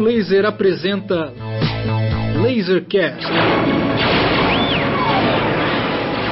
[0.00, 1.32] Raio Laser apresenta
[2.42, 3.26] Lasercast.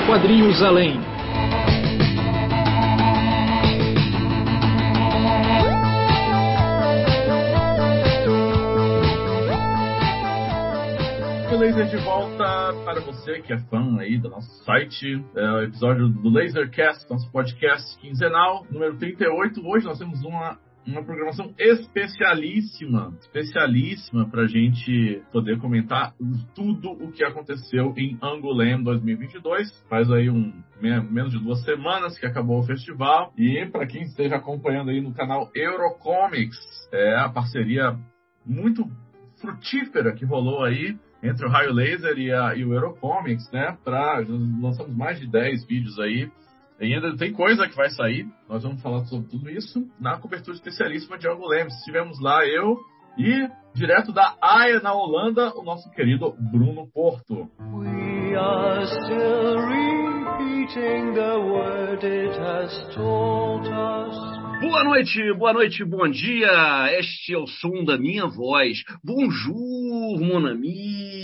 [0.07, 0.99] Quadrinhos além.
[11.59, 15.23] Laser de volta para você que é fã aí do nosso site.
[15.35, 19.61] É o episódio do Lasercast, nosso podcast quinzenal, número 38.
[19.67, 20.57] Hoje nós temos uma,
[20.89, 26.15] uma programação especialíssima, especialíssima para a gente poder comentar
[26.55, 29.85] tudo o que aconteceu em Angoulême 2022.
[29.89, 33.33] Faz aí um menos de duas semanas que acabou o festival.
[33.37, 36.59] E para quem esteja acompanhando aí no canal Eurocomics,
[36.91, 37.95] é a parceria
[38.47, 38.89] muito
[39.41, 43.77] frutífera que rolou aí entre o Raio Laser e, a, e o Eurocomics, né?
[43.85, 44.25] Pra,
[44.61, 46.31] lançamos mais de 10 vídeos aí.
[46.81, 48.27] E ainda tem coisa que vai sair.
[48.49, 51.75] Nós vamos falar sobre tudo isso na cobertura especialíssima de Algo Lemes.
[51.79, 52.79] Estivemos lá, eu
[53.19, 57.49] e, direto da Haia, na Holanda, o nosso querido Bruno Porto.
[57.59, 64.39] We are still repeating the word it has told us.
[64.61, 66.49] Boa noite, boa noite, bom dia.
[66.99, 68.83] Este é o som da minha voz.
[69.05, 71.18] Bonjour, mon ami,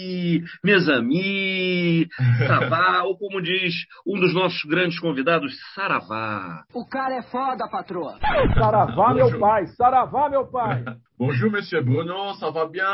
[0.63, 2.07] mes amis,
[2.39, 3.75] Saravá, ou como diz
[4.07, 6.65] um dos nossos grandes convidados, Saravá.
[6.75, 8.19] O cara é foda, patroa.
[8.55, 10.85] Saravá, meu pai, Saravá, meu pai.
[11.17, 12.85] Bonjour, monsieur Bruno, ça va bien?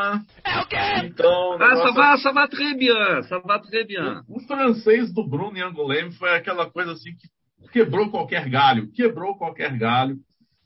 [0.45, 0.77] É o quê?
[1.05, 4.21] Então, ah, ça va, ça va très bien, ça va très bien.
[4.27, 7.27] O, o francês do Bruno em Angoulême foi aquela coisa assim que
[7.71, 10.17] quebrou qualquer galho, quebrou qualquer galho.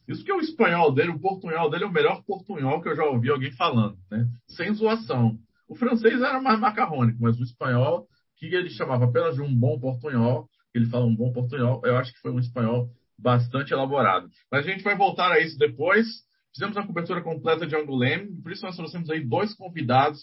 [0.07, 2.95] Isso que é o espanhol dele, o portunhol dele é o melhor portunhol que eu
[2.95, 4.27] já ouvi alguém falando, né?
[4.47, 5.37] Sem zoação.
[5.67, 9.79] O francês era mais macarrônico, mas o espanhol, que ele chamava apenas de um bom
[9.79, 14.29] portunhol, ele fala um bom portunhol, eu acho que foi um espanhol bastante elaborado.
[14.51, 16.05] Mas a gente vai voltar a isso depois.
[16.53, 20.21] Fizemos a cobertura completa de Angoulême, por isso nós trouxemos aí dois convidados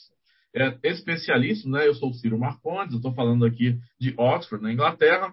[0.54, 1.86] é, especialistas, né?
[1.86, 5.32] Eu sou o Ciro Marcondes, eu estou falando aqui de Oxford, na Inglaterra.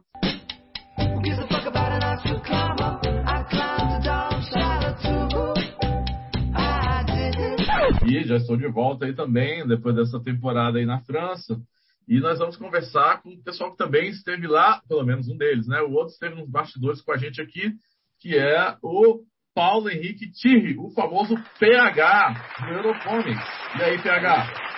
[8.29, 11.59] Já estou de volta aí também, depois dessa temporada aí na França.
[12.07, 15.67] E nós vamos conversar com o pessoal que também esteve lá, pelo menos um deles,
[15.67, 15.81] né?
[15.81, 17.73] O outro esteve nos bastidores com a gente aqui,
[18.19, 19.22] que é o
[19.53, 23.45] Paulo Henrique Thierry, o famoso PH do Eurocomics.
[23.78, 24.69] E aí, PH?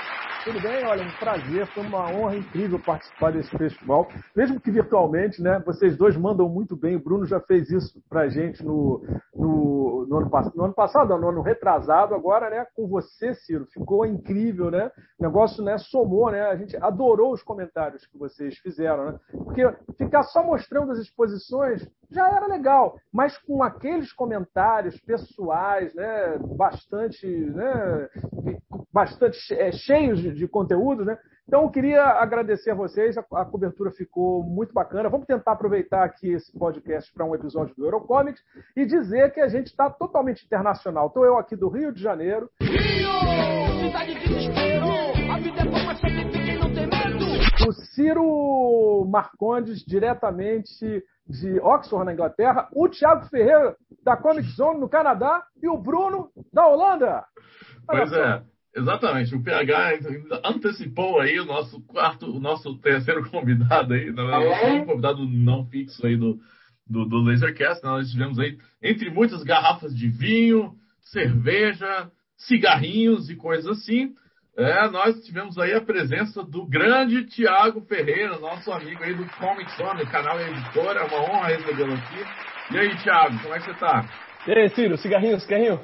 [0.44, 0.84] Tudo bem?
[0.86, 5.62] Olha, um prazer, foi uma honra incrível participar desse festival, mesmo que virtualmente, né?
[5.64, 6.96] Vocês dois mandam muito bem.
[6.96, 11.30] O Bruno já fez isso pra gente no, no, no, ano, no ano passado, no
[11.30, 12.66] ano retrasado, agora, né?
[12.76, 13.68] Com você, Ciro.
[13.72, 14.92] Ficou incrível, né?
[15.20, 15.78] O negócio, né?
[15.78, 16.42] Somou, né?
[16.48, 19.20] A gente adorou os comentários que vocês fizeram, né?
[19.32, 26.40] Porque ficar só mostrando as exposições já era legal, mas com aqueles comentários pessoais, né?
[26.58, 28.10] Bastante, né?
[28.94, 31.18] Bastante é, cheios de de, conteúdo, né?
[31.48, 35.10] Então, eu queria agradecer a vocês, a, a, cobertura ficou muito bacana.
[35.10, 38.42] Vamos tentar aproveitar aqui esse podcast para um episódio do Eurocomics
[38.76, 41.08] e dizer que a gente está totalmente internacional.
[41.08, 42.50] Estou eu aqui do Rio de Janeiro.
[42.62, 43.12] Rio!
[43.82, 44.88] Cidade de desespero!
[45.32, 47.22] A vida é mas quem não tem medo!
[47.68, 54.90] O Ciro Marcondes, diretamente de Oxford, na Inglaterra, o Thiago Ferreira, da Comic Zone, no
[54.90, 57.26] Canadá, e o Bruno, da Holanda.
[57.90, 58.16] Olha pois só.
[58.16, 58.51] é.
[58.74, 60.00] Exatamente, o PH
[60.46, 65.66] antecipou aí o nosso quarto, o nosso terceiro convidado aí, na verdade, um convidado não
[65.66, 66.40] fixo aí do,
[66.88, 67.84] do, do Lasercast.
[67.84, 74.14] Nós tivemos aí, entre muitas garrafas de vinho, cerveja, cigarrinhos e coisas assim.
[74.58, 79.70] É, nós tivemos aí a presença do grande Tiago Ferreira, nosso amigo aí do Comic
[79.78, 81.02] Zone, canal e editora.
[81.02, 82.74] É uma honra recebê-lo aqui.
[82.74, 84.06] E aí, Tiago, como é que você tá?
[84.48, 85.80] E aí, Ciro, cigarrinho, cigarrinho?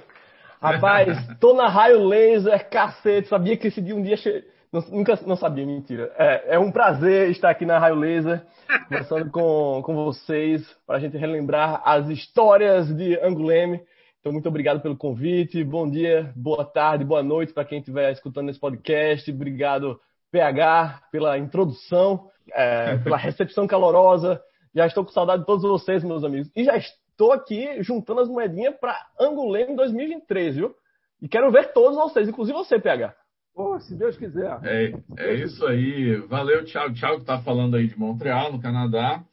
[0.62, 4.18] Rapaz, tô na raio laser, cacete, sabia que esse dia um dia.
[4.18, 4.44] Che...
[4.72, 6.12] Não, nunca não sabia, mentira.
[6.18, 8.46] É, é um prazer estar aqui na Raio Laser,
[8.90, 13.82] conversando com, com vocês, para a gente relembrar as histórias de Anguleme.
[14.20, 15.64] Então, muito obrigado pelo convite.
[15.64, 19.32] Bom dia, boa tarde, boa noite para quem estiver escutando esse podcast.
[19.32, 24.42] Obrigado, PH, pela introdução, é, pela recepção calorosa.
[24.76, 26.52] Já estou com saudade de todos vocês, meus amigos.
[26.54, 30.76] E já Estou aqui juntando as moedinhas para Anguleme 2023, viu?
[31.22, 33.16] E quero ver todos vocês, inclusive você, PH.
[33.56, 34.60] Oh, se Deus quiser.
[34.64, 36.16] É, é isso aí.
[36.28, 36.94] Valeu, Thiago.
[36.94, 39.24] Thiago está falando aí de Montreal, no Canadá.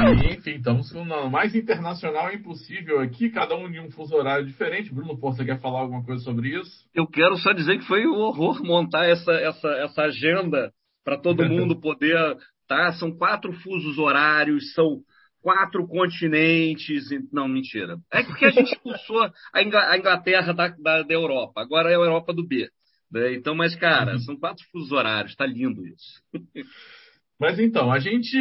[0.00, 4.46] E, enfim, estamos com o mais internacional impossível aqui, cada um em um fuso horário
[4.46, 4.94] diferente.
[4.94, 6.88] Bruno você quer falar alguma coisa sobre isso?
[6.94, 10.72] Eu quero só dizer que foi um horror montar essa, essa, essa agenda
[11.04, 12.36] para todo mundo poder
[12.68, 12.92] tá?
[12.92, 15.00] São quatro fusos horários, são
[15.40, 17.08] quatro continentes.
[17.32, 17.98] Não, mentira.
[18.12, 19.62] É porque a gente expulsou a
[19.96, 21.60] Inglaterra da, da, da Europa.
[21.60, 22.68] Agora é a Europa do B.
[23.10, 23.34] Né?
[23.34, 24.18] Então, mas, cara, uhum.
[24.18, 25.34] são quatro fusos horários.
[25.34, 26.22] Tá lindo isso.
[27.40, 28.36] Mas então, a gente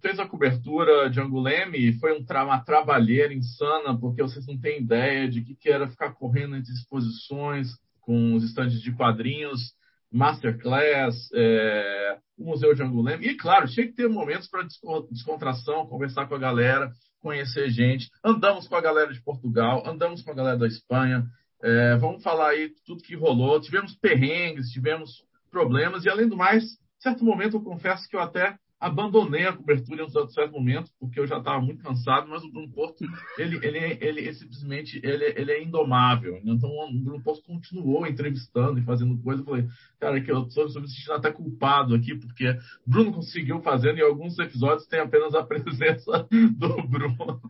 [0.00, 4.80] fez a cobertura de Anguleme, foi um tra uma trabalheira insana, porque vocês não têm
[4.80, 7.68] ideia de que, que era ficar correndo entre exposições
[8.00, 9.74] com os estandes de quadrinhos,
[10.12, 13.26] masterclass, é, o Museu de Anguleme.
[13.26, 14.66] E, claro, tinha que ter momentos para
[15.10, 18.08] descontração, conversar com a galera, conhecer gente.
[18.24, 21.24] Andamos com a galera de Portugal, andamos com a galera da Espanha.
[21.62, 23.60] É, vamos falar aí tudo que rolou.
[23.60, 25.10] Tivemos perrengues, tivemos
[25.50, 26.64] problemas, e além do mais,
[27.00, 31.18] certo momento, eu confesso que eu até abandonei a cobertura em um certo momento, porque
[31.18, 33.04] eu já estava muito cansado, mas o Bruno Porto,
[33.38, 36.40] ele, ele, ele, ele simplesmente ele, ele é indomável.
[36.44, 39.40] Então, o Bruno Porto continuou entrevistando e fazendo coisa.
[39.40, 39.66] Eu falei,
[39.98, 42.56] cara, que eu estou me sentindo até culpado aqui, porque
[42.86, 47.40] Bruno conseguiu fazendo, e alguns episódios tem apenas a presença do Bruno.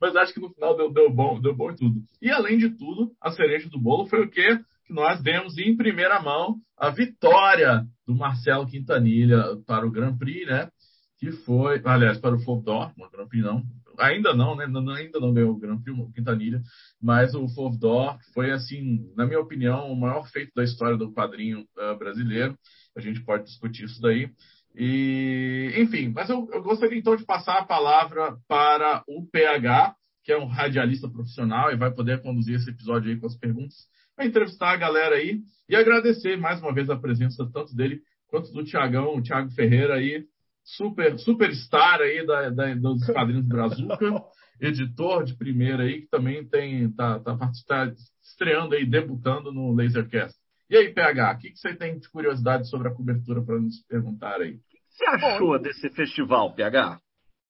[0.00, 2.02] Mas acho que no final deu, deu bom, deu bom e tudo.
[2.20, 4.58] E, além de tudo, a cereja do bolo foi o quê?
[4.84, 10.46] que nós demos em primeira mão a vitória do Marcelo Quintanilha para o Grand Prix,
[10.46, 10.68] né?
[11.24, 13.62] Que foi, aliás, para o Fovdor, o Grand Prix não,
[13.98, 14.66] ainda não, né?
[14.94, 16.60] Ainda não deu o Grand Prix, o Quintanilha,
[17.00, 21.60] mas o Fovdor foi, assim, na minha opinião, o maior feito da história do quadrinho
[21.78, 22.58] uh, brasileiro.
[22.94, 24.28] A gente pode discutir isso daí.
[24.76, 30.30] E, enfim, mas eu, eu gostaria então de passar a palavra para o PH, que
[30.30, 33.74] é um radialista profissional e vai poder conduzir esse episódio aí com as perguntas
[34.14, 38.52] para entrevistar a galera aí e agradecer mais uma vez a presença tanto dele quanto
[38.52, 40.26] do Tiagão, o Thiago Ferreira aí,
[40.64, 44.24] super superstar aí da, da, dos quadrinhos Brazuca,
[44.60, 47.36] editor de primeira aí, que também tem tá, tá,
[47.68, 50.36] tá estreando aí, debutando no Lasercast.
[50.70, 53.80] E aí, PH, o que, que você tem de curiosidade sobre a cobertura para nos
[53.86, 54.54] perguntar aí?
[54.54, 56.98] O que você achou Bom, desse festival, PH?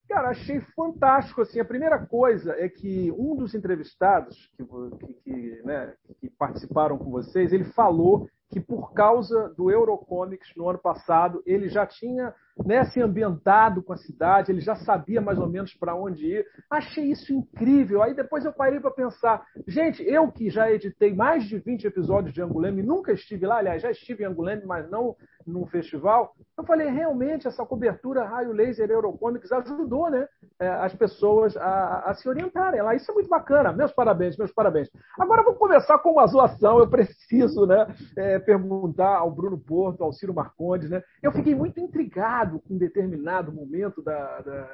[0.09, 1.41] Cara, achei fantástico.
[1.41, 4.65] Assim, a primeira coisa é que um dos entrevistados que,
[5.07, 10.69] que, que, né, que participaram com vocês, ele falou que por causa do Eurocomics no
[10.69, 12.35] ano passado, ele já tinha
[12.65, 16.47] né, se ambientado com a cidade, ele já sabia mais ou menos para onde ir.
[16.71, 18.03] Achei isso incrível.
[18.03, 22.33] Aí depois eu parei para pensar, gente, eu que já editei mais de 20 episódios
[22.33, 25.17] de Anguleme, nunca estive lá, aliás, já estive em Anguleme, mas não
[25.47, 26.35] num festival.
[26.57, 30.27] Eu falei, realmente, essa cobertura raio laser Eurocomics ajudou né,
[30.59, 32.95] é, as pessoas a, a se orientarem lá.
[32.95, 33.73] Isso é muito bacana.
[33.73, 34.89] Meus parabéns, meus parabéns.
[35.19, 36.79] Agora vou começar com uma zoação.
[36.79, 37.87] Eu preciso né,
[38.17, 40.89] é, perguntar ao Bruno Porto, ao Ciro Marcondes.
[40.89, 41.03] Né?
[41.23, 44.71] Eu fiquei muito intrigado um determinado momento da, da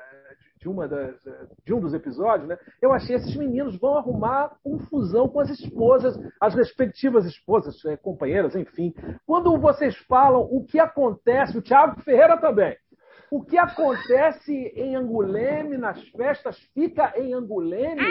[0.60, 1.16] de, uma das,
[1.64, 2.58] de um dos episódios, né?
[2.80, 8.54] Eu achei esses meninos vão arrumar confusão com as esposas, as respectivas esposas, é, companheiras,
[8.54, 8.94] enfim.
[9.26, 12.76] Quando vocês falam o que acontece, o Thiago Ferreira também.
[13.30, 18.02] O que acontece em Anguleme, nas festas, fica em Anguleme.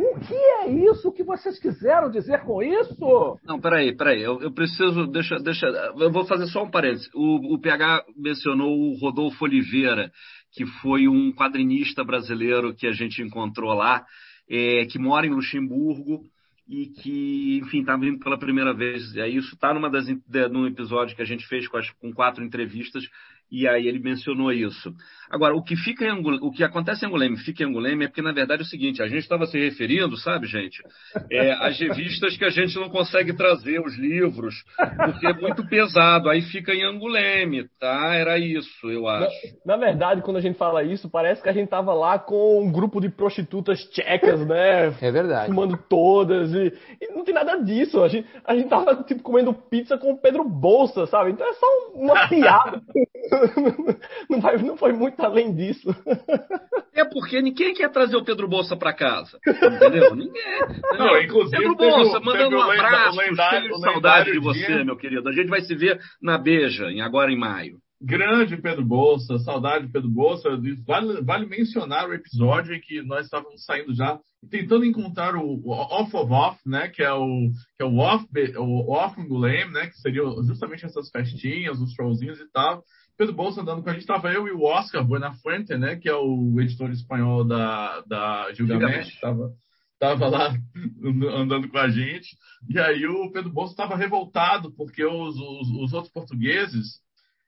[0.00, 3.38] O que é isso que vocês quiseram dizer com isso?
[3.44, 4.22] Não, peraí, peraí.
[4.22, 5.06] Eu, eu preciso.
[5.06, 5.66] Deixa, deixa.
[5.66, 7.10] Eu vou fazer só um parênteses.
[7.14, 10.10] O, o PH mencionou o Rodolfo Oliveira,
[10.52, 14.06] que foi um quadrinista brasileiro que a gente encontrou lá,
[14.48, 16.24] é, que mora em Luxemburgo
[16.66, 19.14] e que, enfim, está vindo pela primeira vez.
[19.16, 20.06] É, isso está numa das,
[20.50, 23.04] num episódio que a gente fez com, as, com quatro entrevistas
[23.50, 24.94] e aí ele mencionou isso.
[25.30, 28.08] Agora, o que fica em Anguleme, o que acontece em Anguleme fica em Anguleme é
[28.08, 30.82] porque, na verdade, é o seguinte, a gente estava se referindo, sabe, gente,
[31.30, 34.56] é, às revistas que a gente não consegue trazer, os livros,
[35.04, 38.12] porque é muito pesado, aí fica em Anguleme, tá?
[38.14, 39.30] Era isso, eu acho.
[39.64, 42.64] Na, na verdade, quando a gente fala isso, parece que a gente estava lá com
[42.64, 44.86] um grupo de prostitutas tchecas, né?
[45.00, 45.46] É verdade.
[45.46, 49.54] Fumando todas, e, e não tem nada disso, a gente, a gente tava, tipo, comendo
[49.54, 51.30] pizza com o Pedro Bolsa, sabe?
[51.30, 52.82] Então é só uma piada.
[54.28, 55.94] não, vai, não foi muito além disso.
[56.94, 59.38] É porque ninguém quer trazer o Pedro Bolsa para casa.
[59.46, 60.14] Entendeu?
[60.14, 60.42] Ninguém.
[60.98, 64.84] Não, inclusive, Pedro Bolsa, mandando um abraço, lendário, cheio de saudade de você, dia.
[64.84, 65.28] meu querido.
[65.28, 67.78] A gente vai se ver na Beija, em, agora em maio.
[68.02, 70.48] Grande Pedro Bolsa, saudade de Pedro Bolsa.
[70.86, 74.18] Vale, vale mencionar o episódio em que nós estávamos saindo já,
[74.50, 76.88] tentando encontrar o, o Off of Off, né?
[76.88, 79.88] Que é o, que é o Off, o off Gulem, né?
[79.88, 82.82] Que seria justamente essas festinhas, os showzinhos e tal.
[83.20, 86.14] Pedro Bolsa andando com a gente, estava eu e o Oscar Buenafuente, né, que é
[86.14, 89.52] o editor espanhol da, da Gilgamesh, estava
[89.98, 90.54] tava lá
[91.34, 92.34] andando com a gente,
[92.66, 97.00] e aí o Pedro Bolsa estava revoltado, porque os, os, os, outros portugueses,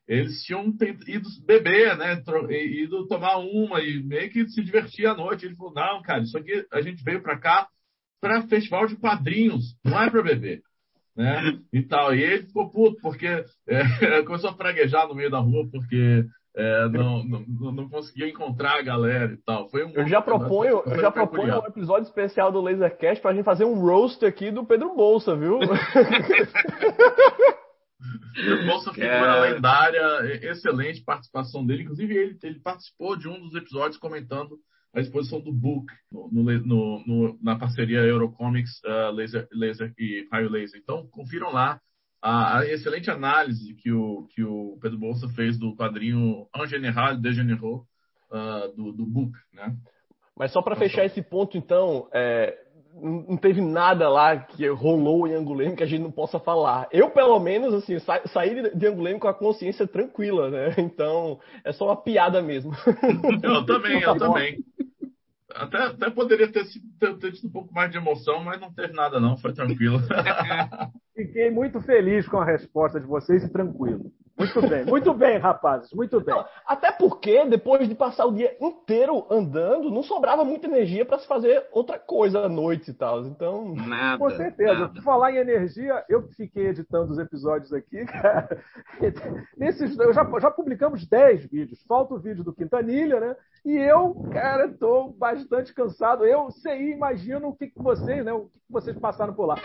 [0.07, 0.67] eles tinham
[1.09, 5.47] ido beber, né, ido tomar uma e meio que se divertir à noite.
[5.47, 7.67] Ele falou, não, cara, isso aqui a gente veio para cá
[8.21, 10.63] para festival de quadrinhos, não é para beber
[11.17, 11.59] né?
[11.73, 12.15] E tal.
[12.15, 13.43] E ele ficou puto, porque é,
[14.25, 18.83] começou a praguejar no meio da rua, porque é, não, não, não, conseguia encontrar a
[18.83, 19.71] galera e tal.
[19.71, 23.45] Foi um eu já proponho, eu já proponho um episódio especial do Lasercast pra gente
[23.45, 25.59] fazer um roast aqui do Pedro Bolsa, viu?
[28.35, 29.41] Pedro Bolsa figura é...
[29.53, 31.85] lendária, excelente participação dele.
[31.85, 34.59] Inclusive, ele, ele participou de um dos episódios comentando
[34.95, 40.51] a exposição do Book no, no, no, na parceria Eurocomics uh, Laser, Laser e Raio
[40.51, 40.81] Laser.
[40.83, 41.81] Então, confiram lá
[42.21, 47.17] a, a, excelente análise que o, que o Pedro Bolsa fez do quadrinho En General
[47.17, 47.87] de General
[48.31, 49.75] uh, do, do Book, né?
[50.37, 52.59] Mas só para fechar esse ponto, então, é,
[53.01, 56.89] não teve nada lá que rolou em Anguleme que a gente não possa falar.
[56.91, 60.75] Eu, pelo menos, assim, sa saí de Anguleme com a consciência tranquila, né?
[60.93, 62.73] Então, é só uma piada mesmo.
[63.43, 64.59] Eu também, eu também.
[65.55, 66.65] Até, até poderia ter,
[66.99, 70.01] ter, ter tido um pouco mais de emoção, mas não teve nada não, foi tranquilo.
[71.15, 74.11] Fiquei muito feliz com a resposta de vocês e tranquilo.
[74.39, 76.35] Muito bem, muito bem, rapazes, muito bem.
[76.35, 81.19] Não, até porque, depois de passar o dia inteiro andando, não sobrava muita energia para
[81.19, 83.27] se fazer outra coisa à noite e tal.
[83.27, 83.75] Então.
[83.75, 84.19] Nada.
[84.19, 84.73] Com certeza.
[84.73, 84.89] Nada.
[84.89, 88.59] Por falar em energia, eu que fiquei editando os episódios aqui, cara.
[89.57, 91.85] Nesses, eu já, já publicamos 10 vídeos.
[91.87, 93.37] Falta o vídeo do Quintanilha, né?
[93.65, 96.25] E eu, cara, estou bastante cansado.
[96.25, 98.33] Eu sei, imagino o que, que vocês, né?
[98.33, 99.57] O que, que vocês passaram por lá.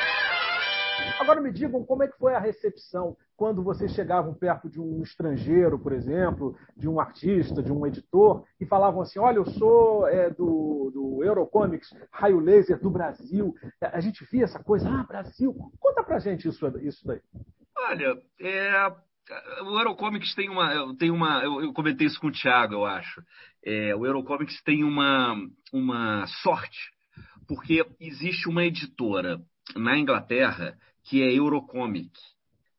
[1.19, 5.01] Agora me digam como é que foi a recepção quando vocês chegavam perto de um
[5.03, 10.07] estrangeiro, por exemplo, de um artista, de um editor, e falavam assim: olha, eu sou
[10.07, 13.53] é, do, do Eurocomics, Raio Laser do Brasil.
[13.81, 15.55] A gente via essa coisa, ah, Brasil.
[15.79, 17.21] Conta pra gente isso, isso daí.
[17.77, 18.91] Olha, é,
[19.61, 20.95] o Eurocomics tem uma.
[20.97, 23.21] Tem uma eu, eu comentei isso com o Thiago, eu acho.
[23.63, 25.35] É, o Eurocomics tem uma,
[25.71, 26.79] uma sorte,
[27.47, 29.39] porque existe uma editora
[29.75, 32.11] na Inglaterra que é Eurocomic.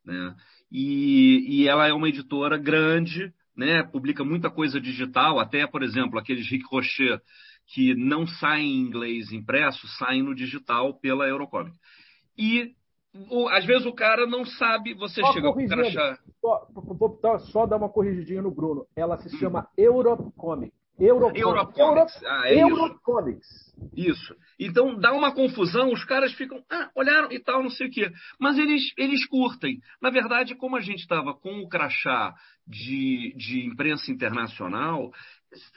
[0.04, 0.34] Né?
[0.70, 3.82] E, e ela é uma editora grande, né?
[3.82, 7.20] publica muita coisa digital, até, por exemplo, aqueles Rick Rocher
[7.66, 11.76] que não saem em inglês impresso, saem no digital pela Eurocomic.
[12.36, 12.74] E
[13.30, 16.18] o, às vezes o cara não sabe, você só chega com o cara achar...
[16.40, 18.86] Só, só dar uma corrigidinha no Bruno.
[18.96, 19.38] Ela se hum.
[19.40, 20.72] chama Eurocomic.
[20.98, 21.40] Eurocomics.
[21.40, 22.24] Eurocomics.
[22.24, 23.46] Ah, é Eurocomics.
[23.96, 24.10] Isso.
[24.10, 24.36] isso.
[24.58, 28.10] Então dá uma confusão, os caras ficam, ah, olharam e tal, não sei o quê.
[28.40, 29.78] Mas eles, eles curtem.
[30.02, 32.34] Na verdade, como a gente estava com o crachá
[32.66, 35.10] de, de imprensa internacional,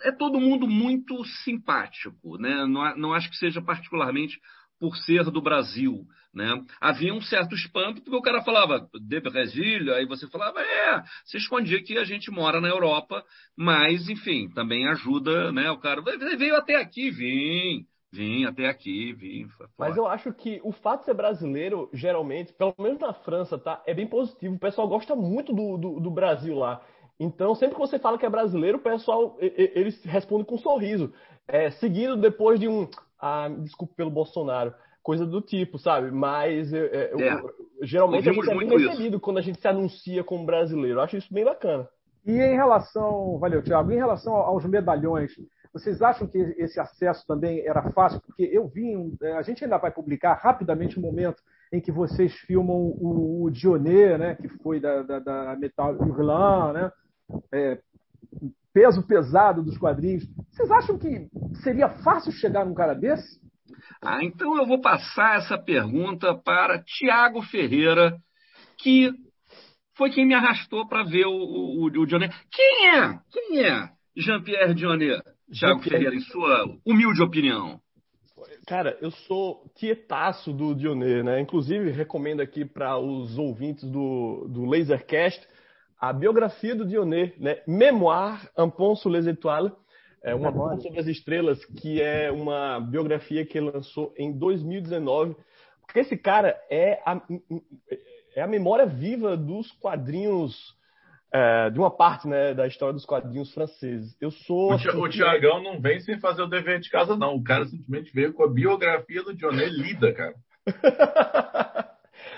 [0.04, 2.38] é todo mundo muito simpático.
[2.38, 2.66] Né?
[2.66, 4.40] Não, não acho que seja particularmente
[4.82, 6.08] por ser do Brasil.
[6.34, 6.48] Né?
[6.80, 11.38] Havia um certo espanto, porque o cara falava de Brasil, aí você falava, é, você
[11.38, 13.24] escondia que a gente mora na Europa,
[13.56, 15.70] mas, enfim, também ajuda, né?
[15.70, 19.46] O cara veio até aqui, vim, vim até aqui, vim.
[19.78, 23.84] Mas eu acho que o fato de ser brasileiro, geralmente, pelo menos na França, tá,
[23.86, 24.56] é bem positivo.
[24.56, 26.82] O pessoal gosta muito do, do, do Brasil lá.
[27.20, 31.14] Então, sempre que você fala que é brasileiro, o pessoal eles respondem com um sorriso.
[31.48, 32.90] É, seguido depois de um
[33.22, 34.74] ah, desculpe pelo Bolsonaro,
[35.04, 36.12] coisa do tipo, sabe?
[36.12, 37.42] Mas é, é, é.
[37.84, 41.00] geralmente a gente é bem recebido quando a gente se anuncia como brasileiro.
[41.00, 41.88] Eu acho isso bem bacana.
[42.26, 45.32] E em relação, valeu, Thiago, em relação aos medalhões,
[45.74, 48.22] vocês acham que esse acesso também era fácil?
[48.22, 51.92] Porque eu vi, é, a gente ainda vai publicar rapidamente o um momento em que
[51.92, 56.92] vocês filmam o, o Dionê, né, que foi da, da, da Metal Hurlan, né,
[57.52, 57.80] é,
[58.74, 60.24] peso pesado dos quadrinhos.
[60.50, 61.28] Vocês acham que
[61.64, 63.40] seria fácil chegar num cara desse?
[64.02, 68.18] Ah, então eu vou passar essa pergunta para Tiago Ferreira,
[68.78, 69.12] que
[69.96, 72.30] foi quem me arrastou para ver o, o, o Dioné.
[72.52, 73.20] Quem é?
[73.32, 75.22] Quem é Jean-Pierre Dioné?
[75.52, 77.80] Tiago Ferreira, em sua humilde opinião.
[78.66, 81.42] Cara, eu sou tietaço do Dioné, né?
[81.42, 85.46] Inclusive, recomendo aqui para os ouvintes do, do Lasercast
[86.02, 87.62] a biografia do Dioné, né?
[87.68, 89.72] Memoir Un pont sur les étoiles,
[90.24, 95.36] é uma ponte sobre as estrelas, que é uma biografia que ele lançou em 2019.
[95.82, 97.22] Porque esse cara é a,
[98.36, 100.76] é a memória viva dos quadrinhos,
[101.32, 104.16] é, de uma parte né, da história dos quadrinhos franceses.
[104.20, 104.72] Eu sou.
[104.72, 107.36] O, assim, o Tiagão não vem sem fazer o dever de casa, não.
[107.36, 110.36] O cara simplesmente veio com a biografia do Dioné lida, cara.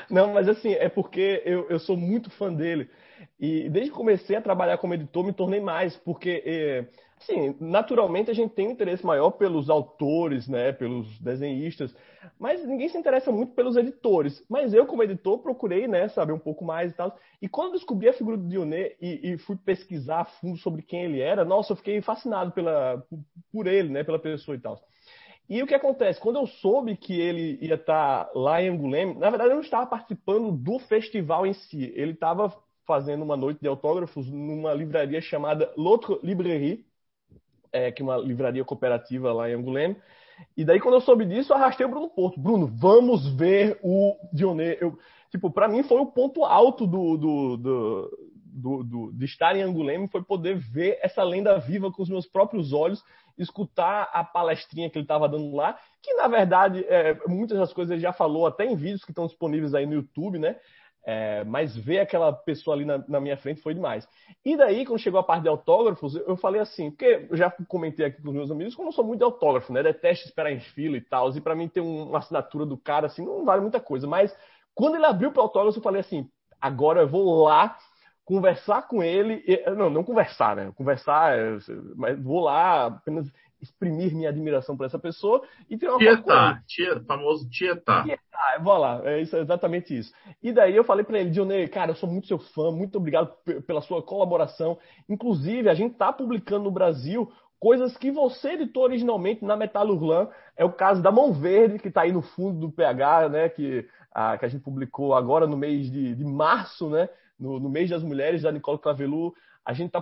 [0.10, 2.90] não, mas assim, é porque eu, eu sou muito fã dele.
[3.40, 6.86] E desde que comecei a trabalhar como editor, me tornei mais, porque, é,
[7.20, 11.96] assim, naturalmente a gente tem um interesse maior pelos autores, né, pelos desenhistas,
[12.40, 14.44] mas ninguém se interessa muito pelos editores.
[14.50, 17.18] Mas eu, como editor, procurei, né, saber um pouco mais e tal.
[17.42, 21.04] E quando descobri a figura do Dioné e, e, fui pesquisar a fundo sobre quem
[21.04, 23.06] ele era, nossa, eu fiquei fascinado pela,
[23.52, 24.80] por ele, né, pela pessoa e tal.
[25.50, 26.20] E o que acontece?
[26.20, 29.86] Quando eu soube que ele ia estar lá em Angoulême, na verdade eu não estava
[29.86, 31.92] participando do festival em si.
[31.96, 32.54] Ele estava
[32.86, 36.86] fazendo uma noite de autógrafos numa livraria chamada L'Autre Librairie,
[37.72, 39.98] é, que é uma livraria cooperativa lá em Angoulême.
[40.56, 42.40] E daí, quando eu soube disso, eu arrastei o Bruno Porto.
[42.40, 44.78] Bruno, vamos ver o Dioné.
[44.80, 44.98] Eu,
[45.30, 48.23] tipo, para mim foi o ponto alto do, do, do,
[48.54, 52.28] do, do de estar em Angoulême, foi poder ver essa lenda viva com os meus
[52.28, 53.04] próprios olhos,
[53.38, 57.92] escutar a palestrinha que ele estava dando lá, que na verdade, é, muitas das coisas
[57.92, 60.58] ele já falou até em vídeos que estão disponíveis aí no YouTube, né?
[61.06, 64.08] É, mas ver aquela pessoa ali na, na, minha frente foi demais.
[64.46, 68.06] E daí, quando chegou a parte de autógrafos, eu falei assim, porque eu já comentei
[68.06, 69.84] aqui com os meus amigos, como eu sou muito de autógrafo, né?
[69.84, 73.08] Detesto esperar em fila e tal, e para mim ter um, uma assinatura do cara,
[73.08, 74.08] assim, não vale muita coisa.
[74.08, 74.34] Mas
[74.74, 76.30] quando ele abriu para autógrafo, eu falei assim,
[76.62, 77.78] agora eu vou lá
[78.25, 79.44] conversar com ele,
[79.75, 80.72] não, não conversar, né?
[80.75, 81.38] Conversar,
[81.96, 83.32] mas vou lá apenas
[83.63, 88.03] exprimir minha admiração por essa pessoa e ter uma Tietá, tia, famoso Tietá.
[88.03, 90.13] Tietá, vou lá, é isso, é exatamente isso.
[90.42, 93.34] E daí eu falei para ele, Dionei, cara, eu sou muito seu fã, muito obrigado
[93.65, 94.77] pela sua colaboração.
[95.10, 100.27] Inclusive, a gente está publicando no Brasil coisas que você editou originalmente na Metalurlan.
[100.58, 103.88] É o caso da Mão Verde, que está aí no fundo do PH, né, que,
[104.13, 107.08] a, que a gente publicou agora no mês de, de março, né,
[107.40, 109.34] no, no mês das mulheres, da Nicole Clavelu.
[109.66, 110.02] A gente está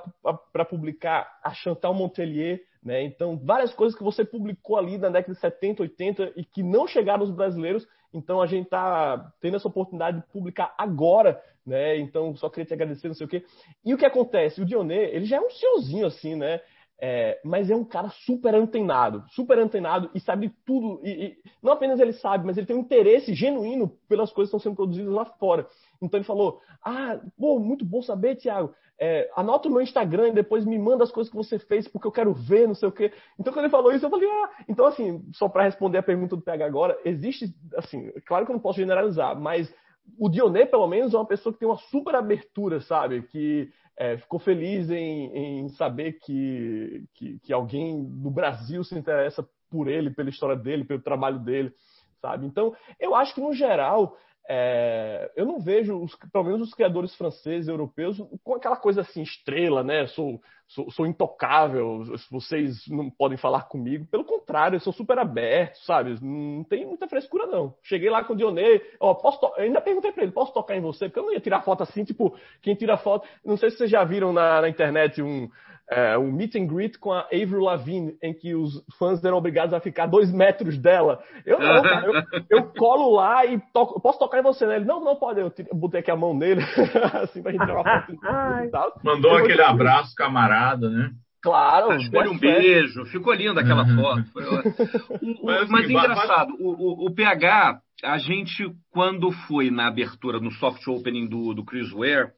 [0.51, 3.03] para publicar a Chantal Montelier, né?
[3.03, 6.87] Então, várias coisas que você publicou ali na década de 70, 80 e que não
[6.87, 7.87] chegaram aos brasileiros.
[8.13, 11.97] Então, a gente está tendo essa oportunidade de publicar agora, né?
[11.97, 13.45] Então, só queria te agradecer, não sei o quê.
[13.85, 14.61] E o que acontece?
[14.61, 16.59] O Dionê, ele já é um senhorzinho assim, né?
[17.03, 21.01] É, mas é um cara super antenado, super antenado e sabe tudo.
[21.03, 24.55] E, e, não apenas ele sabe, mas ele tem um interesse genuíno pelas coisas que
[24.55, 25.67] estão sendo produzidas lá fora.
[25.99, 30.33] Então ele falou: Ah, pô, muito bom saber, Tiago é, anota o meu Instagram e
[30.33, 32.91] depois me manda as coisas que você fez, porque eu quero ver, não sei o
[32.91, 33.11] quê.
[33.39, 36.35] Então, quando ele falou isso, eu falei, ah, então, assim, só para responder a pergunta
[36.35, 39.73] do PH agora, existe, assim, claro que eu não posso generalizar, mas
[40.17, 43.23] o Dionê, pelo menos, é uma pessoa que tem uma super abertura, sabe?
[43.23, 49.47] Que é, ficou feliz em, em saber que, que, que alguém no Brasil se interessa
[49.69, 51.73] por ele, pela história dele, pelo trabalho dele,
[52.21, 52.45] sabe?
[52.45, 54.17] Então, eu acho que, no geral,
[54.49, 59.21] é, eu não vejo, os, pelo menos os criadores franceses, europeus, com aquela coisa assim,
[59.21, 60.07] estrela, né?
[60.07, 64.05] Sou, sou, sou, intocável, vocês não podem falar comigo.
[64.07, 66.17] Pelo contrário, eu sou super aberto, sabe?
[66.21, 67.75] Não tem muita frescura, não.
[67.83, 71.07] Cheguei lá com o Dionê, ó, posso ainda perguntei pra ele, posso tocar em você?
[71.07, 73.27] Porque eu não ia tirar foto assim, tipo, quem tira foto.
[73.45, 75.49] Não sei se vocês já viram na, na internet um
[75.91, 79.73] é, um meet and greet com a Avril Lavigne, em que os fãs eram obrigados
[79.73, 81.21] a ficar dois metros dela.
[81.45, 84.77] Eu não, cara, eu, eu colo lá e toco, posso tocar em você, né?
[84.77, 85.41] Ele, não, não pode.
[85.41, 86.61] Eu botei aqui a mão nele,
[87.21, 89.01] assim, pra gente tirar uma foto e tal.
[89.03, 91.11] Mandou eu aquele abraço camarada, né?
[91.41, 91.99] Claro.
[92.09, 93.03] Foi um beijo.
[93.07, 93.95] Ficou linda aquela uhum.
[93.95, 94.31] foto.
[95.21, 100.51] O, mas, assim, engraçado, o, o, o, PH, a gente, quando foi na abertura, no
[100.51, 102.31] soft opening do, do Chris Ware,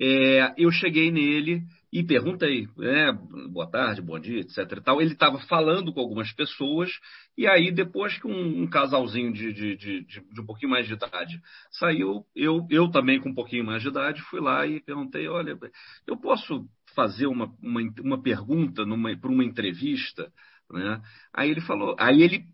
[0.00, 1.62] é, eu cheguei nele
[1.94, 3.12] e perguntei, né,
[3.52, 4.58] boa tarde, bom dia, etc.
[4.58, 5.00] E tal.
[5.00, 6.90] Ele estava falando com algumas pessoas,
[7.38, 10.94] e aí, depois que um, um casalzinho de, de, de, de, um pouquinho mais de
[10.94, 15.28] idade saiu, eu, eu também com um pouquinho mais de idade fui lá e perguntei:
[15.28, 15.56] olha,
[16.04, 18.82] eu posso fazer uma, uma, uma pergunta
[19.20, 20.32] para uma entrevista?
[20.68, 21.00] Né?
[21.32, 22.44] Aí ele falou, aí ele,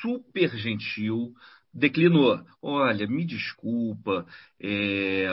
[0.00, 1.34] super gentil,
[1.74, 4.24] declinou: olha, me desculpa,
[4.58, 5.28] é é,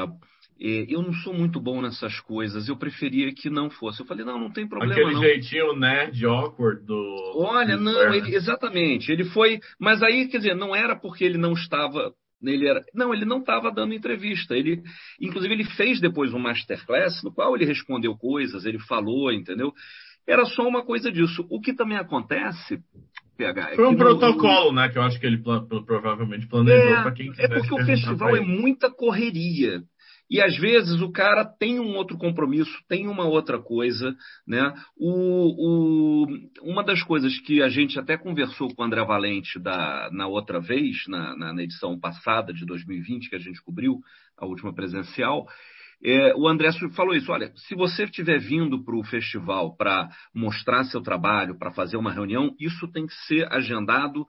[0.59, 4.01] eu não sou muito bom nessas coisas, eu preferia que não fosse.
[4.01, 5.21] Eu falei, não, não tem problema Aquele não.
[5.21, 7.33] jeitinho nerd awkward do...
[7.35, 9.59] Olha, não, ele, exatamente, ele foi...
[9.79, 12.11] Mas aí, quer dizer, não era porque ele não estava...
[12.41, 14.55] Ele era, não, ele não estava dando entrevista.
[14.55, 14.83] Ele,
[15.19, 19.73] inclusive, ele fez depois um masterclass no qual ele respondeu coisas, ele falou, entendeu?
[20.27, 21.47] Era só uma coisa disso.
[21.49, 22.79] O que também acontece,
[23.37, 24.73] PH, é Foi um protocolo, no...
[24.73, 24.89] né?
[24.89, 25.41] Que eu acho que ele
[25.85, 27.45] provavelmente planejou é, para quem quiser.
[27.45, 29.81] É porque o festival é muita correria.
[30.29, 34.73] E às vezes o cara tem um outro compromisso, tem uma outra coisa, né?
[34.97, 36.27] O, o,
[36.61, 40.59] uma das coisas que a gente até conversou com o André Valente da, na outra
[40.59, 43.99] vez, na, na, na edição passada de 2020, que a gente cobriu,
[44.37, 45.47] a última presencial,
[46.03, 50.83] é, o André falou isso: olha, se você estiver vindo para o festival para mostrar
[50.85, 54.25] seu trabalho, para fazer uma reunião, isso tem que ser agendado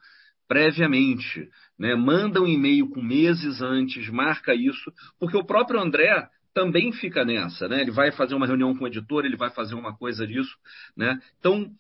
[0.49, 1.49] previamente.
[1.79, 1.95] Né?
[1.95, 7.69] Manda um e-mail com meses antes, marca isso, porque o próprio André também fica nessa,
[7.69, 7.83] né?
[7.83, 10.57] Ele vai fazer uma reunião com o editor, ele vai fazer uma coisa disso,
[10.97, 11.21] né?
[11.39, 11.71] Então,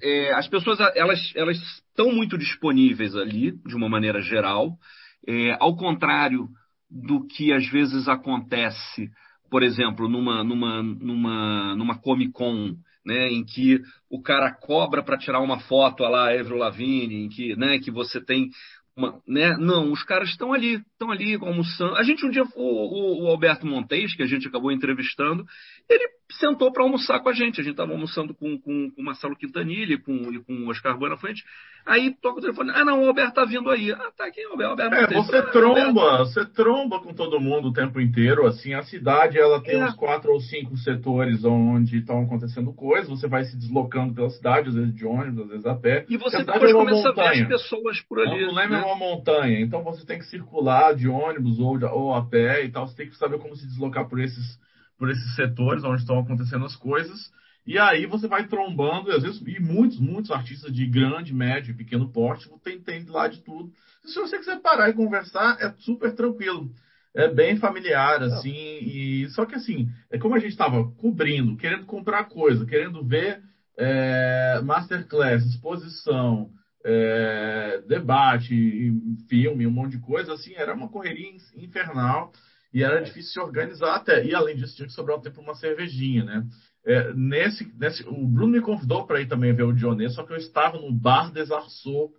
[0.00, 4.78] é, as pessoas elas elas estão muito disponíveis ali, de uma maneira geral,
[5.26, 6.48] é, ao contrário
[6.88, 9.10] do que às vezes acontece,
[9.50, 15.18] por exemplo, numa numa numa numa Comic Con né, em que o cara cobra para
[15.18, 18.50] tirar uma foto lá, Avril Lavigne, em que, né, que você tem
[18.96, 21.96] uma, né, não, os caras estão ali, estão ali almoçando.
[21.96, 25.44] A gente um dia, o, o, Alberto Montes, que a gente acabou entrevistando,
[25.88, 27.60] ele sentou para almoçar com a gente.
[27.60, 30.70] A gente estava almoçando com, com, com o Marcelo Quintanilha e com, e com o
[30.70, 31.44] Oscar Buenafante.
[31.86, 32.70] Aí toca o telefone.
[32.74, 33.92] Ah, não, o Alberto tá vindo aí.
[33.92, 34.82] Ah, tá aqui, o Alberto.
[34.82, 36.24] É, você ah, tromba, Alberto.
[36.24, 38.46] você tromba com todo mundo o tempo inteiro.
[38.46, 39.84] Assim, a cidade ela tem é.
[39.84, 43.10] uns quatro ou cinco setores onde estão acontecendo coisas.
[43.10, 46.06] Você vai se deslocando pela cidade, às vezes de ônibus, às vezes a pé.
[46.08, 47.28] E você depois é começa montanha.
[47.28, 48.46] a ver as pessoas por ali.
[48.46, 48.84] Não lembra né?
[48.84, 49.60] uma montanha.
[49.60, 52.86] Então você tem que circular de ônibus ou, de, ou a pé e tal.
[52.86, 54.58] Você tem que saber como se deslocar por esses,
[54.98, 57.30] por esses setores onde estão acontecendo as coisas.
[57.66, 61.72] E aí você vai trombando, e às vezes, e muitos, muitos artistas de grande, médio
[61.72, 63.72] e pequeno porte, tem, tem lá de tudo.
[64.04, 66.70] Se você quiser parar e conversar, é super tranquilo.
[67.14, 71.86] É bem familiar, assim, e só que assim, é como a gente estava cobrindo, querendo
[71.86, 73.40] comprar coisa, querendo ver
[73.78, 76.50] é, masterclass, exposição,
[76.84, 78.92] é, debate,
[79.28, 82.30] filme, um monte de coisa, assim, era uma correria infernal
[82.72, 84.24] e era difícil se organizar até.
[84.24, 86.46] E além disso, tinha que sobrar um tempo uma cervejinha, né?
[86.84, 90.32] É, nesse, nesse, o Bruno me convidou para ir também ver o Dionê, só que
[90.34, 92.12] eu estava no Bar Desarçou,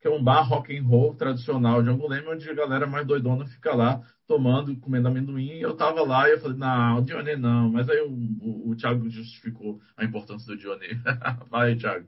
[0.00, 3.46] que é um bar rock and roll tradicional de Angulema, onde a galera mais doidona
[3.46, 5.58] fica lá tomando, comendo amendoim.
[5.58, 7.70] E eu estava lá e eu falei, não, o Dionê não.
[7.70, 10.88] Mas aí o, o, o Thiago justificou a importância do Dionê.
[11.48, 12.06] Vai, Thiago.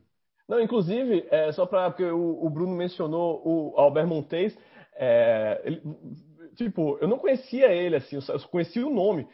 [0.48, 4.56] Não, inclusive, é, só para porque o, o, Bruno mencionou o Albert Montes,
[4.94, 5.82] é, ele,
[6.54, 9.26] tipo, eu não conhecia ele assim, eu só conhecia o nome.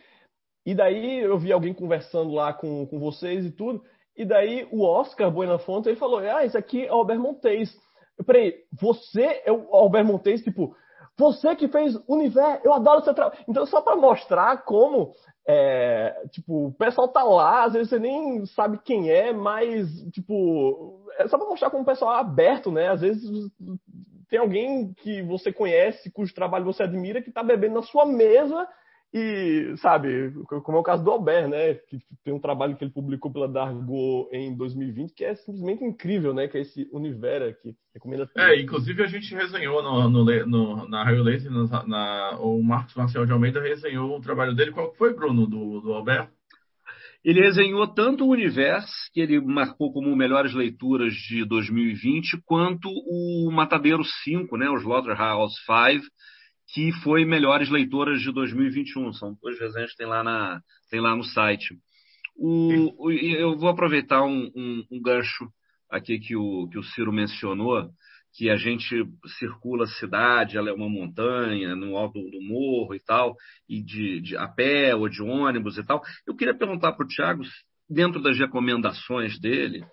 [0.65, 3.83] E daí eu vi alguém conversando lá com, com vocês e tudo.
[4.17, 7.77] E daí o Oscar Buenafonte, ele falou, ah, esse aqui é Albert Montes.
[8.19, 10.43] Eu, peraí, você é o Albert Montes?
[10.43, 10.77] Tipo,
[11.21, 13.39] você que fez Universo, eu adoro seu trabalho.
[13.47, 15.13] Então, só para mostrar como,
[15.47, 20.99] é, tipo, o pessoal tá lá, às vezes você nem sabe quem é, mas, tipo,
[21.19, 22.89] é só para mostrar como o pessoal é aberto, né?
[22.89, 23.23] Às vezes
[24.31, 28.67] tem alguém que você conhece, cujo trabalho você admira, que tá bebendo na sua mesa
[29.13, 31.75] e, sabe, como é o caso do Albert, né?
[31.75, 36.33] Que tem um trabalho que ele publicou pela Dargo em 2020 que é simplesmente incrível,
[36.33, 36.47] né?
[36.47, 38.27] Que é esse Univera que recomenda.
[38.29, 38.41] Tudo.
[38.41, 42.95] É, inclusive a gente resenhou no, no, no na Raio Laser, na, na, o Marcos
[42.95, 44.71] Marcial de Almeida resenhou o trabalho dele.
[44.71, 46.31] Qual foi, Bruno, do, do Albert?
[47.25, 53.51] Ele resenhou tanto o Universo, que ele marcou como melhores leituras de 2020, quanto o
[53.53, 54.71] Matadeiro 5, né?
[54.71, 56.07] O Slaughterhouse 5
[56.73, 59.13] que foi Melhores Leitoras de 2021.
[59.13, 61.77] São duas resenhas que tem lá, na, tem lá no site.
[62.37, 65.49] O, o, eu vou aproveitar um, um, um, gancho
[65.91, 67.91] aqui que o, que o Ciro mencionou,
[68.35, 69.05] que a gente
[69.39, 73.35] circula a cidade, ela é uma montanha, no alto do morro e tal,
[73.69, 76.01] e de, de a pé ou de ônibus e tal.
[76.27, 77.43] Eu queria perguntar para o Tiago,
[77.89, 79.85] dentro das recomendações dele,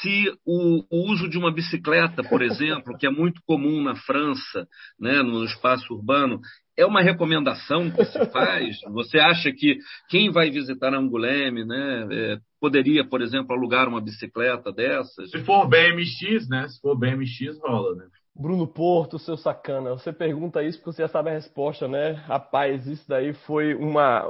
[0.00, 4.66] se o, o, uso de uma bicicleta, por exemplo, que é muito comum na França,
[4.98, 6.40] né, no espaço urbano,
[6.76, 8.78] é uma recomendação que se faz?
[8.92, 14.72] Você acha que quem vai visitar Angoulême né, é, poderia, por exemplo, alugar uma bicicleta
[14.72, 15.30] dessas?
[15.30, 16.68] Se for BMX, né?
[16.68, 18.04] Se for BMX, rola, né?
[18.38, 22.12] Bruno Porto, seu sacana, você pergunta isso porque você já sabe a resposta, né?
[22.12, 24.24] Rapaz, isso daí foi uma.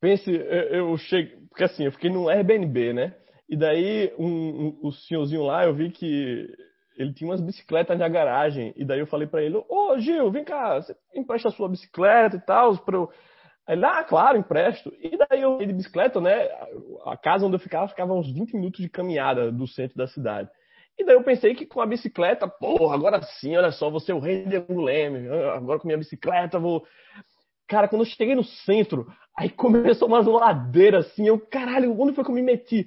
[0.00, 1.34] Pense, eu, eu cheguei.
[1.48, 3.14] Porque assim, eu fiquei no Airbnb, né?
[3.48, 6.48] E daí um, um, o senhorzinho lá, eu vi que
[6.96, 8.72] ele tinha umas bicicletas na garagem.
[8.76, 12.36] E daí eu falei para ele, ô Gil, vem cá, você empresta a sua bicicleta
[12.36, 13.10] e tal, para eu...
[13.66, 14.92] Ele, ah, claro, empresto.
[15.00, 16.48] E daí eu ia de bicicleta, né?
[17.06, 20.50] A casa onde eu ficava, ficava uns 20 minutos de caminhada do centro da cidade.
[20.98, 24.12] E daí eu pensei que com a bicicleta, pô, agora sim, olha só, vou ser
[24.12, 25.28] o rei de Anguleme.
[25.28, 26.86] Agora com minha bicicleta vou.
[27.68, 32.22] Cara, quando eu cheguei no centro, Aí começou umas ladeiras assim, eu, caralho, onde foi
[32.22, 32.86] que eu me meti?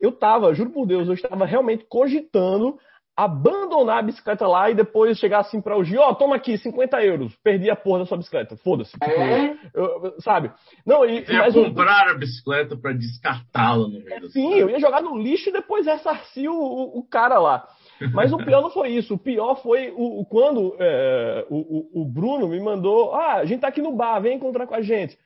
[0.00, 2.78] Eu tava, juro por Deus, eu estava realmente cogitando
[3.18, 6.56] abandonar a bicicleta lá e depois chegar assim para o Gio, ó, oh, toma aqui,
[6.56, 8.92] 50 euros, perdi a porra da sua bicicleta, foda-se.
[8.92, 9.58] Tipo, é?
[9.74, 10.52] eu, sabe?
[10.86, 15.02] Não, e, Você ia comprar a bicicleta para descartá-la no meio Sim, eu ia jogar
[15.02, 17.66] no lixo e depois ressarcir o, o, o cara lá.
[18.12, 19.14] Mas o pior não foi isso.
[19.14, 23.60] O pior foi o, o quando é, o, o, Bruno me mandou: Ah, a gente
[23.60, 25.18] tá aqui no bar, vem encontrar com a gente.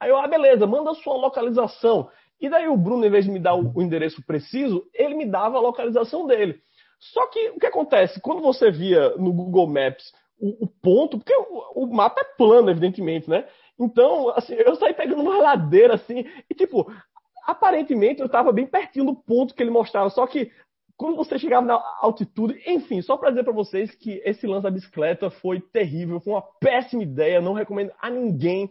[0.00, 2.08] Aí eu, ah, beleza, manda a sua localização.
[2.40, 5.56] E daí o Bruno, em vez de me dar o, endereço preciso, ele me dava
[5.56, 6.60] a localização dele.
[6.98, 8.20] Só que o que acontece?
[8.20, 12.70] Quando você via no Google Maps o, o ponto, porque o, o, mapa é plano,
[12.70, 13.46] evidentemente, né?
[13.78, 16.90] Então, assim, eu saí pegando uma ladeira assim, e tipo,
[17.44, 20.50] aparentemente eu estava bem pertinho do ponto que ele mostrava, só que
[20.96, 24.70] quando você chegava na altitude, enfim, só para dizer para vocês que esse lance da
[24.70, 28.70] bicicleta foi terrível, foi uma péssima ideia, não recomendo a ninguém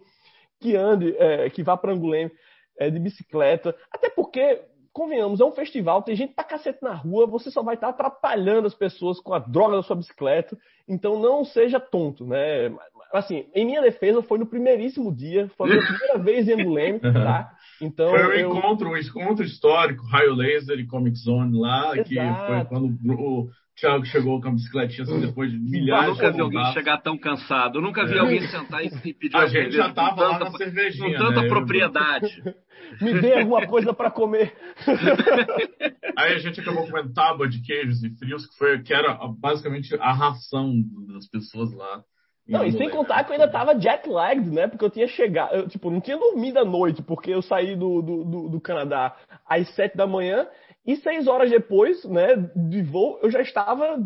[0.59, 2.31] que ande, é, que vá para Anguleme
[2.79, 3.75] é, de bicicleta.
[3.91, 4.61] Até porque,
[4.91, 8.65] convenhamos, é um festival, tem gente pra cacete na rua, você só vai estar atrapalhando
[8.65, 10.57] as pessoas com a droga da sua bicicleta.
[10.87, 12.71] Então não seja tonto, né?
[13.17, 16.99] assim, em minha defesa, foi no primeiríssimo dia, foi a minha primeira vez em Anguleme,
[16.99, 17.54] tá?
[17.81, 18.49] Então, foi um eu...
[18.49, 22.09] encontro, um encontro histórico, Raio Laser e Comic Zone lá, Exato.
[22.09, 26.27] que foi quando o Thiago chegou com a bicicletinha assim, depois de milhares de Eu
[26.27, 27.79] nunca vi alguém chegar tão cansado.
[27.79, 28.19] Eu nunca vi é.
[28.19, 31.17] alguém sentar e pedir A gente já tava lá na cervejinha.
[31.17, 31.49] Com tanta né?
[31.49, 32.41] propriedade.
[33.01, 34.55] Me dê alguma coisa para comer.
[36.17, 39.93] Aí a gente acabou comendo tábua de queijos e frios, que, foi, que era basicamente
[39.95, 40.73] a ração
[41.07, 42.03] das pessoas lá.
[42.47, 44.67] Não, e sem contar que eu ainda tava jet lagged, né?
[44.67, 48.01] Porque eu tinha chegado, eu, tipo, não tinha dormido à noite, porque eu saí do,
[48.01, 49.15] do, do, do Canadá
[49.47, 50.47] às sete da manhã
[50.85, 52.35] e seis horas depois, né,
[52.69, 53.97] de voo, eu já estava,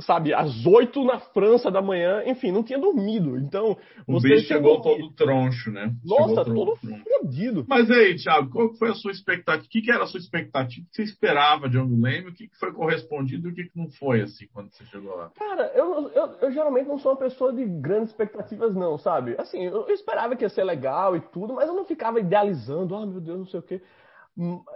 [0.00, 3.38] sabe, às oito na França da manhã, enfim, não tinha dormido.
[3.38, 5.90] Então, o bicho chegou todo troncho, né?
[6.04, 7.64] Nossa, todo fodido.
[7.66, 9.64] Mas aí, Thiago, qual foi a sua expectativa?
[9.64, 10.86] O que, que era a sua expectativa?
[10.86, 12.28] O que você esperava de Anguleme?
[12.28, 15.16] O que, que foi correspondido e o que, que não foi, assim, quando você chegou
[15.16, 15.30] lá?
[15.30, 19.34] Cara, eu, eu, eu, geralmente não sou uma pessoa de grandes expectativas, não, sabe?
[19.38, 22.94] Assim, eu, eu esperava que ia ser legal e tudo, mas eu não ficava idealizando,
[22.94, 23.80] ah, oh, meu Deus, não sei o quê.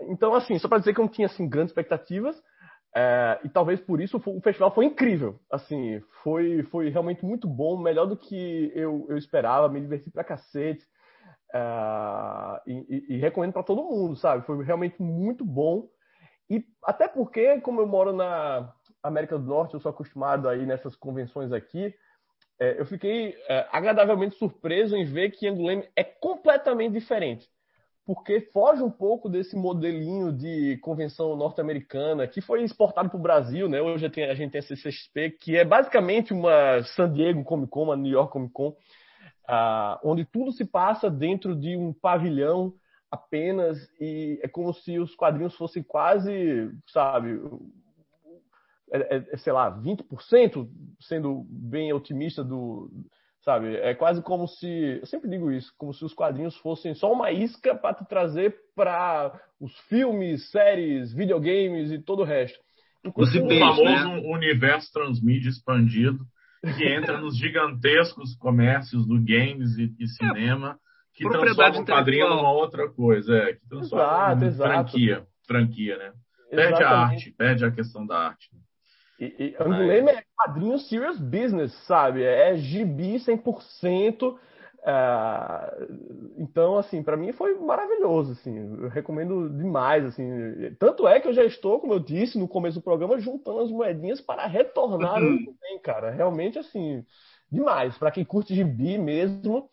[0.03, 2.37] Então, assim, só para dizer que eu não tinha assim, grandes expectativas,
[2.94, 5.38] é, e talvez por isso o festival foi incrível.
[5.51, 10.25] Assim, foi, foi realmente muito bom, melhor do que eu, eu esperava, me diverti pra
[10.25, 10.85] cacete.
[11.55, 11.61] É,
[12.66, 14.44] e, e, e, recomendo para todo mundo, sabe?
[14.44, 15.88] Foi realmente muito bom.
[16.51, 18.72] E até porque, como eu moro na
[19.03, 21.94] América do Norte, eu sou acostumado aí nessas convenções aqui,
[22.61, 23.35] é, eu fiquei
[23.70, 27.48] agradavelmente surpreso em ver que Angoulême é completamente diferente
[28.05, 33.69] porque foge um pouco desse modelinho de convenção norte-americana que foi exportado para o Brasil,
[33.69, 33.81] né?
[33.81, 37.97] Hoje a gente tem a CCXP, que é basicamente uma San Diego Comic Con, uma
[37.97, 42.75] New York Comic Con, uh, onde tudo se passa dentro de um pavilhão
[43.11, 47.41] apenas e é como se os quadrinhos fossem quase, sabe,
[48.91, 50.69] é, é, sei lá, 20%,
[51.01, 52.91] sendo bem otimista do
[53.42, 53.76] Sabe?
[53.76, 54.98] É quase como se.
[55.00, 58.55] Eu sempre digo isso, como se os quadrinhos fossem só uma isca para te trazer
[58.74, 62.59] para os filmes, séries, videogames e todo o resto.
[63.05, 64.22] Inclusive, o famoso né?
[64.26, 66.20] universo transmídia expandido,
[66.76, 72.28] que entra nos gigantescos comércios do games e, e cinema, é, que transforma o quadrinho
[72.28, 74.70] numa outra coisa, é, que transforma exato, exato.
[74.70, 76.12] franquia, franquia, né?
[76.48, 76.85] Perde Exatamente.
[76.85, 78.50] a arte, perde a questão da arte.
[79.18, 82.22] E, e Anguleme é quadrinho serious business, sabe?
[82.22, 84.37] É gibi 100%.
[84.83, 90.27] Uh, então, assim, para mim foi maravilhoso, assim, eu recomendo demais, assim,
[90.77, 93.70] tanto é que eu já estou, como eu disse no começo do programa, juntando as
[93.70, 95.55] moedinhas para retornar uhum.
[95.61, 97.05] bem, cara, realmente, assim,
[97.48, 99.70] demais, para quem curte gibi mesmo,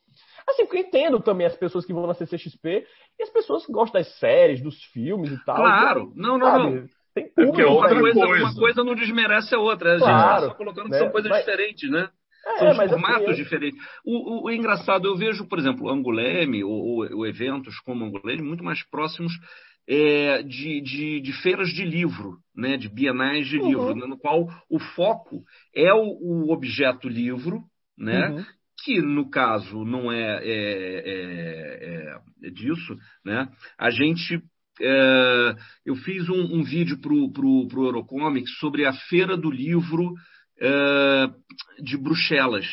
[0.48, 2.86] assim, porque eu entendo também as pessoas que vão na CCXP
[3.18, 5.56] e as pessoas que gostam das séries, dos filmes e tal.
[5.56, 6.70] Claro, não, não, sabe?
[6.70, 6.99] não.
[7.22, 8.44] Tem público, é outra uma coisa, coisa.
[8.44, 9.96] Uma coisa não desmerece a outra.
[9.96, 11.00] A gente está só colocando que né?
[11.00, 11.40] são coisas mas...
[11.40, 12.10] diferentes, né?
[12.46, 13.80] É, são formatos assim, diferentes.
[14.04, 18.42] O, o, o, engraçado, eu vejo, por exemplo, Anguleme ou, ou, ou eventos como Anguleme
[18.42, 19.34] muito mais próximos
[19.90, 23.68] é, de, de, de, feiras de livro, né, de bienais de uhum.
[23.68, 25.44] livro, né, no qual o foco
[25.76, 27.64] é o, o objeto livro,
[27.98, 28.46] né, uhum.
[28.84, 34.44] que no caso não é, é, é, é disso, né, a gente
[34.82, 40.14] é, eu fiz um, um vídeo para o Eurocomics sobre a Feira do Livro
[40.60, 41.30] é,
[41.82, 42.68] de Bruxelas,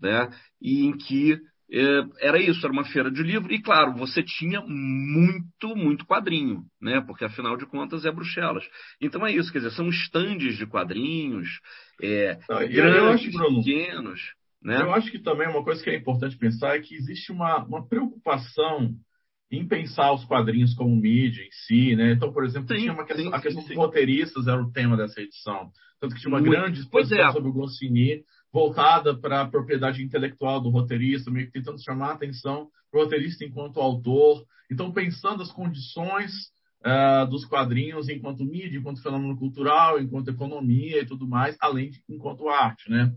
[0.00, 0.28] né?
[0.60, 1.38] e em que
[1.70, 6.62] é, era isso, era uma feira de livro, e claro, você tinha muito, muito quadrinho,
[6.80, 7.00] né?
[7.00, 8.64] Porque afinal de contas é Bruxelas.
[9.00, 11.48] Então é isso, quer dizer, são estandes de quadrinhos,
[12.00, 14.20] é, grandes, acho, Bruno, pequenos.
[14.62, 14.80] Né?
[14.80, 17.86] Eu acho que também uma coisa que é importante pensar é que existe uma, uma
[17.86, 18.94] preocupação
[19.50, 22.12] em pensar os quadrinhos como mídia em si, né?
[22.12, 24.72] Então, por exemplo, sim, tinha uma questão, sim, a questão sim, dos roteiristas era o
[24.72, 25.70] tema dessa edição.
[26.00, 26.52] Tanto que tinha uma Muito.
[26.52, 27.32] grande exposição é.
[27.32, 32.14] sobre o Goscinny, voltada para a propriedade intelectual do roteirista, meio que tentando chamar a
[32.14, 34.44] atenção para o roteirista enquanto autor.
[34.70, 36.32] Então, pensando as condições
[36.84, 42.00] uh, dos quadrinhos enquanto mídia, enquanto fenômeno cultural, enquanto economia e tudo mais, além de
[42.08, 43.12] enquanto arte, né?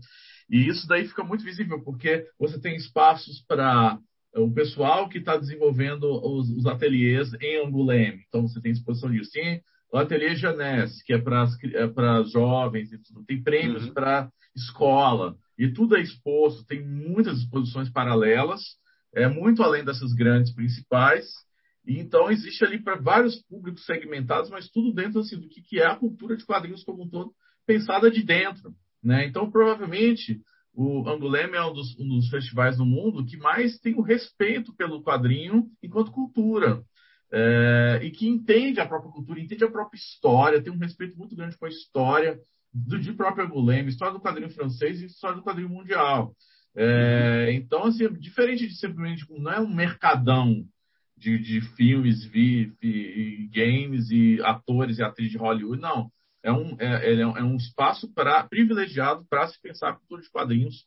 [0.48, 3.98] E isso daí fica muito visível, porque você tem espaços para
[4.34, 8.24] o pessoal que está desenvolvendo os, os, ateliês em Anguleme.
[8.28, 9.30] Então, você tem exposição disso.
[9.32, 9.60] Tem
[9.92, 12.90] o ateliê Janesse, que é para é jovens,
[13.26, 13.92] tem prêmios uhum.
[13.92, 18.60] para escola, e tudo é exposto, tem muitas exposições paralelas,
[19.14, 21.26] é muito além dessas grandes principais.
[21.84, 25.80] E então, existe ali para vários públicos segmentados, mas tudo dentro assim, do que, que
[25.80, 27.32] é a cultura de quadrinhos como um todo,
[27.66, 28.72] pensada de dentro.
[29.02, 29.26] Né?
[29.26, 30.40] Então, provavelmente,
[30.74, 34.74] o Anguleme é um dos, um dos, festivais no mundo que mais tem o respeito
[34.74, 36.82] pelo quadrinho enquanto cultura.
[37.32, 41.36] É, e que entende a própria cultura, entende a própria história, tem um respeito muito
[41.36, 42.40] grande com a história
[42.72, 46.34] do de próprio Anguleme, história do quadrinho francês e história do quadrinho mundial.
[46.74, 50.64] É, então, assim, diferente de simplesmente, não é um mercadão
[51.16, 56.10] de, de filmes, vi, vi, games e atores e atrizes de Hollywood, não.
[56.42, 60.30] É um, é, é, é um espaço pra, privilegiado para se pensar a cultura de
[60.30, 60.86] quadrinhos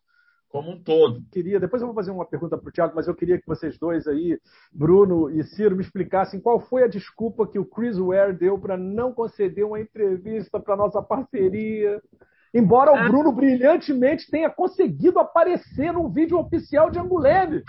[0.54, 1.20] como um todo.
[1.32, 3.76] Queria, depois eu vou fazer uma pergunta para o Thiago, mas eu queria que vocês
[3.80, 4.39] dois aí,
[4.72, 8.78] Bruno e Ciro, me explicassem qual foi a desculpa que o Chris Ware deu para
[8.78, 12.00] não conceder uma entrevista para nossa parceria.
[12.54, 17.63] Embora o Bruno brilhantemente tenha conseguido aparecer num vídeo oficial de Anguleme.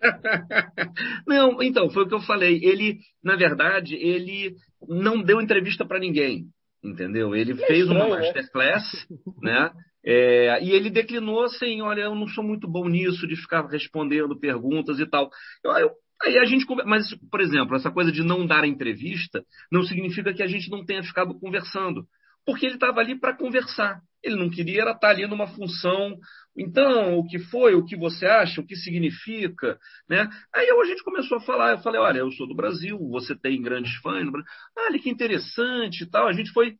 [1.24, 2.60] não, então, foi o que eu falei.
[2.64, 4.56] Ele, na verdade, ele
[4.88, 6.46] não deu entrevista para ninguém,
[6.82, 7.34] entendeu?
[7.34, 8.26] Ele é fez estranho, uma né?
[8.26, 9.06] masterclass,
[9.42, 9.60] né?
[9.64, 9.72] né?
[10.04, 14.38] É, e ele declinou assim, olha, eu não sou muito bom nisso de ficar respondendo
[14.38, 15.30] perguntas e tal.
[15.64, 15.90] Eu, eu,
[16.24, 20.42] aí a gente, mas por exemplo, essa coisa de não dar entrevista não significa que
[20.42, 22.04] a gente não tenha ficado conversando,
[22.44, 24.00] porque ele estava ali para conversar.
[24.22, 26.16] Ele não queria era estar tá ali numa função.
[26.56, 30.28] Então, o que foi, o que você acha, o que significa, né?
[30.54, 31.72] Aí a gente começou a falar.
[31.72, 34.24] Eu falei, olha, eu sou do Brasil, você tem grandes fãs.
[34.86, 36.26] Olha que interessante e tal.
[36.26, 36.74] A gente foi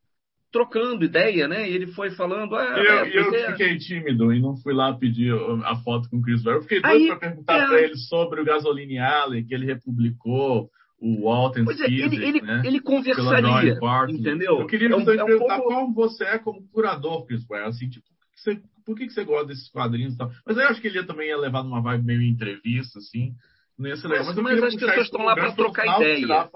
[0.52, 1.68] trocando ideia, né?
[1.68, 2.54] E ele foi falando.
[2.54, 3.50] Ah, eu, é, eu é.
[3.52, 5.32] fiquei tímido e não fui lá pedir
[5.64, 6.58] a foto com o Chris Ware.
[6.58, 7.66] Eu fiquei doido para perguntar é...
[7.66, 12.40] para ele sobre o Gasoline Alley, que ele republicou, o Walton pois é, ele, ele,
[12.40, 12.62] né?
[12.64, 13.76] ele conversaria,
[14.08, 14.60] entendeu?
[14.60, 15.74] Eu queria é um, perguntar é um pouco...
[15.74, 19.48] como você é como curador, Chris Ware, assim, tipo, você, por que, que você gosta
[19.48, 20.30] desses quadrinhos e tal?
[20.46, 23.34] Mas eu acho que ele também ia levar numa vibe meio entrevista, assim.
[23.78, 24.26] Não ia ser legal.
[24.26, 26.50] Mas, mas, mas as pessoas estão lá para trocar ideia.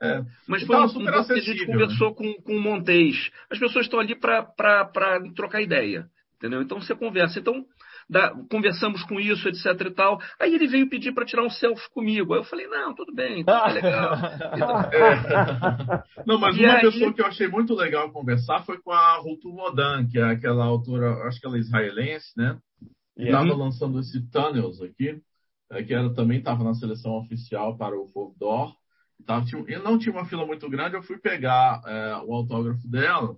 [0.00, 0.22] É.
[0.46, 2.14] Mas foi um, um que a gente conversou né?
[2.16, 3.30] com, com o Montes.
[3.50, 4.44] As pessoas estão ali para
[5.34, 6.06] trocar ideia.
[6.36, 6.60] Entendeu?
[6.60, 7.38] Então você conversa.
[7.38, 7.64] Então,
[8.08, 10.20] da, conversamos com isso, etc e tal.
[10.40, 12.34] Aí ele veio pedir para tirar um selfie comigo.
[12.34, 14.14] Aí eu falei, não, tudo bem, tá legal.
[14.92, 16.02] é.
[16.26, 16.80] Não, mas e uma aí...
[16.80, 20.64] pessoa que eu achei muito legal conversar foi com a Ruth Modan, que é aquela
[20.64, 22.58] autora, acho que ela é israelense, né?
[23.16, 25.16] E estava lançando esse Tunnels aqui, é,
[25.82, 28.74] que ela também estava na seleção oficial para o Fordor.
[29.24, 32.86] Tava, tinha, e não tinha uma fila muito grande, eu fui pegar é, o autógrafo
[32.88, 33.36] dela.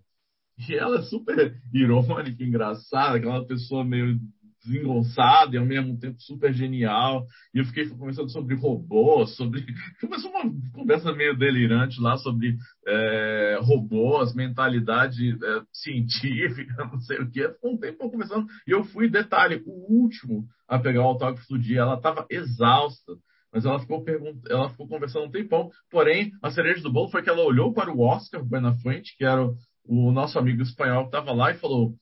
[0.68, 4.18] E ela é super irônica, engraçada, aquela pessoa meio
[4.64, 7.27] desengonçada e ao mesmo tempo super genial.
[7.55, 9.64] E eu fiquei conversando sobre robôs, sobre.
[10.00, 17.31] Começou uma conversa meio delirante lá sobre é, robôs, mentalidade é, científica, não sei o
[17.31, 17.48] que.
[17.48, 18.46] Ficou um tempo conversando.
[18.66, 21.81] E eu fui, detalhe, o último a pegar o autógrafo do dia.
[21.81, 23.12] Ela estava exausta.
[23.53, 24.37] Mas ela ficou, pergunt...
[24.50, 25.70] ela ficou conversando um tempão.
[25.88, 29.46] Porém, a cereja do bolo foi que ela olhou para o Oscar Buenafuente, que era
[29.46, 31.94] o, o nosso amigo espanhol que estava lá, e falou: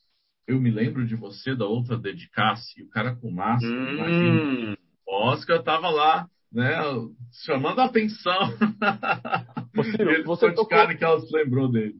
[0.53, 3.95] eu me lembro de você da outra dedicasse, o cara com máscara, hum.
[3.95, 4.79] imagina.
[5.07, 6.79] O Oscar tava lá, né,
[7.45, 8.33] chamando a atenção.
[9.75, 10.67] Você, você tocou...
[10.87, 11.95] que ela se lembrou dele.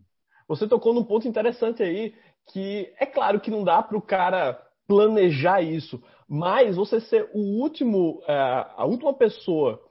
[0.47, 2.13] Você tocou num ponto interessante aí,
[2.53, 7.41] que é claro que não dá para o cara planejar isso, mas você ser o
[7.41, 9.83] último, é, a última pessoa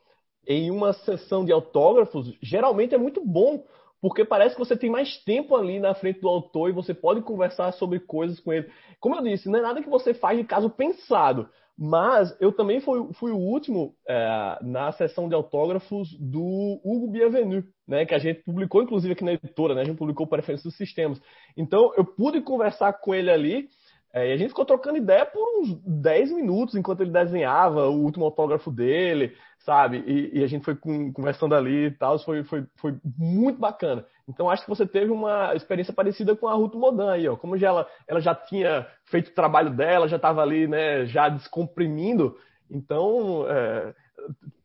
[0.48, 3.66] em uma sessão de autógrafos, geralmente é muito bom,
[4.02, 7.22] porque parece que você tem mais tempo ali na frente do autor e você pode
[7.22, 8.68] conversar sobre coisas com ele.
[9.00, 12.80] Como eu disse, não é nada que você faz de caso pensado, mas eu também
[12.80, 18.20] fui, fui o último é, na sessão de autógrafos do Hugo Bienvenu, né, que a
[18.20, 21.22] gente publicou, inclusive, aqui na editora, né, a gente publicou Preferência dos Sistemas.
[21.56, 23.70] Então, eu pude conversar com ele ali
[24.14, 28.04] é, e a gente ficou trocando ideia por uns 10 minutos enquanto ele desenhava o
[28.04, 29.34] último autógrafo dele,
[29.66, 30.04] sabe?
[30.08, 34.06] E, e a gente foi conversando ali e tal, foi, foi, foi muito bacana.
[34.28, 37.36] Então acho que você teve uma experiência parecida com a Ruth Modan aí, ó.
[37.36, 41.30] Como já ela, ela já tinha feito o trabalho dela, já estava ali, né, já
[41.30, 42.36] descomprimindo,
[42.70, 43.94] então é,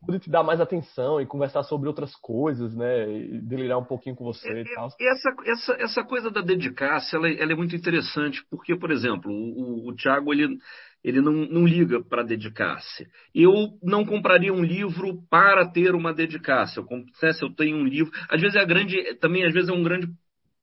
[0.05, 3.09] pude te dar mais atenção e conversar sobre outras coisas, né?
[3.09, 4.87] E delirar um pouquinho com você é, e tal.
[4.99, 9.89] Essa, essa, essa coisa da dedicação, ela, ela, é muito interessante, porque, por exemplo, o,
[9.89, 10.57] o Tiago, ele,
[11.03, 13.07] ele não, não liga para dedicar-se.
[13.33, 16.85] Eu não compraria um livro para ter uma dedicação.
[16.89, 19.83] Eu, se eu tenho um livro, às vezes é grande, também às vezes é um
[19.83, 20.07] grande,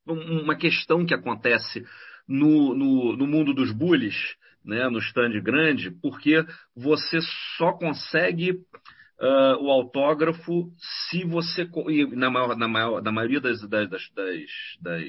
[0.07, 1.85] uma questão que acontece
[2.29, 6.45] no, no, no mundo dos bullies, né, no stand grande, porque
[6.75, 7.19] você
[7.57, 10.73] só consegue uh, o autógrafo
[11.11, 11.69] se você
[12.13, 14.11] na, maior, na, maior, na maioria das, das, das,
[14.81, 15.03] das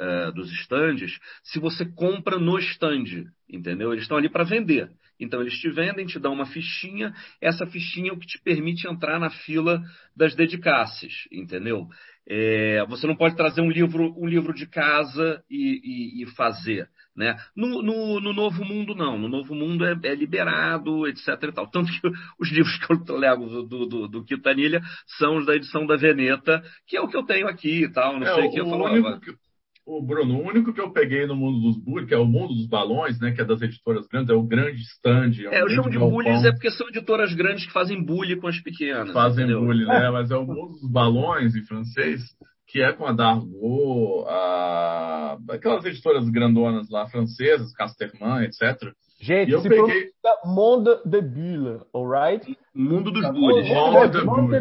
[0.00, 3.92] uh, dos estandes, se você compra no stand, entendeu?
[3.92, 4.90] Eles estão ali para vender.
[5.18, 8.86] Então eles te vendem, te dão uma fichinha, essa fichinha é o que te permite
[8.86, 9.82] entrar na fila
[10.14, 11.88] das dedicaces, entendeu?
[12.28, 15.80] É, você não pode trazer um livro, um livro de casa e,
[16.20, 16.88] e, e fazer.
[17.16, 17.34] Né?
[17.56, 19.16] No, no, no, Novo Mundo, não.
[19.16, 21.28] No Novo Mundo é, é, liberado, etc.
[21.28, 21.70] E tal.
[21.70, 22.00] Tanto que
[22.38, 24.82] os livros que eu levo do, do, do Quintanilha
[25.18, 28.18] são os da edição da Veneta, que é o que eu tenho aqui e tal.
[28.18, 28.60] Não é, sei o que.
[28.60, 29.45] Eu falo, único
[29.86, 32.52] o Bruno, o único que eu peguei no mundo dos bullies, que é o mundo
[32.52, 33.30] dos balões, né?
[33.30, 35.30] Que é das editoras grandes, é o grande stand.
[35.48, 38.48] É, é eu chamo de bullies é porque são editoras grandes que fazem bullying com
[38.48, 39.12] as pequenas.
[39.12, 39.64] Fazem entendeu?
[39.64, 40.10] bullying, né?
[40.10, 42.20] Mas é o mundo dos balões em francês,
[42.66, 45.38] que é com a Dargaud, a...
[45.50, 48.92] aquelas editoras grandonas lá francesas, Casterman, etc.
[49.20, 50.10] Gente, eu se peguei...
[50.44, 52.58] Monde de Bulle, alright?
[52.74, 53.68] Mundo dos bullies.
[53.68, 54.56] Monde de Bulle.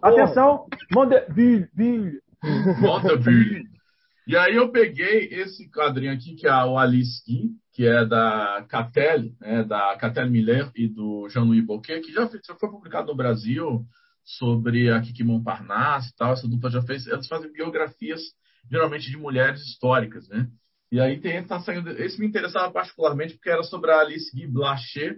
[0.00, 2.20] Atenção, Monde de Bulle.
[2.80, 3.72] Monde de Bulle.
[4.26, 8.64] E aí eu peguei esse quadrinho aqui, que é o Alice Guy, que é da
[8.68, 13.16] Catel, né, da Catel Miller e do Jean-Louis Bocquet, que já, já, foi publicado no
[13.16, 13.84] Brasil
[14.24, 16.34] sobre a Kiki Montparnasse e tal.
[16.34, 18.20] Essa dupla já fez, elas fazem biografias,
[18.70, 20.48] geralmente de mulheres históricas, né?
[20.92, 24.46] E aí tem, tá saindo, esse me interessava particularmente porque era sobre a Alice Guy
[24.46, 25.16] Blaché,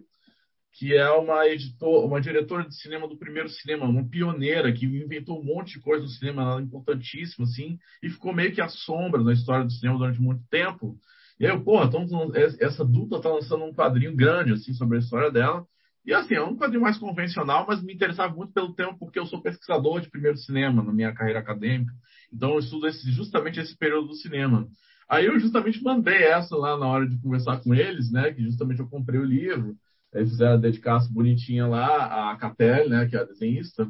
[0.75, 5.41] que é uma editor, uma diretora de cinema do primeiro cinema, uma pioneira que inventou
[5.41, 9.23] um monte de coisa no cinema, é importantíssima, assim, e ficou meio que à sombra
[9.23, 10.97] da história do cinema durante muito tempo.
[11.39, 15.31] E aí, porra, então, essa dupla tá lançando um quadrinho grande, assim, sobre a história
[15.31, 15.65] dela.
[16.05, 19.27] E, assim, é um quadrinho mais convencional, mas me interessava muito pelo tempo, porque eu
[19.27, 21.93] sou pesquisador de primeiro cinema na minha carreira acadêmica.
[22.33, 24.69] Então, eu estudo esse, justamente esse período do cinema.
[25.09, 28.33] Aí eu justamente mandei essa lá na hora de conversar com eles, né?
[28.33, 29.77] Que justamente eu comprei o livro.
[30.15, 33.87] Eles fizeram a dedicação bonitinha lá, a Capelle, né, que é a desenhista.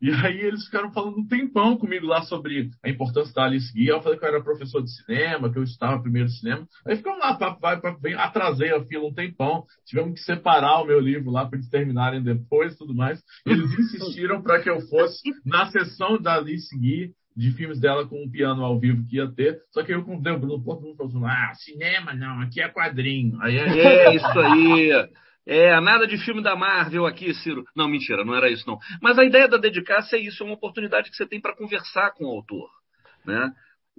[0.00, 3.92] E aí eles ficaram falando um tempão comigo lá sobre a importância da Alice Guia.
[3.92, 6.66] Eu falei que eu era professor de cinema, que eu estava primeiro cinema.
[6.86, 9.64] Aí ficamos lá, vai, vai, atrasei a fila um tempão.
[9.86, 13.22] Tivemos que separar o meu livro lá para eles terminarem depois e tudo mais.
[13.46, 18.22] Eles insistiram para que eu fosse na sessão da Alice Guia de filmes dela com
[18.22, 19.58] um piano ao vivo que ia ter.
[19.70, 22.68] Só que eu convidei o Bruno, todo mundo falou assim, ah, cinema não, aqui é
[22.68, 23.40] quadrinho.
[23.42, 25.08] Aí é, é isso aí.
[25.46, 27.64] É, nada de filme da Marvel aqui, Ciro.
[27.74, 28.78] Não, mentira, não era isso não.
[29.00, 32.12] Mas a ideia da dedicação é isso, é uma oportunidade que você tem para conversar
[32.14, 32.68] com o autor,
[33.24, 33.52] né?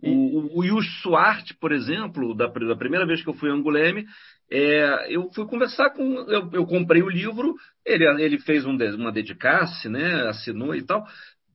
[0.03, 3.53] O, o, o Yus Suarte, por exemplo, da, da, primeira vez que eu fui a
[3.53, 4.05] Anguleme,
[4.51, 6.03] é, eu fui conversar com.
[6.29, 10.27] Eu, eu, comprei o livro, ele, ele fez um, uma dedicasse, né?
[10.27, 11.03] Assinou e tal.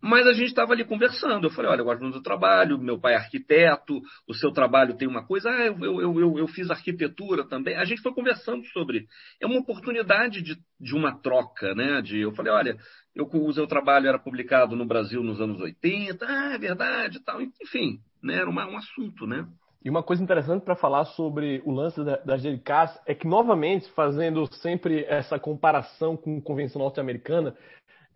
[0.02, 1.46] Mas a gente estava ali conversando.
[1.46, 4.96] Eu falei, olha, eu gosto muito do trabalho, meu pai é arquiteto, o seu trabalho
[4.96, 7.76] tem uma coisa, ah, eu, eu, eu, eu fiz arquitetura também.
[7.76, 9.06] A gente foi conversando sobre.
[9.40, 12.02] É uma oportunidade de, de uma troca, né?
[12.02, 12.76] De, eu falei, olha,
[13.14, 17.40] eu, o seu trabalho era publicado no Brasil nos anos 80, ah, é verdade tal.
[17.40, 18.34] Enfim, né?
[18.34, 19.46] era uma, um assunto, né?
[19.84, 24.46] E uma coisa interessante para falar sobre o lance das dedicadas é que, novamente, fazendo
[24.54, 27.56] sempre essa comparação com a convenção norte-americana,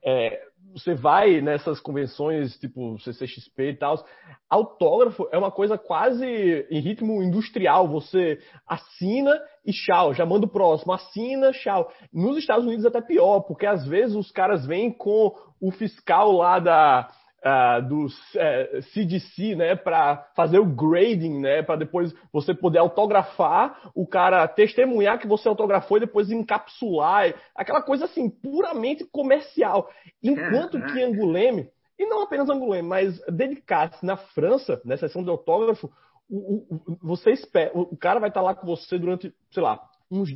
[0.07, 0.40] é,
[0.72, 4.07] você vai nessas convenções tipo CCXP e tal,
[4.48, 6.24] autógrafo é uma coisa quase
[6.70, 7.88] em ritmo industrial.
[7.88, 8.38] Você
[8.68, 11.90] assina e tchau, já manda o próximo, assina, tchau.
[12.12, 16.30] Nos Estados Unidos é até pior, porque às vezes os caras vêm com o fiscal
[16.32, 17.09] lá da
[17.47, 23.90] uh, do uh, CDC, né, para fazer o grading, né, para depois você poder autografar,
[23.94, 29.88] o cara testemunhar que você autografou e depois encapsular, aquela coisa assim puramente comercial.
[30.22, 35.90] Enquanto que Angoulême, e não apenas Angoulême, mas dedicar-se na França, na sessão de autógrafo,
[36.28, 39.80] o, o, você espera, o cara vai estar lá com você durante, sei lá,
[40.11, 40.30] uns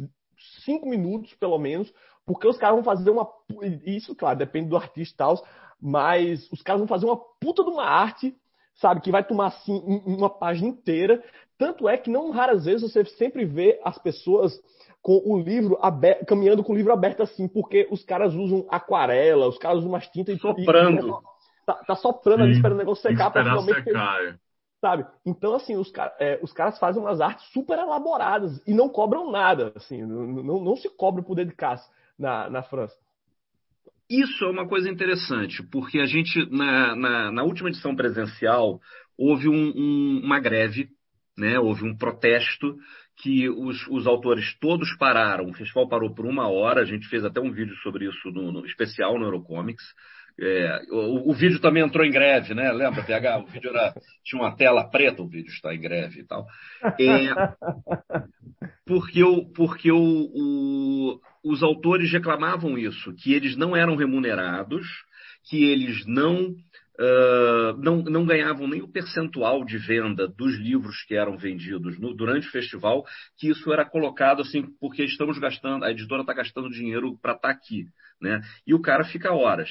[0.64, 1.92] cinco minutos pelo menos,
[2.24, 3.28] porque os caras vão fazer uma.
[3.84, 5.44] Isso, claro, depende do artista e tal,
[5.80, 8.34] mas os caras vão fazer uma puta de uma arte,
[8.74, 11.22] sabe, que vai tomar assim uma página inteira.
[11.58, 14.52] Tanto é que não raras vezes você sempre vê as pessoas
[15.02, 19.48] com o livro aberto, caminhando com o livro aberto assim, porque os caras usam aquarela,
[19.48, 21.08] os caras usam umas tintas soprando.
[21.08, 22.44] E, tá, tá soprando Sim.
[22.44, 24.24] ali esperando o negócio secar para finalmente secar.
[24.24, 24.34] É.
[24.80, 25.06] sabe?
[25.24, 29.72] Então assim, os, é, os, caras fazem umas artes super elaboradas e não cobram nada,
[29.74, 32.96] assim, não, não, não se cobra por dedicar-se na, na França.
[34.10, 38.80] Isso é uma coisa interessante, porque a gente, na, na, na última edição presencial,
[39.16, 40.88] houve um, um, uma greve,
[41.38, 41.60] né?
[41.60, 42.76] houve um protesto
[43.22, 45.48] que os, os, autores todos pararam.
[45.48, 48.50] O festival parou por uma hora, a gente fez até um vídeo sobre isso no,
[48.50, 49.84] no especial no Eurocomics.
[50.42, 52.72] É, o, o, vídeo também entrou em greve, né?
[52.72, 53.38] Lembra, PH?
[53.40, 53.92] O vídeo era,
[54.24, 56.46] tinha uma tela preta, o vídeo está em greve e tal.
[56.98, 57.28] É,
[58.86, 64.86] porque o, porque o, o, os autores reclamavam isso, que eles não eram remunerados,
[65.44, 71.14] que eles não, uh, não, não ganhavam nem o percentual de venda dos livros que
[71.14, 73.04] eram vendidos no, durante o festival,
[73.36, 77.48] que isso era colocado assim, porque estamos gastando, a editora está gastando dinheiro para estar
[77.48, 77.86] tá aqui.
[78.20, 78.40] Né?
[78.66, 79.70] E o cara fica horas.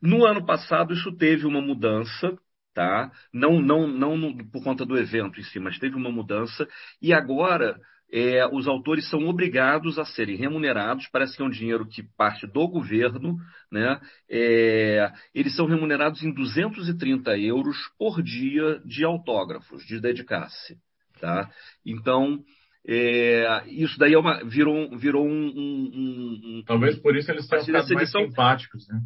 [0.00, 2.36] No ano passado, isso teve uma mudança,
[2.74, 3.10] tá?
[3.32, 6.66] Não, não, não por conta do evento em si, mas teve uma mudança.
[7.02, 7.78] E agora
[8.12, 12.46] é, os autores são obrigados a serem remunerados, parece que é um dinheiro que parte
[12.46, 13.36] do governo,
[13.70, 14.00] né?
[14.28, 20.76] É, eles são remunerados em 230 euros por dia de autógrafos, de dedicar-se.
[21.20, 21.50] Tá?
[21.84, 22.42] Então,
[22.86, 27.64] é, isso daí é uma, virou, virou um, um, um, Talvez por isso eles tenham
[27.64, 29.00] ficado mais simpáticos, né?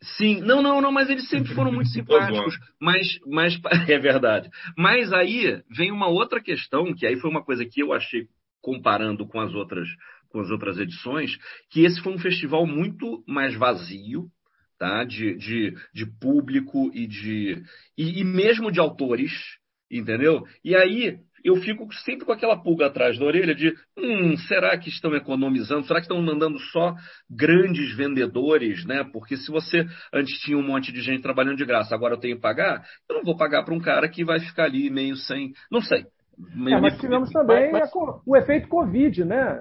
[0.00, 2.58] Sim, não, não, não, mas eles sempre foram muito simpáticos.
[2.80, 4.48] mas, mas é verdade.
[4.76, 8.26] Mas aí vem uma outra questão, que aí foi uma coisa que eu achei
[8.60, 9.88] comparando com as outras
[10.30, 11.38] com as outras edições,
[11.70, 14.26] que esse foi um festival muito mais vazio,
[14.78, 15.02] tá?
[15.02, 17.62] De, de, de público e de
[17.96, 19.32] e, e mesmo de autores,
[19.90, 20.44] entendeu?
[20.62, 24.88] E aí eu fico sempre com aquela pulga atrás da orelha de hum, será que
[24.88, 25.86] estão economizando?
[25.86, 26.94] Será que estão mandando só
[27.30, 29.04] grandes vendedores, né?
[29.12, 32.36] Porque se você antes tinha um monte de gente trabalhando de graça, agora eu tenho
[32.36, 35.52] que pagar, eu não vou pagar para um cara que vai ficar ali meio sem.
[35.70, 36.06] Não sei.
[36.40, 37.90] É, mas tivemos também mas...
[38.24, 39.58] o efeito Covid, né?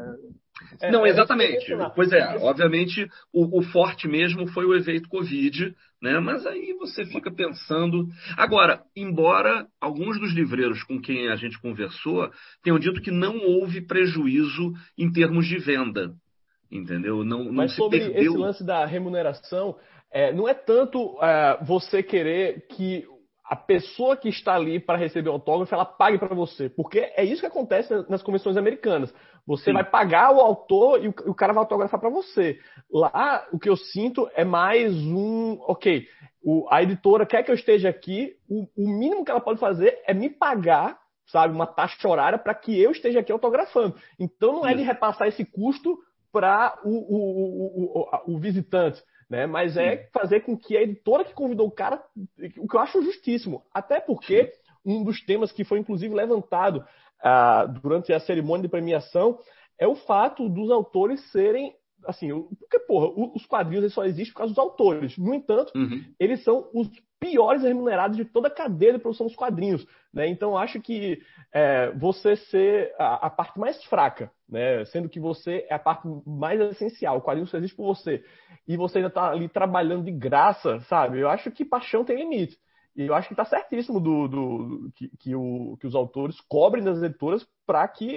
[0.82, 1.66] É, não, é, exatamente.
[1.96, 6.20] Pois é, obviamente o, o, forte mesmo foi o efeito Covid, né?
[6.20, 8.08] Mas aí você fica pensando.
[8.36, 12.30] Agora, embora alguns dos livreiros com quem a gente conversou
[12.64, 16.14] tenham dito que não houve prejuízo em termos de venda,
[16.72, 17.24] entendeu?
[17.24, 18.34] Não, não Mas sobre perdeu...
[18.34, 19.78] esse lance da remuneração,
[20.12, 23.06] é, não é tanto é, você querer que
[23.48, 26.70] a pessoa que está ali para receber o autógrafo, ela pague para você.
[26.70, 29.14] Porque é isso que acontece nas convenções americanas.
[29.46, 29.74] Você Sim.
[29.74, 32.60] vai pagar o autor e o, cara vai autografar para você.
[32.92, 35.58] Lá, o que eu sinto é mais um.
[35.62, 36.06] Ok,
[36.44, 39.98] o, a editora quer que eu esteja aqui, o, o, mínimo que ela pode fazer
[40.06, 43.96] é me pagar, sabe, uma taxa horária para que eu esteja aqui autografando.
[44.20, 45.98] Então não é de repassar esse custo
[46.34, 49.46] para o, o visitante né?
[49.46, 52.02] Mas é fazer com que a editora que convidou o cara,
[52.58, 54.52] o que eu acho justíssimo, até porque
[54.86, 56.86] um dos temas que foi inclusive levantado
[57.22, 59.38] ah, durante a cerimônia de premiação
[59.80, 61.76] é o fato dos autores serem
[62.06, 65.18] assim, porque porra, os quadrinhos só existem por causa dos autores.
[65.18, 66.04] No entanto, uhum.
[66.20, 66.88] eles são os
[67.20, 69.86] piores remunerados de toda a cadeia de produção dos quadrinhos.
[70.18, 70.28] Né?
[70.30, 71.22] Então, acho que
[71.54, 74.84] é, você ser a, a, parte mais fraca, né?
[74.86, 78.26] sendo que você é a parte mais essencial, o quadrinho só existe por você,
[78.68, 81.20] e você ainda está ali trabalhando de graça, sabe?
[81.20, 82.58] Eu acho que paixão tem limite.
[82.96, 86.84] E eu acho que está certíssimo do, do, que, que, o, que, os autores cobrem
[86.84, 88.10] das editoras para que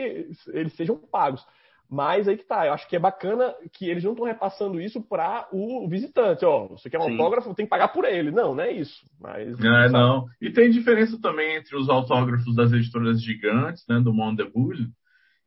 [0.55, 1.47] eles sejam pagos.
[1.91, 5.03] Mas aí que tá, eu acho que é bacana que eles não estão repassando isso
[5.03, 6.45] para o visitante.
[6.45, 7.13] Ó, você quer um Sim.
[7.13, 8.31] autógrafo, tem que pagar por ele.
[8.31, 9.05] Não, não é isso.
[9.21, 10.27] Mas, é, não.
[10.41, 14.87] E tem diferença também entre os autógrafos das editoras gigantes, né, do Monde Bulle,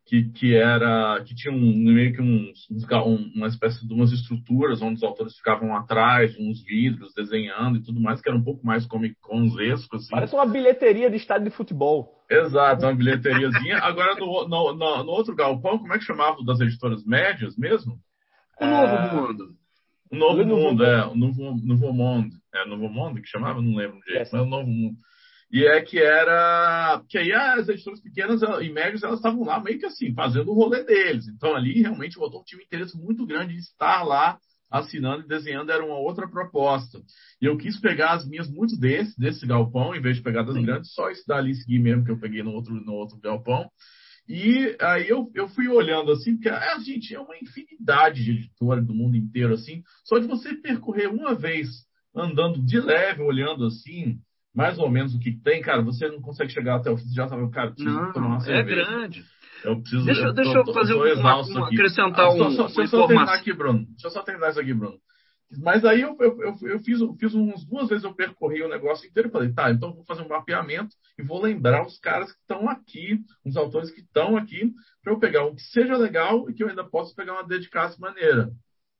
[0.06, 2.52] que, que era que tinha um, meio que um,
[3.36, 8.02] uma espécie de umas estruturas onde os autores ficavam atrás, uns vidros, desenhando e tudo
[8.02, 9.96] mais, que era um pouco mais comic conzesco.
[9.96, 10.10] Assim.
[10.12, 12.22] Parece uma bilheteria de estádio de futebol.
[12.34, 13.78] Exato, uma bilheteriazinha.
[13.80, 18.00] Agora, no, no, no, no, outro galpão, como é que chamava das editoras médias mesmo?
[18.60, 19.12] O Novo é...
[19.14, 19.56] Mundo.
[20.12, 21.06] O Novo Mundo, é.
[21.06, 22.36] O Novo, Novo Mundo.
[22.54, 23.62] É, Novo Mundo que chamava?
[23.62, 24.96] Não lembro o jeito, mas o Novo Mundo.
[25.52, 27.04] E é que era.
[27.08, 30.56] Que aí as editoras pequenas e médias elas estavam lá meio que assim, fazendo o
[30.56, 31.28] rolê deles.
[31.28, 34.40] Então ali realmente o autor tinha um interesse muito grande de estar lá
[34.74, 37.00] assinando e desenhando, era uma outra proposta.
[37.40, 40.56] E eu quis pegar as minhas, muito desse, desse galpão, em vez de pegar das
[40.56, 40.64] Sim.
[40.64, 43.70] grandes, só esse dali seguir mesmo que eu peguei no outro, no outro galpão.
[44.28, 48.84] E aí eu, eu fui olhando assim, porque a gente é uma infinidade de editoras
[48.86, 51.68] do mundo inteiro, assim, só de você percorrer uma vez
[52.16, 54.18] andando de leve, olhando assim,
[54.56, 57.28] mais ou menos o que tem, cara, você não consegue chegar até o fim, já
[57.28, 58.82] sabe, cara, não, tomar uma cerveja.
[58.82, 59.26] É grande.
[59.64, 60.06] Eu preciso.
[60.06, 62.52] Deixa, eu, deixa eu fazer uma, uma, acrescentar ah, um.
[62.52, 63.86] Só, só, só terminar aqui, Bruno.
[63.86, 64.98] Deixa eu só terminar isso aqui, Bruno.
[65.62, 69.08] Mas aí eu, eu, eu, eu fiz, fiz umas duas vezes, eu percorri o negócio
[69.08, 72.40] inteiro e falei, tá, então vou fazer um mapeamento e vou lembrar os caras que
[72.40, 76.54] estão aqui, os autores que estão aqui, para eu pegar um que seja legal e
[76.54, 78.50] que eu ainda possa pegar uma dedicação maneira.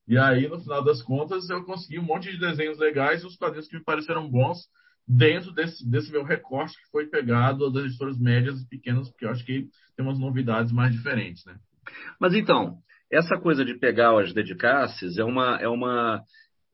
[0.06, 3.36] E aí, no final das contas, eu consegui um monte de desenhos legais e os
[3.36, 4.58] quadrinhos que me pareceram bons
[5.06, 9.30] dentro desse, desse meu recorte que foi pegado das editoras médias e pequenas, porque eu
[9.30, 11.56] acho que tem umas novidades mais diferentes, né?
[12.18, 12.78] Mas então,
[13.12, 16.22] essa coisa de pegar as dedicaces é uma, é uma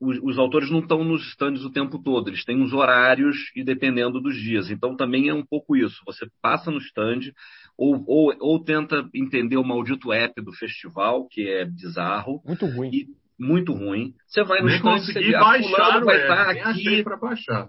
[0.01, 3.63] os, os, autores não estão nos stands o tempo todo, eles têm uns horários e
[3.63, 4.71] dependendo dos dias.
[4.71, 6.01] Então também é um pouco isso.
[6.07, 7.33] Você passa no stand
[7.77, 12.41] ou, ou, ou tenta entender o maldito app do festival, que é bizarro.
[12.47, 12.91] Muito ruim.
[12.93, 13.07] E,
[13.39, 14.15] muito ruim.
[14.27, 17.03] Você vai no Nem stand, você vê, ah, fulano vai estar tá aqui.
[17.03, 17.69] para baixar.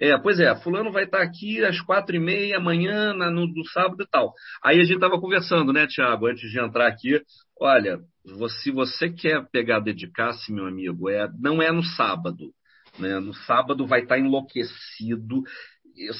[0.00, 4.02] É, pois é, fulano vai estar aqui às quatro e meia amanhã, na, no, sábado
[4.02, 4.32] e tal.
[4.64, 7.20] Aí a gente estava conversando, né, Tiago, antes de entrar aqui.
[7.60, 7.98] Olha,
[8.62, 12.50] se você quer pegar dedicar-se, meu amigo, é, não é no sábado.
[12.98, 13.20] Né?
[13.20, 15.42] No sábado vai estar enlouquecido.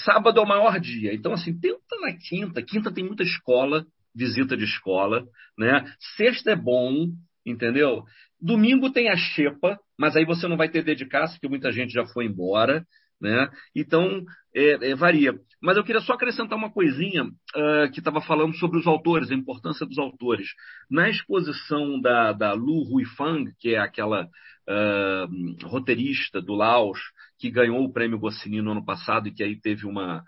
[0.05, 1.15] Sábado é o maior dia.
[1.15, 2.63] Então, assim, tenta na quinta.
[2.63, 5.25] Quinta tem muita escola, visita de escola,
[5.57, 5.91] né?
[6.17, 7.07] Sexta é bom,
[7.47, 8.05] entendeu?
[8.39, 12.05] Domingo tem a xepa, mas aí você não vai ter dedicação, porque muita gente já
[12.07, 12.85] foi embora,
[13.21, 13.49] né?
[13.75, 15.35] Então, é, é, varia.
[15.63, 19.35] Mas eu queria só acrescentar uma coisinha uh, que estava falando sobre os autores, a
[19.35, 20.49] importância dos autores.
[20.91, 26.99] Na exposição da, da Lu Huifang, que é aquela uh, roteirista do Laos,
[27.39, 30.25] que ganhou o prêmio Goscinny no ano passado e que aí teve uma,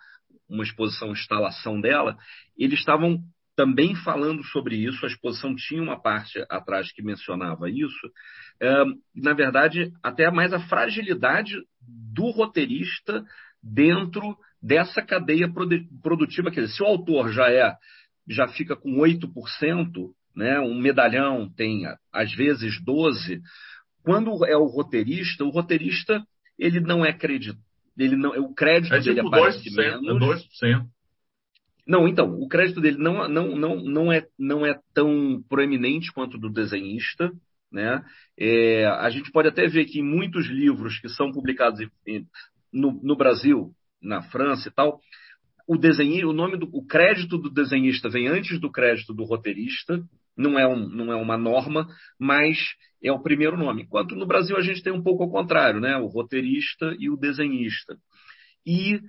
[0.49, 2.17] uma exposição, instalação dela,
[2.57, 3.19] eles estavam
[3.55, 8.07] também falando sobre isso, a exposição tinha uma parte atrás que mencionava isso.
[8.63, 13.23] Uh, na verdade, até mais a fragilidade do roteirista
[13.63, 15.53] dentro dessa cadeia
[16.03, 16.51] produtiva.
[16.51, 17.75] Quer dizer, se o autor já é,
[18.29, 19.27] já fica com 8%,
[20.35, 21.83] né, um medalhão tem
[22.13, 23.41] às vezes 12%,
[24.03, 26.25] quando é o roteirista, o roteirista
[26.59, 27.59] ele não é crédito,
[27.97, 30.63] ele não, o crédito é tipo dele aparece 2%, menos.
[30.63, 30.87] É 2%.
[31.87, 36.39] Não, então, o crédito dele não, não, não, não, é, não é tão proeminente quanto
[36.39, 37.31] do desenhista.
[37.73, 38.03] Né?
[38.39, 41.81] É, a gente pode até ver que em muitos livros que são publicados
[42.73, 45.01] no, no Brasil, na França e tal,
[45.67, 50.03] o desenho, o nome do o crédito do desenhista vem antes do crédito do roteirista,
[50.37, 51.87] não é, um, não é uma norma,
[52.19, 52.59] mas
[53.03, 53.83] é o primeiro nome.
[53.83, 55.97] Enquanto no Brasil a gente tem um pouco ao contrário, né?
[55.97, 57.97] O roteirista e o desenhista.
[58.67, 59.01] E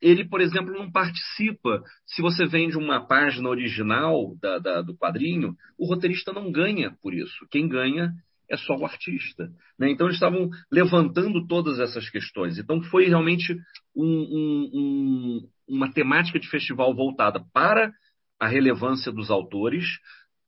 [0.00, 1.82] ele, por exemplo, não participa.
[2.06, 7.12] Se você vende uma página original da, da, do quadrinho, o roteirista não ganha por
[7.12, 7.46] isso.
[7.50, 8.12] Quem ganha
[8.50, 9.50] é só o artista.
[9.78, 9.90] Né?
[9.90, 12.58] Então, eles estavam levantando todas essas questões.
[12.58, 13.56] Então, foi realmente
[13.94, 17.92] um, um, um, uma temática de festival voltada para
[18.38, 19.84] a relevância dos autores,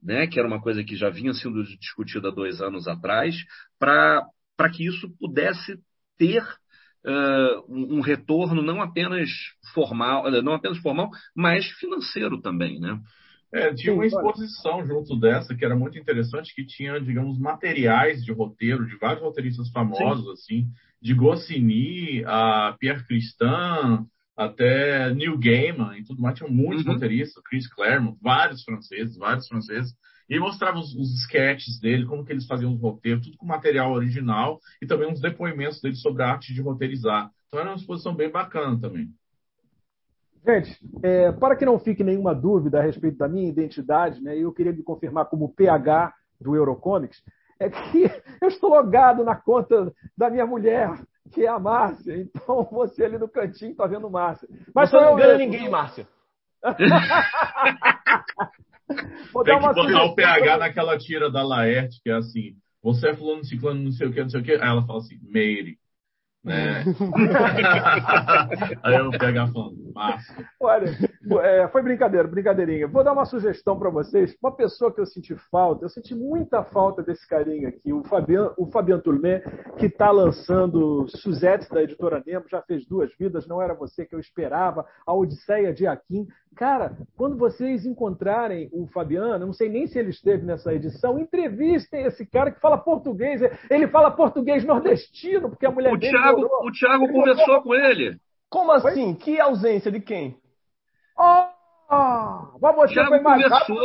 [0.02, 0.26] né?
[0.26, 3.36] que era uma coisa que já vinha sendo discutida dois anos atrás,
[3.78, 4.26] para
[4.74, 5.78] que isso pudesse
[6.18, 6.42] ter
[7.06, 9.30] uh, um retorno não apenas
[9.74, 13.00] formal, não apenas formal, mas financeiro também, né?
[13.52, 18.32] É, tinha uma exposição junto dessa que era muito interessante, que tinha, digamos, materiais de
[18.32, 20.32] roteiro de vários roteiristas famosos, Sim.
[20.32, 20.70] assim,
[21.02, 26.38] de Goscinny a Pierre Christin, até Neil Gaiman e tudo mais.
[26.38, 26.94] Tinha muitos uhum.
[26.94, 29.92] roteiristas, Chris Claremont, vários franceses, vários franceses.
[30.32, 33.92] E mostrava os, os sketches dele, como que eles faziam os roteiros, tudo com material
[33.92, 37.30] original e também uns depoimentos dele sobre a arte de roteirizar.
[37.48, 39.10] Então era uma exposição bem bacana também.
[40.42, 44.50] Gente, é, para que não fique nenhuma dúvida a respeito da minha identidade, né, eu
[44.54, 47.22] queria me confirmar como PH do Eurocomics,
[47.60, 48.04] é que
[48.40, 50.98] eu estou logado na conta da minha mulher,
[51.30, 52.16] que é a Márcia.
[52.16, 54.48] Então você ali no cantinho está vendo Márcia.
[54.74, 56.08] Mas você não engana ninguém, Márcia.
[59.32, 63.16] Vou Tem que botar o PH naquela tira da Laerte, que é assim, você é
[63.16, 64.52] fulano, ciclano, não sei o que, não sei o que.
[64.52, 65.78] Aí ela fala assim, Meire.
[66.44, 66.84] Né?
[68.82, 70.34] Aí eu pego a falando, massa.
[70.60, 70.90] Olha,
[71.42, 72.88] é, foi brincadeira, brincadeirinha.
[72.88, 74.36] Vou dar uma sugestão para vocês.
[74.42, 78.50] Uma pessoa que eu senti falta, eu senti muita falta desse carinha aqui, o Fabian,
[78.56, 78.68] o
[79.78, 84.14] que está lançando Suzette da editora Nemo, já fez duas vidas, não era você que
[84.14, 86.26] eu esperava, a Odisseia de Aquim.
[86.54, 92.04] Cara, quando vocês encontrarem o Fabiano, não sei nem se ele esteve nessa edição, entrevistem
[92.04, 93.40] esse cara que fala português.
[93.70, 96.12] Ele fala português nordestino, porque a mulher o dele.
[96.12, 98.18] Thiago, o Thiago conversou com ele.
[98.48, 99.14] Como assim?
[99.14, 100.36] Que ausência de quem?
[101.18, 101.44] Oh,
[101.90, 103.76] oh, mas você Thiago foi conversou.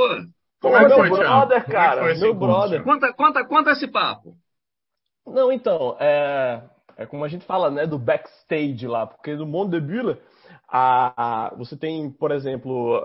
[0.61, 2.15] Como é que foi, meu brother, cara.
[2.15, 2.83] meu brother.
[2.83, 4.35] Conta, conta, conta esse papo.
[5.25, 6.63] Não, então, é,
[6.97, 10.17] é como a gente fala, né, do backstage lá, porque no Monde de Bulle
[10.67, 13.01] a, a, você tem, por exemplo,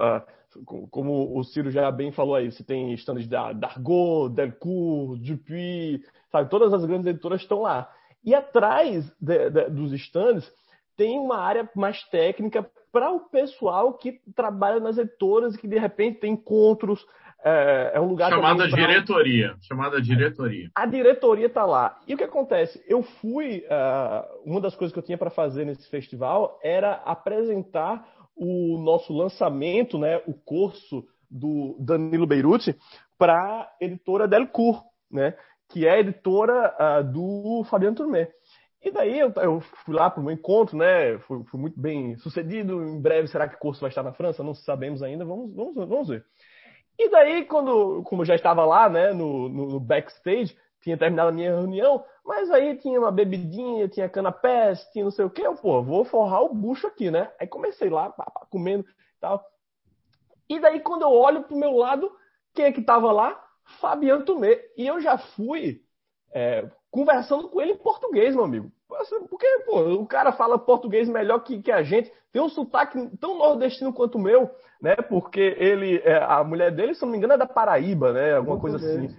[0.91, 6.51] como o Ciro já bem falou aí, você tem stands da Dargaud, Delcourt, Dupuis, sabe?
[6.51, 7.91] Todas as grandes editoras estão lá.
[8.25, 10.51] E atrás de, de, dos stands
[10.97, 15.79] tem uma área mais técnica para o pessoal que trabalha nas editoras e que de
[15.79, 17.05] repente tem encontros,
[17.45, 20.71] é, é um lugar chamada diretoria, chamada diretoria.
[20.75, 21.99] A diretoria está lá.
[22.07, 22.81] E o que acontece?
[22.87, 28.07] Eu fui, uh, uma das coisas que eu tinha para fazer nesse festival era apresentar
[28.37, 32.77] o nosso lançamento, né, o curso do Danilo Beirute
[33.19, 35.35] para a editora Delcourt, né,
[35.73, 38.31] que é editora uh, do Fabiano Turmé.
[38.83, 41.19] E daí eu, eu fui lá para o meu encontro, né?
[41.21, 42.83] Fui, muito bem sucedido.
[42.83, 44.43] Em breve, será que o curso vai estar na França?
[44.43, 45.25] Não sabemos ainda.
[45.25, 46.25] Vamos, vamos, vamos ver.
[46.99, 51.33] E daí, quando, como eu já estava lá, né, no, no, backstage, tinha terminado a
[51.33, 55.55] minha reunião, mas aí tinha uma bebidinha, tinha canapés, tinha não sei o quê, eu,
[55.55, 57.31] pô, vou forrar o bucho aqui, né?
[57.41, 59.43] Aí comecei lá, pá, pá, comendo e tal.
[60.49, 62.11] E daí, quando eu olho pro meu lado,
[62.53, 63.43] quem é que tava lá?
[63.81, 64.61] Fabiano Tumê.
[64.77, 65.81] E eu já fui,
[66.33, 68.71] é, conversando com ele em português, meu amigo.
[69.01, 72.99] Assim, porque, pô, o cara fala português melhor que, que a gente, tem um sotaque
[73.19, 74.51] tão nordestino quanto o meu,
[74.81, 74.97] né?
[74.97, 78.37] Porque ele, é, a mulher dele, se não me engano, é da Paraíba, né?
[78.37, 79.15] Alguma coisa assim.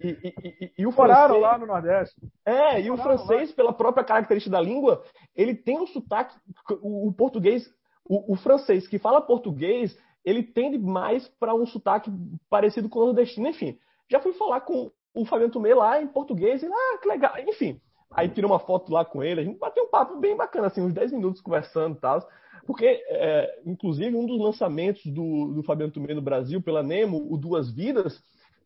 [0.00, 2.16] E, e, e, e o Moraram francês, lá no Nordeste.
[2.44, 5.02] é, e o francês, pela própria característica da língua,
[5.34, 6.36] ele tem um sotaque,
[6.82, 7.68] o, o português,
[8.04, 12.10] o, o francês que fala português, ele tende mais para um sotaque
[12.50, 13.78] parecido com o nordestino, enfim.
[14.10, 17.80] Já fui falar com o Fabiano Tumê lá em português, e ah, que legal, enfim.
[18.10, 20.80] Aí tirei uma foto lá com ele, a gente bateu um papo bem bacana, assim,
[20.80, 22.26] uns 10 minutos conversando e tal.
[22.66, 27.36] Porque, é, inclusive, um dos lançamentos do, do Fabiano Tumê no Brasil, pela Nemo, o
[27.36, 28.20] Duas Vidas,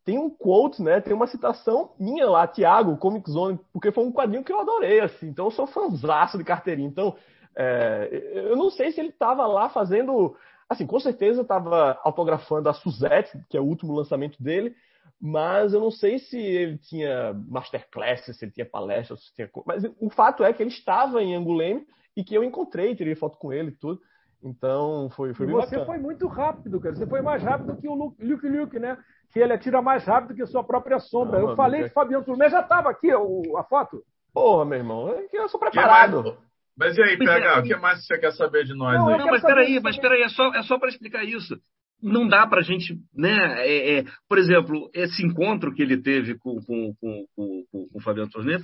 [0.05, 1.01] tem um quote, né?
[1.01, 5.01] Tem uma citação minha lá, Thiago, Comic Zone, porque foi um quadrinho que eu adorei,
[5.01, 5.28] assim.
[5.28, 6.88] Então, eu sou fãzaço de carteirinha.
[6.88, 7.14] Então,
[7.55, 8.09] é,
[8.49, 10.34] eu não sei se ele estava lá fazendo...
[10.68, 14.74] Assim, com certeza estava autografando a Suzette, que é o último lançamento dele,
[15.21, 19.51] mas eu não sei se ele tinha masterclass, se ele tinha palestra, se tinha...
[19.66, 23.37] mas o fato é que ele estava em Anguleme e que eu encontrei, tirei foto
[23.39, 24.01] com ele e tudo.
[24.43, 25.85] Então foi, foi E você bacana.
[25.85, 26.95] foi muito rápido, cara.
[26.95, 28.97] Você foi mais rápido que o Lu- Luke Luke, né?
[29.33, 31.39] Que ele atira mais rápido que a sua própria sombra.
[31.41, 34.03] Não, eu falei que Fabiano Turmé já estava aqui, o- a foto.
[34.33, 36.23] Porra, meu irmão, é que eu sou preparado.
[36.23, 36.37] mais-
[36.77, 37.35] Mas e aí, Pois é.
[37.41, 39.18] PH, o que mais você quer saber de nós Não, aí?
[39.18, 41.61] Não, mas peraí, mas peraí, é só, é só para explicar isso.
[42.03, 43.36] Não dá pra gente, né?
[43.66, 48.01] é, é, por exemplo, esse encontro que ele teve com, com, com, com, com, o
[48.01, 48.59] Fabiano Torné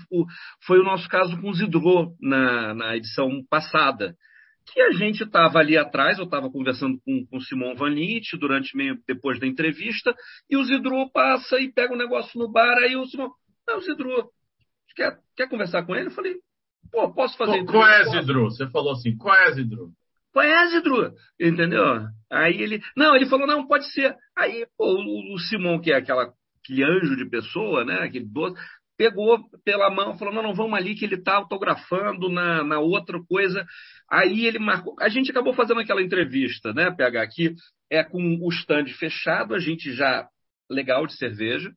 [0.65, 4.15] foi, o nosso caso com o Zidro na, na edição passada.
[4.73, 8.33] Que a gente estava ali atrás, eu estava conversando com, com o Simon Van Lint
[8.41, 10.15] durante meio depois da entrevista,
[10.51, 13.31] e o Zidro passa e pega um negócio no bar, aí o Simon,
[13.69, 14.29] não, Zidro,
[14.97, 16.09] quer, quer conversar com ele?
[16.09, 16.35] Eu falei,
[16.91, 18.05] pô, posso fazer Qual, é.
[18.05, 18.45] Zidru?
[18.45, 19.93] Você falou assim, qual é, Zidru?
[20.41, 21.13] É, Zidru?
[21.41, 21.85] Entendeu?
[22.31, 22.81] Aí ele.
[22.97, 24.15] Não, ele falou, não, pode ser.
[24.37, 26.33] Aí, pô, o, o Simon, que é aquela,
[26.63, 28.01] aquele anjo de pessoa, né?
[28.01, 28.61] Aquele doce,
[28.97, 33.19] pegou pela mão, falou, não, não, vamos ali que ele tá autografando na, na outra
[33.29, 33.65] coisa.
[34.11, 34.95] Aí ele marcou.
[35.01, 37.55] A gente acabou fazendo aquela entrevista, né, PH, aqui,
[37.91, 40.29] é com o stand fechado, a gente já.
[40.69, 41.71] Legal de cerveja,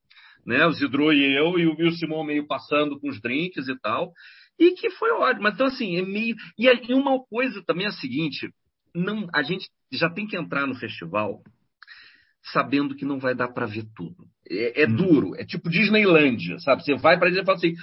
[0.44, 0.66] né?
[0.66, 3.80] O Zidro e eu, e o, e o Simon meio passando com os drinks e
[3.80, 4.12] tal.
[4.60, 5.48] E que foi ótimo.
[5.48, 6.36] Então, assim, é meio.
[6.58, 8.52] E, e uma coisa também é a seguinte:
[8.94, 11.42] não, a gente já tem que entrar no festival
[12.52, 14.26] sabendo que não vai dar para ver tudo.
[14.50, 14.96] É, é Hum.
[14.96, 16.84] duro, é tipo Disneylândia, sabe?
[16.84, 17.76] Você vai para Disney e fala assim: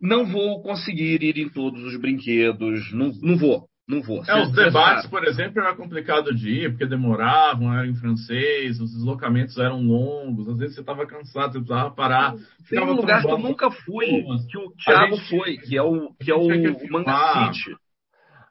[0.00, 4.24] não vou conseguir ir em todos os brinquedos, não, não vou, não vou.
[4.24, 8.92] É, os debates, por exemplo, era complicado de ir, porque demoravam, era em francês, os
[8.92, 12.34] deslocamentos eram longos, às vezes você estava cansado, você precisava parar.
[12.68, 14.06] Tem um lugar que eu nunca fui,
[14.50, 16.46] que o Thiago gente- foi, que é o, que é o,
[16.90, 17.52] Manga.
[17.52, 17.76] City.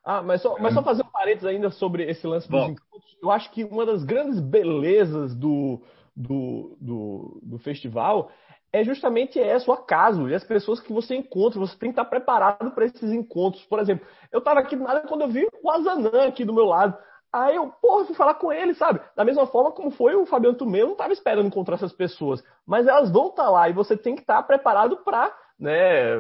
[0.06, 2.72] Ah, mas só, mas só fazer um parênteses ainda sobre esse lance dos Bom.
[2.72, 3.18] encontros.
[3.22, 5.82] Eu acho que uma das grandes belezas do,
[6.16, 8.32] do, do, do festival
[8.76, 11.60] é justamente essa, o acaso, e as pessoas que você encontra.
[11.60, 13.64] Você tem que estar preparado para esses encontros.
[13.66, 16.66] Por exemplo, eu estava aqui do nada quando eu vi o Azanã aqui do meu
[16.66, 16.98] lado.
[17.32, 19.00] Aí eu, porra, fui falar com ele, sabe?
[19.16, 22.44] Da mesma forma como foi o Fabiano Tumê, eu não estava esperando encontrar essas pessoas.
[22.66, 26.18] Mas elas vão estar lá e você tem que estar preparado para né,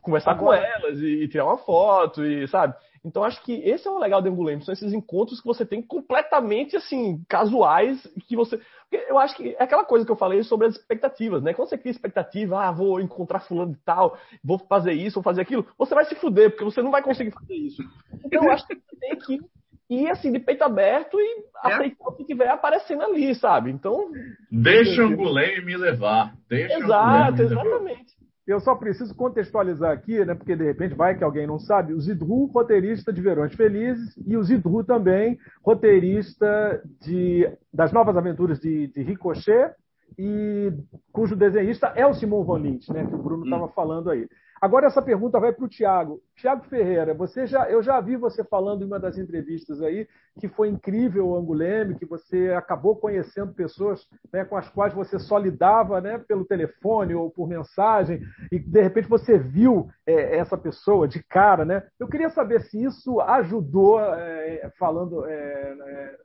[0.00, 2.74] conversar com Agora- elas e, e tirar uma foto, e sabe?
[3.04, 5.80] Então acho que esse é o legal do Anguleme, são esses encontros que você tem
[5.80, 7.98] completamente assim, casuais,
[8.28, 8.60] que você.
[8.90, 11.54] porque Eu acho que é aquela coisa que eu falei sobre as expectativas, né?
[11.54, 15.40] Quando você cria expectativa, ah, vou encontrar fulano de tal, vou fazer isso, vou fazer
[15.40, 17.82] aquilo, você vai se fuder, porque você não vai conseguir fazer isso.
[18.24, 19.40] Então eu acho que você tem que
[19.88, 21.72] ir assim, de peito aberto e É.
[21.74, 23.70] aceitar o que tiver aparecendo ali, sabe?
[23.70, 24.10] Então,
[24.50, 26.34] Deixa o Anguleme me levar.
[26.48, 28.19] Deixa exato, exatamente.
[28.50, 30.34] Eu só preciso contextualizar aqui, né?
[30.34, 31.92] Porque de repente vai que alguém não sabe.
[31.92, 38.58] O Zidru, roteirista de Verões Felizes, e o Zidru também, roteirista de, das Novas Aventuras
[38.58, 39.72] de, de Ricochet,
[40.18, 40.72] e
[41.12, 43.06] cujo desenhista é o Simon Von Lint, né?
[43.06, 44.28] Que o Bruno estava falando aí.
[44.60, 46.20] Agora essa pergunta vai para o Tiago.
[46.36, 50.06] Tiago Ferreira, você já, eu já vi você falando em uma das entrevistas aí
[50.38, 55.18] que foi incrível o Anguleme, que você acabou conhecendo pessoas né, com as quais você
[55.18, 58.20] só lidava né, pelo telefone ou por mensagem,
[58.52, 61.64] e de repente você viu é, essa pessoa de cara.
[61.64, 61.82] Né?
[61.98, 66.16] Eu queria saber se isso ajudou, é, falando, é, é,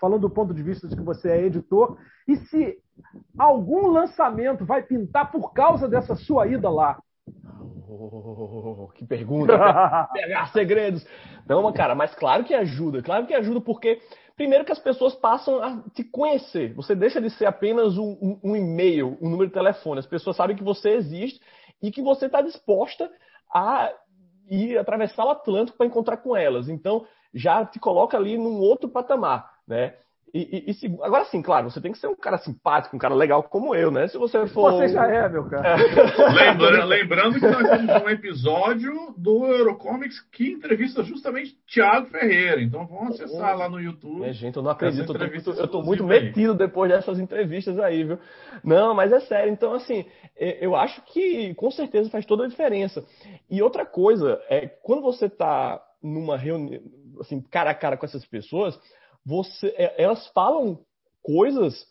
[0.00, 2.78] falando do ponto de vista de que você é editor, e se
[3.36, 6.96] algum lançamento vai pintar por causa dessa sua ida lá.
[7.90, 9.58] Oh, que pergunta.
[10.12, 11.04] pegar segredos.
[11.48, 13.02] Não, cara, mas claro que ajuda.
[13.02, 14.00] Claro que ajuda, porque
[14.36, 16.72] primeiro que as pessoas passam a te conhecer.
[16.74, 19.98] Você deixa de ser apenas um, um, um e-mail, um número de telefone.
[19.98, 21.40] As pessoas sabem que você existe
[21.82, 23.10] e que você está disposta
[23.52, 23.92] a
[24.48, 26.68] ir atravessar o Atlântico para encontrar com elas.
[26.68, 29.94] Então, já te coloca ali num outro patamar, né?
[30.32, 33.14] E, e, e, agora sim, claro, você tem que ser um cara simpático, um cara
[33.14, 34.06] legal como eu, né?
[34.06, 34.72] Se você for.
[34.72, 35.76] Você já é, meu cara.
[36.32, 42.62] Lembrando, lembrando que nós temos um episódio do Eurocomics que entrevista justamente Thiago Ferreira.
[42.62, 44.24] Então vamos acessar lá no YouTube.
[44.24, 45.12] É, gente, eu não acredito.
[45.12, 48.18] Eu tô, muito, eu tô muito metido depois dessas entrevistas aí, viu?
[48.62, 49.52] Não, mas é sério.
[49.52, 50.04] Então, assim,
[50.36, 53.04] eu acho que com certeza faz toda a diferença.
[53.50, 56.80] E outra coisa, é quando você tá numa reunião,
[57.20, 58.78] assim, cara a cara com essas pessoas
[59.24, 60.78] você, é, elas falam
[61.22, 61.86] coisas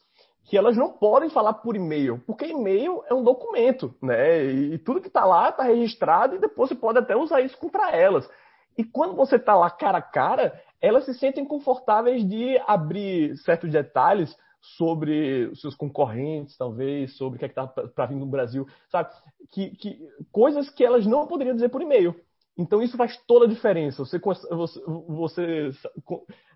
[0.45, 4.43] que elas não podem falar por e-mail, porque e-mail é um documento, né?
[4.45, 7.91] E, tudo que está lá está registrado e depois você pode até usar isso contra
[7.91, 8.27] elas.
[8.75, 13.71] E quando você está lá cara a cara, elas se sentem confortáveis de abrir certos
[13.71, 19.09] detalhes sobre seus concorrentes, talvez, sobre o que é está para vir no Brasil, sabe?
[19.51, 19.99] Que, que,
[20.31, 22.15] coisas que elas não poderiam dizer por e-mail.
[22.59, 24.03] Então isso faz toda a diferença.
[24.03, 25.71] Você, você, você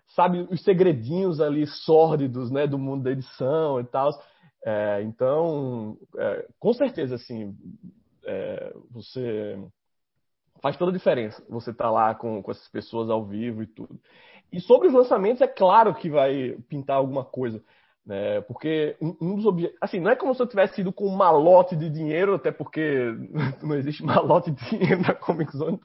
[0.08, 4.10] sabe os segredinhos ali sórdidos, né, do mundo da edição e tal.
[4.62, 7.56] É, então, é, com certeza, assim,
[8.22, 9.58] é, você
[10.60, 11.42] faz toda a diferença.
[11.48, 13.98] Você tá lá com, com essas pessoas ao vivo e tudo.
[14.52, 17.64] E sobre os lançamentos, é claro que vai pintar alguma coisa.
[18.06, 18.40] Né?
[18.42, 19.78] Porque um, um dos objetivos.
[19.80, 23.14] Assim, não é como se eu tivesse ido com um malote de dinheiro, até porque
[23.62, 25.80] não existe malote de dinheiro na Comic Zone.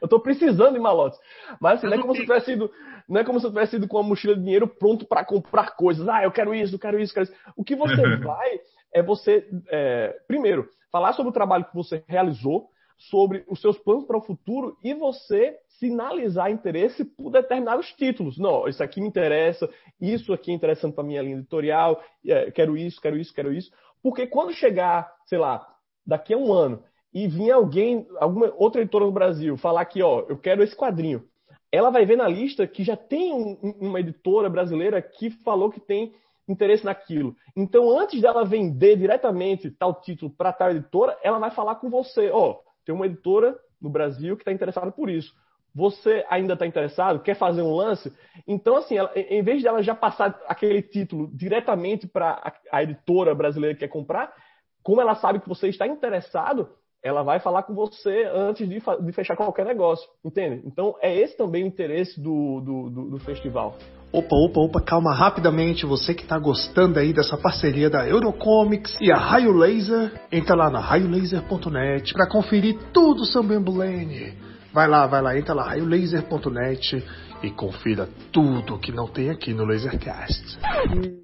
[0.00, 1.18] Eu estou precisando de malotes.
[1.60, 2.70] Mas assim, não é como se eu tivesse ido,
[3.08, 5.74] não é como se eu tivesse ido com uma mochila de dinheiro pronto para comprar
[5.74, 6.08] coisas.
[6.08, 7.52] Ah, eu quero isso, eu quero isso, eu quero isso.
[7.56, 8.60] O que você vai
[8.92, 12.68] é você, é, primeiro, falar sobre o trabalho que você realizou,
[13.00, 18.38] sobre os seus planos para o futuro e você sinalizar interesse por determinados títulos.
[18.38, 22.76] Não, isso aqui me interessa, isso aqui é interessante para minha linha editorial, é, quero
[22.76, 23.70] isso, quero isso, quero isso.
[24.02, 25.66] Porque quando chegar, sei lá,
[26.06, 26.82] daqui a um ano,
[27.12, 31.24] e vir alguém, alguma outra editora do Brasil, falar que, ó, eu quero esse quadrinho,
[31.72, 35.80] ela vai ver na lista que já tem um, uma editora brasileira que falou que
[35.80, 36.12] tem
[36.46, 37.34] interesse naquilo.
[37.56, 42.30] Então, antes dela vender diretamente tal título para tal editora, ela vai falar com você,
[42.30, 42.58] ó,
[42.90, 45.32] tem uma editora no Brasil que está interessada por isso.
[45.72, 47.20] Você ainda está interessado?
[47.20, 48.12] Quer fazer um lance?
[48.46, 52.82] Então, assim, ela, em vez de ela já passar aquele título diretamente para a, a
[52.82, 54.34] editora brasileira que quer comprar,
[54.82, 56.68] como ela sabe que você está interessado,
[57.00, 60.60] ela vai falar com você antes de, de, fechar qualquer negócio, entende?
[60.66, 63.76] Então é esse também o interesse do, do, do, do festival.
[64.12, 65.86] Opa, opa, opa, calma rapidamente.
[65.86, 70.68] Você que está gostando aí dessa parceria da Eurocomics e a Raio Laser, entra lá
[70.68, 74.36] na raiolaser.net para conferir tudo sobre Embulene.
[74.72, 77.04] Vai lá, vai lá, entra lá, raiolaser.net
[77.40, 80.58] e confira tudo que não tem aqui no Lasercast.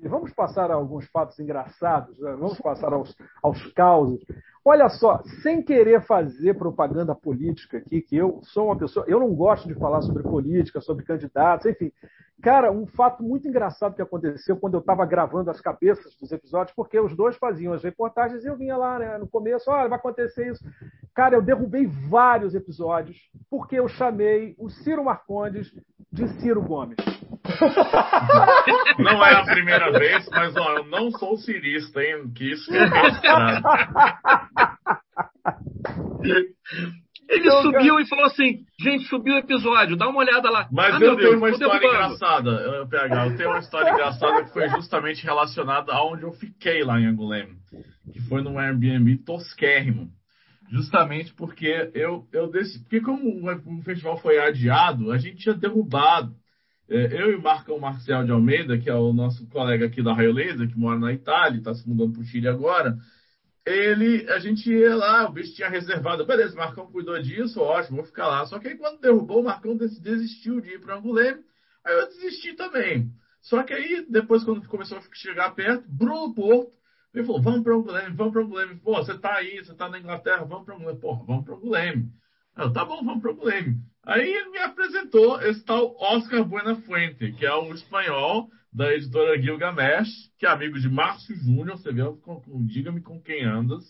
[0.03, 2.37] E vamos passar a alguns fatos engraçados, né?
[2.39, 3.13] vamos passar aos,
[3.43, 4.21] aos causos.
[4.69, 9.33] Olha só, sem querer fazer propaganda política aqui, que eu sou uma pessoa, eu não
[9.33, 11.93] gosto de falar sobre política, sobre candidatos, enfim.
[12.43, 16.75] Cara, um fato muito engraçado que aconteceu quando eu estava gravando as cabeças dos episódios,
[16.75, 20.01] porque os dois faziam as reportagens e eu vinha lá né, no começo, olha, vai
[20.01, 20.65] acontecer isso.
[21.15, 23.17] Cara, eu derrubei vários episódios
[23.49, 25.73] porque eu chamei o Ciro Marcondes
[26.11, 26.97] de Ciro Gomes.
[28.99, 32.31] Não é a primeira vez, mas ó, eu não sou cirista, hein?
[32.35, 32.85] Que isso é
[37.29, 38.03] Ele então, subiu cara...
[38.03, 40.69] e falou assim: gente, subiu o episódio, dá uma olhada lá.
[40.71, 44.53] Mas ah, eu tenho uma história engraçada, eu, PH, eu tenho uma história engraçada que
[44.53, 47.57] foi justamente relacionada aonde eu fiquei lá em Anguleme,
[48.13, 50.09] que foi num Airbnb tosquérrimo.
[50.71, 56.35] Justamente porque eu, eu desse, porque como o festival foi adiado, a gente tinha derrubado.
[56.89, 60.13] É, eu e o Marcão Marcel de Almeida, que é o nosso colega aqui da
[60.13, 62.97] Raio Laser, que mora na Itália, está se mudando para o Chile agora,
[63.67, 67.97] ele, a gente ia lá, o bicho tinha reservado, beleza, o Marcão cuidou disso, ótimo,
[67.97, 68.47] vou ficar lá.
[68.47, 71.43] Só que aí quando derrubou, o Marcão desistiu de ir para Anguleme,
[71.85, 73.11] aí eu desisti também.
[73.41, 76.73] Só que aí, depois, quando começou a chegar perto, Bruno Porto,
[77.15, 78.77] ele falou, vamos para Anguleme, vamos para Anguleme.
[78.81, 81.01] Pô, você tá aí, você tá na Inglaterra, vamos para Anguleme.
[81.01, 82.13] Pô, vamos para Anguleme.
[82.57, 83.81] Eu, tá bom, vamos para Anguleme.
[84.07, 90.31] Aí ele me apresentou esse tal Oscar Buenafuente, que é um espanhol da editora Gilgamesh,
[90.39, 92.03] que é amigo de Márcio Júnior, você vê,
[92.67, 93.85] diga-me com quem andas,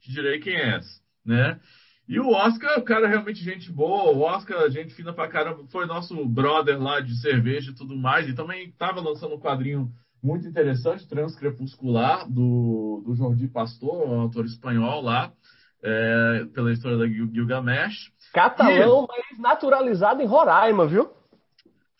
[0.00, 1.58] te direi quem és, né?
[2.06, 5.64] E o Oscar, o cara é realmente gente boa, o Oscar, gente fina pra caramba,
[5.68, 9.90] foi nosso brother lá de cerveja e tudo mais, e também estava lançando um quadrinho
[10.22, 15.32] muito interessante, Transcrepuscular, do, do Jordi Pastor, um autor espanhol lá,
[15.82, 18.12] é, pela história da Gilgamesh.
[18.34, 19.06] Catalão, e...
[19.08, 21.10] mas naturalizado em Roraima, viu?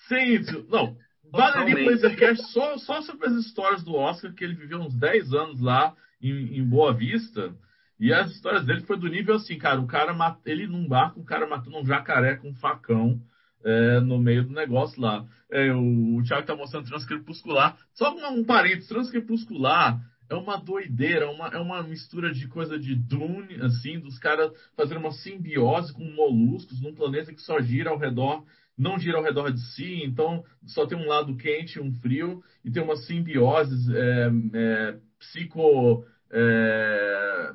[0.09, 0.97] Sim, não,
[1.30, 5.32] Valeria o Lasercast só, só sobre as histórias do Oscar, que ele viveu uns 10
[5.32, 7.55] anos lá em, em Boa Vista.
[7.99, 10.14] E as histórias dele foi do nível assim, cara, o cara
[10.45, 13.20] ele num barco, o cara matando um jacaré com um facão.
[13.64, 15.24] é, no meio do negócio lá.
[15.51, 17.76] É, o, o Thiago tá mostrando transcrepuscular.
[17.95, 20.01] Só um, um parênteses, transcrepuscular
[20.35, 24.53] é uma doideira, é uma, é uma mistura de coisa de Dune, assim, dos caras
[24.76, 28.45] fazendo uma simbiose com moluscos num planeta que só gira ao redor,
[28.76, 32.43] não gira ao redor de si, então só tem um lado quente e um frio,
[32.64, 36.05] e tem uma simbiose é, é, psico.
[36.37, 37.53] É,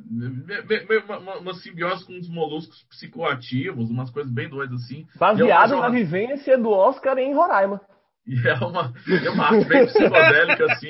[1.20, 5.06] uma, uma, simbiose com os moluscos psicoativos, umas coisas bem doidas assim.
[5.20, 7.82] Baseado é na vivência do Oscar em Roraima.
[8.30, 8.94] E é uma,
[9.26, 10.90] é uma arte bem psicodélica, assim,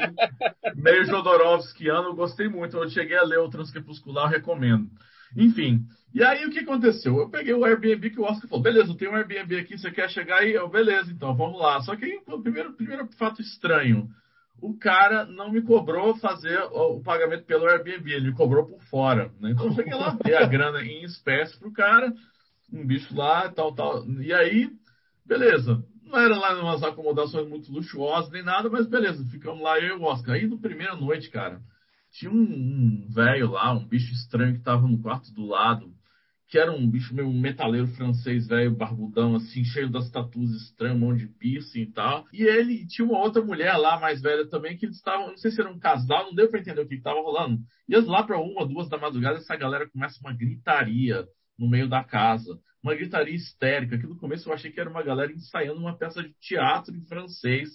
[0.76, 2.76] meio Jodorowskiano, eu gostei muito.
[2.76, 4.90] Eu cheguei a ler o Transcrepuscular, recomendo.
[5.38, 7.18] Enfim, e aí o que aconteceu?
[7.18, 10.10] Eu peguei o Airbnb que o Oscar falou, beleza, tem um Airbnb aqui, você quer
[10.10, 10.52] chegar aí?
[10.52, 11.80] Eu, beleza, então, vamos lá.
[11.80, 14.10] Só que aí, o primeiro, primeiro fato estranho,
[14.62, 19.32] o cara não me cobrou fazer o pagamento pelo Airbnb, ele me cobrou por fora.
[19.40, 19.52] Né?
[19.52, 22.12] Então eu cheguei lá, dei a grana em espécie pro cara,
[22.74, 24.06] um bicho lá, tal, tal.
[24.20, 24.70] E aí,
[25.26, 25.82] beleza.
[26.10, 30.00] Não era lá umas acomodações muito luxuosas nem nada, mas beleza, ficamos lá eu e
[30.00, 30.36] o Oscar.
[30.36, 31.62] Aí, na primeira noite, cara,
[32.12, 35.94] tinha um, um velho lá, um bicho estranho que tava no quarto do lado,
[36.48, 40.98] que era um bicho meio um metaleiro francês, velho, barbudão, assim, cheio das tatuas estranhas,
[40.98, 42.26] um monte de piercing e tal.
[42.34, 45.52] E ele tinha uma outra mulher lá, mais velha também, que eles estavam, não sei
[45.52, 47.60] se era um casal, não deu pra entender o que estava rolando.
[47.88, 51.24] E lá para uma, duas da madrugada, essa galera começa uma gritaria
[51.56, 55.04] no meio da casa uma gritaria histérica, que no começo eu achei que era uma
[55.04, 57.70] galera ensaiando uma peça de teatro em francês,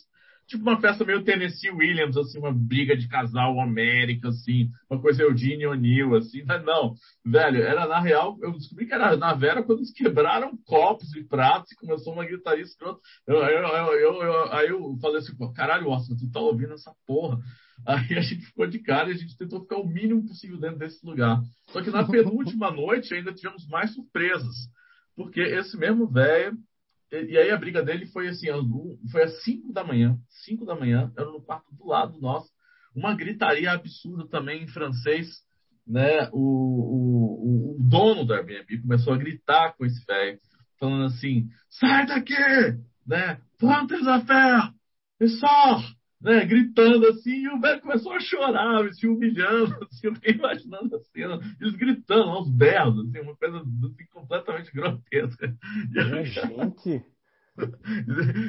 [0.46, 5.22] tipo uma peça meio Tennessee Williams, assim, uma briga de casal América, assim, uma coisa
[5.22, 6.94] Eugene O'Neill, assim, mas não,
[7.24, 11.24] velho, era na real, eu descobri que era na Vera quando eles quebraram copos e
[11.24, 13.00] pratos e começou uma gritaria escrota.
[13.26, 17.38] Eu, eu, eu, aí eu falei assim, caralho, Oscar, tu tá ouvindo essa porra?
[17.84, 20.78] Aí a gente ficou de cara e a gente tentou ficar o mínimo possível dentro
[20.78, 21.42] desse lugar.
[21.70, 24.54] Só que na penúltima noite ainda tivemos mais surpresas
[25.16, 26.56] porque esse mesmo velho.
[27.12, 28.46] E aí a briga dele foi assim,
[29.12, 30.18] foi às 5 da manhã.
[30.44, 32.50] 5 da manhã, era no quarto do lado nosso.
[32.94, 35.28] Uma gritaria absurda também em francês.
[35.86, 36.28] Né?
[36.32, 40.38] O, o, o dono do Airbnb começou a gritar com esse velho,
[40.80, 42.34] falando assim: sai daqui!
[43.06, 43.38] Né?
[43.58, 44.72] Plantes affaires!
[45.20, 45.94] E sort!
[46.24, 50.96] Né, gritando assim, e o velho começou a chorar, se humilhando, assim, eu fiquei imaginando
[50.96, 55.54] a cena, eles gritando aos berros, assim, uma coisa assim, completamente grotesca.
[55.92, 57.04] E aí, gente!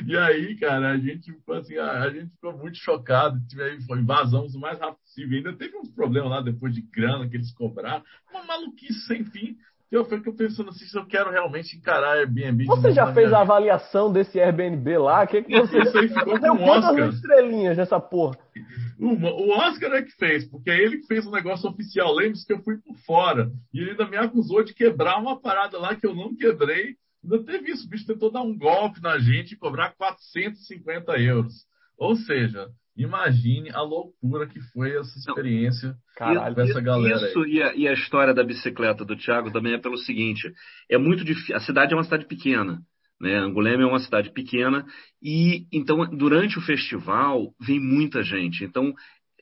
[0.08, 4.02] E aí, cara, a gente ficou assim, a, a gente ficou muito chocado, tive, foi,
[4.02, 5.38] vazamos o mais rápido possível.
[5.38, 9.56] Ainda teve uns problemas lá depois de grana que eles cobraram, uma maluquice sem fim.
[9.96, 12.66] Eu fico pensando assim, se eu quero realmente encarar Airbnb.
[12.66, 15.24] Você já fez a avaliação desse Airbnb lá?
[15.24, 17.10] O que, que você Isso aí ficou com o Oscar.
[17.10, 18.38] estrelinhas nessa porra?
[19.00, 22.14] Uma, o Oscar é que fez, porque é ele que fez o negócio oficial.
[22.14, 23.52] Lembre-se que eu fui por fora.
[23.74, 26.96] E ele ainda me acusou de quebrar uma parada lá que eu não quebrei.
[27.24, 27.86] Ainda teve isso.
[27.86, 31.66] O bicho tentou dar um golpe na gente e cobrar 450 euros.
[31.98, 37.28] Ou seja, Imagine a loucura que foi essa experiência Caralho, dessa galera.
[37.28, 40.50] Isso e a, e a, história da bicicleta do Thiago também é pelo seguinte:
[40.90, 41.56] é muito difícil.
[41.56, 42.80] A cidade é uma cidade pequena.
[43.20, 43.38] Né?
[43.38, 44.86] Angulema é uma cidade pequena
[45.22, 48.64] e então durante o festival vem muita gente.
[48.64, 48.94] Então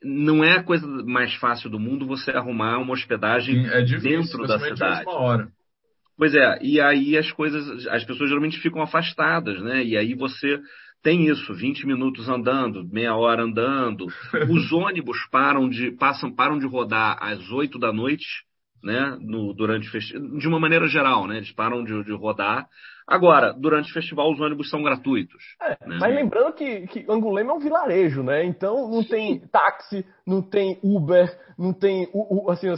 [0.02, 4.10] não é a coisa mais fácil do mundo você arrumar uma hospedagem Sim, é difícil,
[4.10, 5.04] dentro da cidade.
[6.16, 9.82] Pois é, e aí as coisas, as pessoas geralmente ficam afastadas, né?
[9.84, 10.60] E aí você
[11.04, 14.06] tem isso, 20 minutos andando, meia hora andando.
[14.50, 18.26] Os ônibus param de, passam, param de rodar às 8 da noite,
[18.82, 19.16] né?
[19.20, 19.86] No, durante
[20.38, 21.36] de uma maneira geral, né?
[21.36, 22.66] Eles param de, de rodar
[23.06, 25.42] Agora, durante o festival, os ônibus são gratuitos.
[25.60, 25.98] É, né?
[26.00, 28.44] Mas lembrando que, que Angulema é um vilarejo, né?
[28.44, 29.08] Então não Sim.
[29.08, 32.08] tem táxi, não tem Uber, não tem.
[32.48, 32.68] Assim,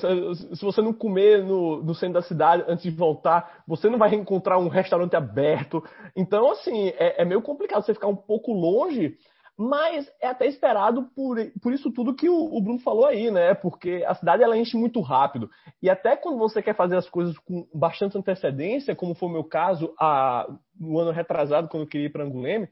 [0.54, 4.12] se você não comer no, no centro da cidade antes de voltar, você não vai
[4.14, 5.82] encontrar um restaurante aberto.
[6.16, 9.16] Então, assim, é, é meio complicado você ficar um pouco longe
[9.58, 13.54] mas é até esperado por, por isso tudo que o, o, Bruno falou aí, né?
[13.54, 15.48] Porque a cidade ela enche muito rápido.
[15.82, 19.44] E até quando você quer fazer as coisas com bastante antecedência, como foi o meu
[19.44, 20.46] caso a,
[20.78, 22.68] no ano retrasado, quando eu queria ir para Anguleme,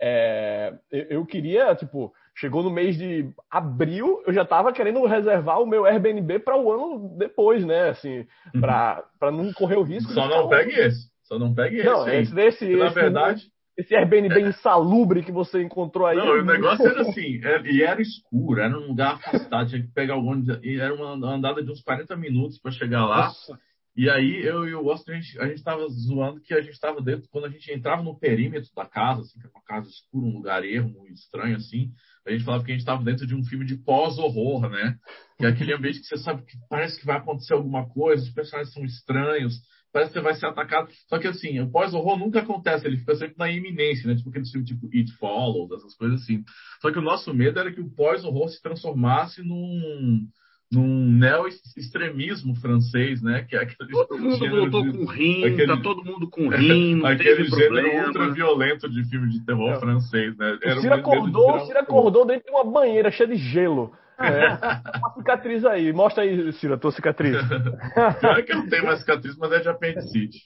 [0.00, 5.66] é, eu, queria, tipo, chegou no mês de abril, eu já estava querendo reservar o
[5.66, 7.90] meu Airbnb para o ano depois, né?
[7.90, 8.60] Assim, uhum.
[8.60, 10.12] para não correr o risco.
[10.12, 11.08] Só não pegue esse.
[11.22, 11.86] Só não pegue esse.
[11.86, 12.76] Não, esse desse.
[12.76, 14.48] Na verdade esse Airbnb é.
[14.48, 16.16] insalubre que você encontrou aí.
[16.16, 19.82] Não, o negócio era assim, era, é, e era escuro, era um lugar afastado, tinha
[19.82, 20.42] que pegar algum.
[20.62, 23.26] Era uma andada de uns 40 minutos para chegar lá.
[23.26, 23.58] Nossa.
[23.96, 26.74] E aí eu e o Austin, a gente, a gente tava zoando que a gente
[26.74, 29.88] estava dentro, quando a gente entrava no perímetro da casa, assim, que é uma casa
[29.88, 31.92] escura, um lugar ermo, estranho, assim,
[32.26, 34.98] a gente falava que a gente estava dentro de um filme de pós-horror, né?
[35.38, 38.30] Que é aquele ambiente que você sabe que parece que vai acontecer alguma coisa, os
[38.34, 39.62] personagens são estranhos,
[39.92, 40.88] parece que você vai ser atacado.
[41.08, 44.16] Só que assim, o pós-horror nunca acontece, ele fica sempre na iminência, né?
[44.16, 46.44] Tipo aquele filme tipo It Follows, essas coisas assim.
[46.80, 50.26] Só que o nosso medo era que o pós-horror se transformasse num
[50.70, 53.46] num neo-extremismo francês, né?
[53.48, 56.48] Que é aquele todo mundo voltou de, com rim, tá aquele, tá todo mundo com
[56.48, 58.06] rim, não aquele teve gênero problema.
[58.06, 59.78] ultra violento de filme de terror é.
[59.78, 60.58] francês, né?
[60.62, 63.92] Era o Ciro acordou, Ciro acordou dentro de uma banheira cheia de gelo.
[64.18, 64.98] É.
[64.98, 65.92] uma cicatriz aí.
[65.92, 67.36] Mostra aí, Ciro, a tua cicatriz.
[68.20, 70.38] Pior é que eu não tenho mais cicatriz, mas é de apendicite.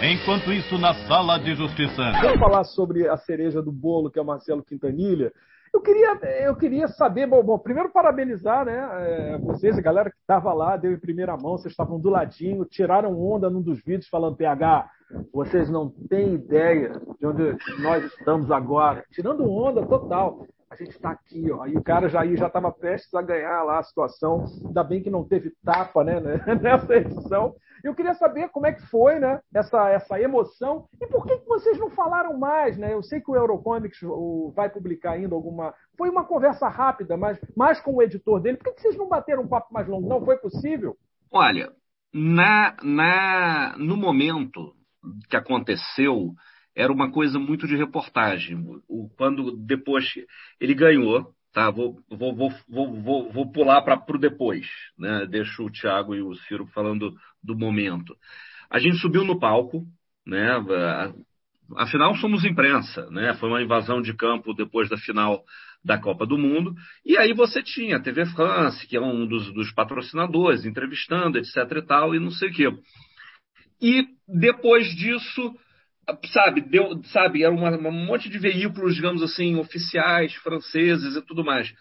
[0.00, 2.02] Enquanto isso, na sala de justiça.
[2.22, 5.32] Vamos falar sobre a cereja do bolo, que é o Marcelo Quintanilha.
[5.72, 10.16] Eu queria, eu queria saber, bom, bom primeiro parabenizar né, é, vocês, a galera que
[10.16, 14.08] estava lá, deu em primeira mão, vocês estavam do ladinho, tiraram onda num dos vídeos
[14.08, 14.88] falando, PH,
[15.32, 19.04] vocês não têm ideia de onde nós estamos agora.
[19.12, 21.66] Tirando onda total a gente está aqui, ó.
[21.66, 24.44] E o cara já já estava prestes a ganhar lá a situação.
[24.66, 27.54] Ainda bem que não teve tapa, né, né nessa edição.
[27.84, 31.46] Eu queria saber como é que foi, né, essa, essa emoção e por que, que
[31.46, 32.92] vocês não falaram mais, né?
[32.92, 34.00] Eu sei que o Eurocomics
[34.54, 35.72] vai publicar ainda alguma.
[35.96, 38.56] Foi uma conversa rápida, mas mais com o editor dele.
[38.56, 40.08] Por que, que vocês não bateram um papo mais longo?
[40.08, 40.96] Não foi possível?
[41.30, 41.70] Olha,
[42.12, 44.74] na, na, no momento
[45.28, 46.32] que aconteceu,
[46.76, 48.56] era uma coisa muito de reportagem.
[48.86, 50.04] O, quando depois
[50.60, 51.70] ele ganhou, tá?
[51.70, 52.36] Vou, vou,
[52.68, 54.66] vou, vou, vou pular para o depois,
[54.98, 55.26] né?
[55.26, 58.14] Deixo o Thiago e o Ciro falando do momento.
[58.70, 59.86] A gente subiu no palco,
[60.26, 60.50] né?
[61.76, 63.34] Afinal, somos imprensa, né?
[63.34, 65.42] Foi uma invasão de campo depois da final
[65.82, 66.74] da Copa do Mundo.
[67.06, 71.56] E aí você tinha a TV France, que é um dos, dos patrocinadores, entrevistando, etc
[71.56, 72.68] e tal, e não sei o quê.
[73.80, 75.54] E depois disso,
[76.32, 81.44] sabe, deu, sabe, era uma, um monte de veículos, digamos assim, oficiais, franceses e tudo
[81.44, 81.72] mais.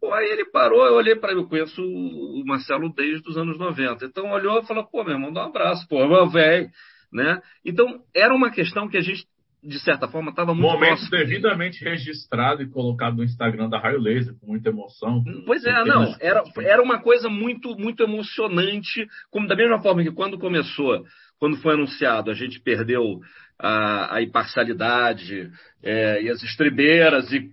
[0.00, 3.58] Pô, aí ele parou, eu olhei para ele, eu conheço o Marcelo desde os anos
[3.58, 4.04] 90.
[4.04, 6.68] Então olhou e falou, pô, meu irmão, dá um abraço, pô, meu velho,
[7.12, 7.40] né?
[7.64, 9.26] Então era uma questão que a gente,
[9.62, 11.10] de certa forma, estava muito Momento próximo.
[11.10, 15.22] devidamente registrado e colocado no Instagram da Raio Laser, com muita emoção.
[15.46, 20.12] Pois é, não, era, era uma coisa muito, muito emocionante, como da mesma forma que
[20.12, 21.02] quando começou,
[21.38, 23.20] quando foi anunciado, a gente perdeu
[23.58, 25.50] a, a imparcialidade
[25.82, 27.50] é, e as estribeiras e.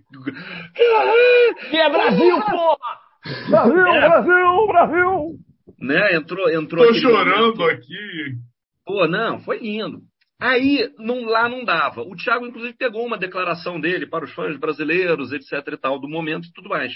[1.70, 3.02] Que é Brasil, porra!
[3.48, 4.08] Brasil, é.
[4.08, 5.38] Brasil, Brasil!
[5.80, 6.14] Né?
[6.14, 6.86] Entrou, entrou.
[6.86, 7.64] Tô chorando momento.
[7.64, 8.36] aqui.
[8.84, 10.00] Pô, não, foi lindo.
[10.40, 12.02] Aí não, lá não dava.
[12.02, 15.52] O Thiago, inclusive, pegou uma declaração dele para os fãs brasileiros, etc.
[15.72, 16.92] e tal, do momento e tudo mais.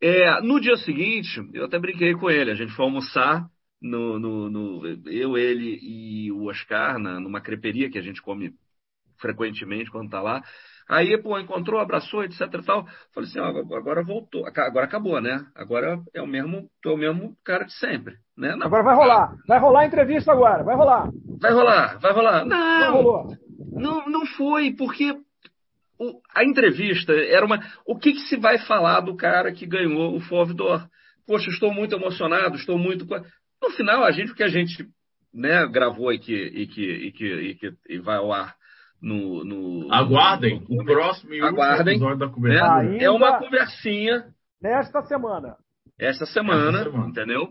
[0.00, 2.50] É, no dia seguinte, eu até brinquei com ele.
[2.50, 3.46] A gente foi almoçar
[3.84, 8.54] no, no, no, eu, ele e o Oscar, na, numa creperia que a gente come
[9.20, 10.42] frequentemente quando está lá.
[10.88, 12.86] Aí, pô, encontrou, abraçou, etc e tal.
[13.14, 15.44] Falei assim, ó, agora voltou, agora acabou, né?
[15.54, 18.56] Agora é o mesmo, é o mesmo cara de sempre, né?
[18.56, 21.10] Não, agora vai rolar, vai rolar a entrevista agora, vai rolar.
[21.40, 22.44] Vai rolar, vai rolar.
[22.44, 23.28] Não,
[23.72, 25.14] não, não foi, porque
[25.98, 27.60] o, a entrevista era uma.
[27.86, 30.86] O que, que, se vai falar do cara que ganhou o Fovidor?
[31.26, 33.06] Poxa, estou muito emocionado, estou muito.
[33.64, 34.86] No final, a gente, o que a gente
[35.32, 38.54] né, gravou e que, e que, e que, e que e vai ao ar
[39.00, 39.42] no.
[39.42, 42.82] no Aguardem no, o próximo e Aguardem, episódio da conversa.
[42.82, 44.26] Né, é uma conversinha.
[44.62, 45.56] Nesta semana.
[45.98, 47.08] Esta semana, Esta semana.
[47.08, 47.48] entendeu?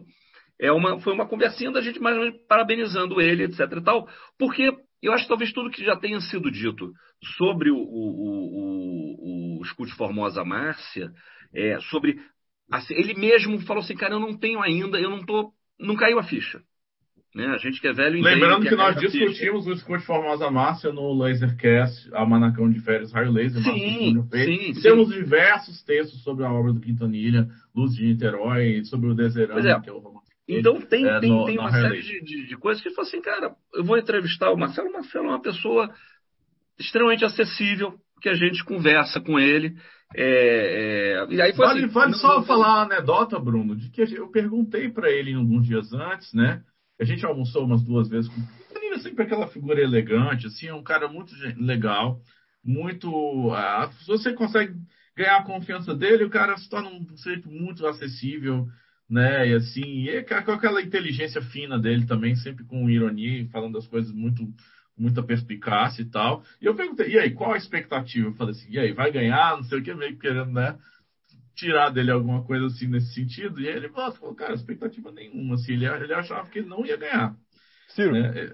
[0.60, 2.16] É uma, foi uma conversinha da gente mais
[2.48, 4.08] parabenizando ele, etc e tal,
[4.38, 6.92] porque eu acho que talvez tudo que já tenha sido dito
[7.38, 11.12] sobre o, o, o, o, o Escute Formosa Márcia,
[11.54, 12.20] é, sobre.
[12.72, 15.54] Assim, ele mesmo falou assim, cara, eu não tenho ainda, eu não estou
[15.84, 16.62] não caiu a ficha.
[17.36, 17.48] Né?
[17.48, 21.14] A gente que é velho Lembrando que, que nós discutimos o Scott Formosa Márcia no
[21.14, 23.64] Lasercast, a Manacão de Férias Raio Laser.
[23.64, 24.82] Sim, sim, sim.
[24.82, 29.82] Temos diversos textos sobre a obra do Quintanilha, Luz de Niterói, sobre o Deserano, é.
[29.82, 30.32] que é o romance.
[30.48, 33.22] Então tem, é, tem, no, tem uma série de, de, de, coisas que fala assim,
[33.22, 34.90] cara, eu vou entrevistar o Marcelo.
[34.90, 35.90] O Marcelo é uma pessoa
[36.78, 39.76] extremamente acessível, que a gente conversa com ele.
[40.16, 42.46] É, é, e aí foi vale, assim, vale só não...
[42.46, 46.62] falar uma anedota, Bruno, de que eu perguntei para ele alguns dias antes, né?
[47.00, 48.42] A gente almoçou umas duas vezes com
[48.76, 52.22] ele, sempre aquela figura elegante, assim, é um cara muito legal,
[52.64, 53.52] muito.
[53.52, 54.74] Ah, se você consegue
[55.16, 58.68] ganhar a confiança dele, o cara se torna um sujeito muito acessível,
[59.10, 59.50] né?
[59.50, 64.12] E assim, e com aquela inteligência fina dele também, sempre com ironia, falando das coisas
[64.12, 64.44] muito
[64.98, 66.44] muita perspicácia e tal.
[66.62, 68.28] E eu perguntei, e aí, qual a expectativa?
[68.28, 69.58] Eu falei assim, e aí, vai ganhar?
[69.58, 70.78] Não sei o que, meio que querendo, né?
[71.56, 73.60] Tirar dele alguma coisa assim nesse sentido.
[73.60, 75.56] E aí ele falou, cara, expectativa nenhuma.
[75.56, 77.36] Assim, ele, ele achava que ele não ia ganhar.
[77.90, 78.54] Ciro, né?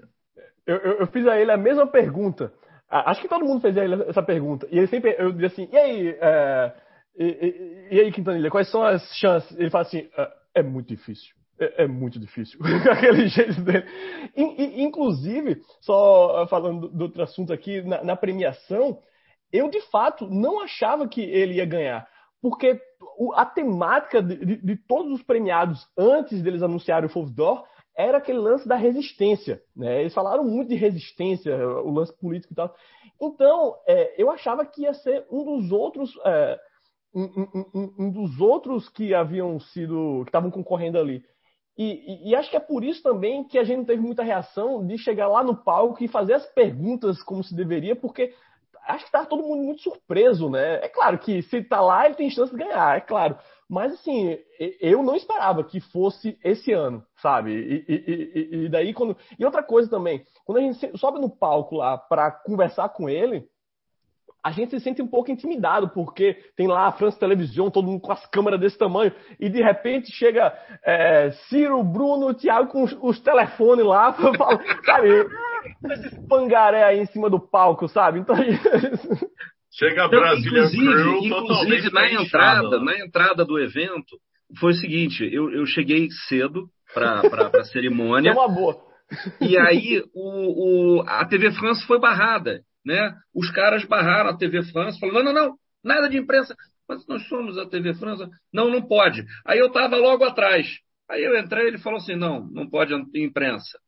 [0.66, 2.52] eu, eu, fiz a ele a mesma pergunta.
[2.88, 4.66] Acho que todo mundo fez a ele essa pergunta.
[4.70, 6.72] E ele sempre, eu dizia assim, e aí, é,
[7.16, 9.56] e, e, e, aí, Quintanilha, quais são as chances?
[9.58, 11.34] Ele fala assim, é, é muito difícil.
[11.60, 12.58] É, é muito difícil.
[12.90, 13.84] Aquele jeito dele.
[14.36, 18.98] inclusive, só falando do outro assunto aqui, na, na, premiação,
[19.52, 22.08] eu de fato não achava que ele ia ganhar.
[22.40, 22.80] Porque
[23.34, 27.64] a temática de, de, de todos os premiados antes deles anunciarem o Fauve d'Or
[27.96, 29.60] era aquele lance da resistência.
[29.76, 30.00] Né?
[30.00, 32.74] Eles falaram muito de resistência, o lance político e tal.
[33.20, 36.10] Então, é, eu achava que ia ser um dos outros.
[36.24, 36.58] É,
[37.12, 37.24] um,
[37.74, 40.22] um, um, dos outros que haviam sido.
[40.22, 41.22] que estavam concorrendo ali.
[41.80, 44.22] E, e, e, acho que é por isso também que a gente não teve muita
[44.22, 48.34] reação de chegar lá no palco e fazer as perguntas como se deveria, porque
[48.86, 50.74] acho que estava todo mundo muito surpreso, né?
[50.84, 53.38] É claro que se está lá, ele tem chance de ganhar, é claro.
[53.66, 54.36] Mas assim,
[54.78, 57.50] eu não esperava que fosse esse ano, sabe?
[57.50, 59.16] E, e, e, daí quando.
[59.38, 63.48] E outra coisa também, quando a gente sobe no palco lá para conversar com ele,
[64.42, 68.00] a gente se sente um pouco intimidado, porque tem lá a France Television, todo mundo
[68.00, 70.52] com as câmeras desse tamanho, e de repente chega
[70.84, 74.14] é, Ciro, Bruno, Thiago com os, os telefones lá,
[74.84, 75.08] sabe?
[75.90, 78.20] Esses pangaré aí em cima do palco, sabe?
[78.20, 78.36] Então.
[79.72, 84.18] Chega a Brasília inclusive, inclusive na entrada, na entrada do evento,
[84.58, 87.20] foi o seguinte: eu, eu cheguei cedo para
[87.60, 88.30] a cerimônia.
[88.30, 88.76] É uma boa.
[89.40, 92.62] E aí o, o, a TV France foi barrada.
[92.84, 93.14] Né?
[93.34, 96.54] Os caras barraram a TV France, falando: não, não, não, nada de imprensa.
[96.88, 98.24] Mas nós somos a TV France.
[98.52, 99.24] Não, não pode.
[99.46, 100.66] Aí eu estava logo atrás.
[101.08, 103.78] Aí eu entrei ele falou assim: não, não pode imprensa.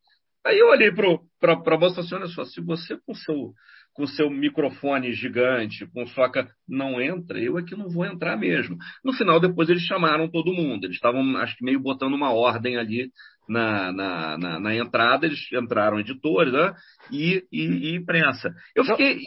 [0.44, 3.52] Aí eu olhei para a moça e falei assim: olha só, se você com seu
[3.94, 6.30] com seu microfone gigante, com sua.
[6.66, 8.76] Não entra, eu é que não vou entrar mesmo.
[9.04, 10.84] No final, depois eles chamaram todo mundo.
[10.84, 13.10] Eles estavam, acho que, meio botando uma ordem ali
[13.48, 16.74] na, na, na, na entrada, eles entraram editores né?
[17.10, 18.54] e, e, e imprensa.
[18.74, 19.18] Eu fiquei.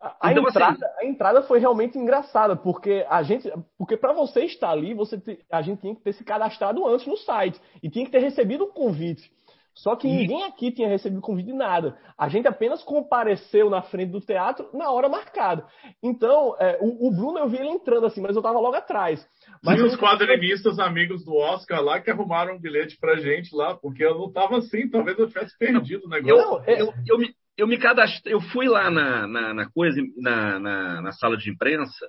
[0.00, 4.12] A, então, assim, entrada, assim, a entrada foi realmente engraçada, porque a gente, porque para
[4.12, 5.20] você estar ali, você
[5.50, 8.64] a gente tinha que ter se cadastrado antes no site e tinha que ter recebido
[8.64, 9.30] um convite.
[9.76, 11.98] Só que ninguém aqui tinha recebido convite de nada.
[12.16, 15.66] A gente apenas compareceu na frente do teatro na hora marcada.
[16.02, 19.28] Então, é, o, o, Bruno eu vi ele entrando assim, mas eu estava logo atrás.
[19.62, 24.02] Mas os quadrinistas amigos do Oscar lá que arrumaram um bilhete pra gente lá, porque
[24.02, 26.64] eu não estava assim, talvez eu tivesse perdido o negócio.
[26.66, 30.58] Eu, eu, eu, me, eu me cadastrei, eu fui lá na, na, na coisa, na,
[30.58, 32.06] na, na sala de imprensa,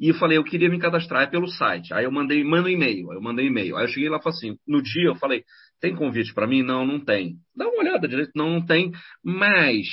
[0.00, 1.94] e eu falei, eu queria me cadastrar pelo site.
[1.94, 3.10] Aí eu mandei, manda um e-mail.
[3.12, 3.76] Aí eu mandei um e-mail.
[3.76, 5.44] Aí eu cheguei lá e falei assim, no dia eu falei,
[5.80, 6.62] tem convite para mim?
[6.62, 7.36] Não, não tem.
[7.56, 8.92] Dá uma olhada direito, não, não tem.
[9.22, 9.86] Mas,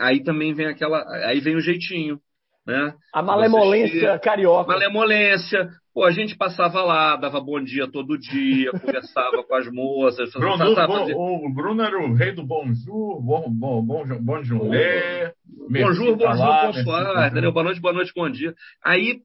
[0.00, 2.18] aí também vem aquela, aí vem o jeitinho,
[2.66, 2.94] né?
[3.12, 4.72] A malemolência carioca.
[4.72, 5.70] Malemolência.
[5.92, 10.32] Pô, a gente passava lá, dava bom dia todo dia, conversava com as moças.
[10.32, 15.32] Bruno, bom, O Bruno era o rei do bonjour, bom, bom, bom, bom journée.
[15.68, 17.52] Bonjour, bonjour, bonsoir, entendeu?
[17.52, 18.54] Boa noite, boa noite, bom dia.
[18.84, 19.20] Aí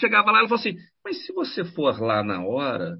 [0.00, 2.96] chegava lá e falou assim, mas se você for lá na hora,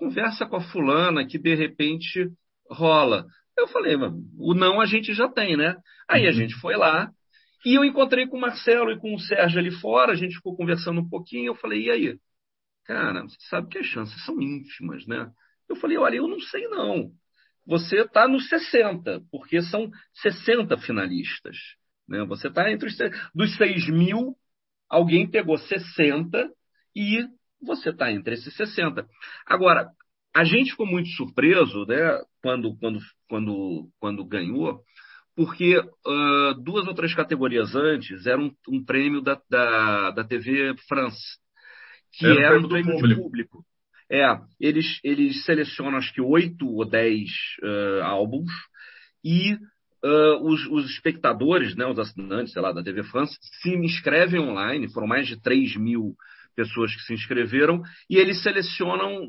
[0.00, 2.26] conversa com a fulana que de repente
[2.70, 3.26] rola.
[3.56, 3.94] Eu falei,
[4.38, 5.76] o não a gente já tem, né?
[6.08, 6.32] Aí a uhum.
[6.32, 7.10] gente foi lá
[7.66, 10.56] e eu encontrei com o Marcelo e com o Sérgio ali fora, a gente ficou
[10.56, 12.18] conversando um pouquinho, eu falei, e aí?
[12.86, 15.30] Cara, você sabe que as chances são ínfimas, né?
[15.68, 17.10] Eu falei, olha, eu não sei não.
[17.66, 21.56] Você está nos 60, porque são 60 finalistas.
[22.08, 22.24] Né?
[22.24, 22.96] Você está entre os
[23.34, 24.34] dos 6 mil,
[24.88, 26.50] alguém pegou 60
[26.96, 27.28] e
[27.62, 29.06] você está entre esses 60.
[29.46, 29.88] Agora,
[30.34, 34.80] a gente ficou muito surpreso né, quando, quando, quando, quando ganhou,
[35.36, 40.74] porque uh, duas ou três categorias antes eram um, um prêmio da, da, da TV
[40.88, 41.18] France,
[42.12, 43.22] que era, era um prêmio público.
[43.22, 43.64] público.
[44.12, 44.26] É,
[44.58, 47.30] eles, eles selecionam acho que oito ou dez
[47.62, 48.50] uh, álbuns
[49.24, 49.54] e
[50.04, 54.92] uh, os, os, espectadores, né, os assinantes sei lá, da TV France, se inscrevem online,
[54.92, 56.14] foram mais de 3 mil
[56.60, 59.26] pessoas que se inscreveram, e eles selecionam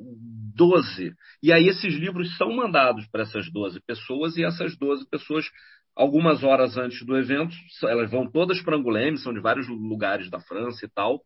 [0.53, 1.13] 12.
[1.41, 5.45] E aí esses livros são mandados para essas 12 pessoas, e essas 12 pessoas,
[5.95, 10.41] algumas horas antes do evento, elas vão todas para Angoulême, são de vários lugares da
[10.41, 11.21] França e tal,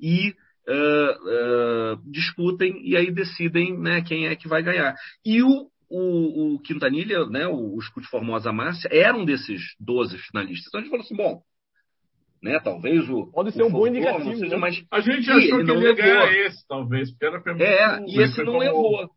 [0.00, 0.30] e
[0.68, 4.94] uh, uh, discutem e aí decidem né, quem é que vai ganhar.
[5.26, 10.16] E o, o, o Quintanilha, né, o, o Escute Formosa Márcia, era um desses 12
[10.18, 10.68] finalistas.
[10.68, 11.42] Então a gente falou assim, bom,
[12.42, 12.58] né?
[12.58, 13.26] Talvez o.
[13.30, 14.34] Pode ser o um bom indicativo.
[14.36, 14.56] Seja né?
[14.56, 14.84] mais...
[14.90, 18.58] A gente achou que ele ia ganhar esse, talvez, porque era É, e esse não
[18.58, 19.08] levou.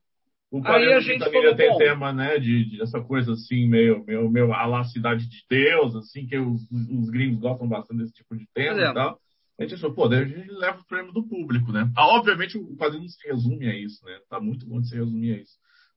[0.52, 4.06] O Aí a gente falou, tem bom, tema, né, de, de, essa coisa assim, meio,
[4.06, 8.14] meio, meio a lá Cidade de Deus, assim, que os, os gringos gostam bastante desse
[8.14, 8.90] tipo de tema é.
[8.90, 9.20] e tal.
[9.60, 11.92] A gente achou, pô, daí a gente leva o prêmio do público, né?
[11.98, 14.18] Ah, obviamente o quadrinho não se resume a isso, né?
[14.30, 15.54] Tá muito bom de se resumir a isso.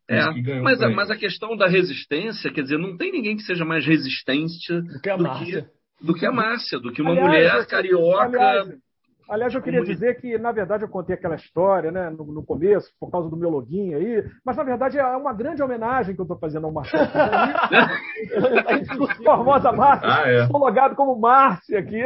[0.09, 3.65] É, mas, a, mas a questão da resistência, quer dizer, não tem ninguém que seja
[3.65, 7.67] mais resistente do que a Márcia do que a Márcia, do que uma aliás, mulher
[7.67, 8.25] carioca.
[8.25, 8.69] Aliás,
[9.29, 12.89] Aliás, eu queria dizer que, na verdade, eu contei aquela história né, no, no começo,
[12.99, 16.25] por causa do meu login aí, mas, na verdade, é uma grande homenagem que eu
[16.25, 17.07] estou fazendo ao Marcelo.
[19.23, 20.09] Formosa Márcia.
[20.11, 20.45] Ah, é.
[20.45, 22.03] Estou logado como Márcia aqui.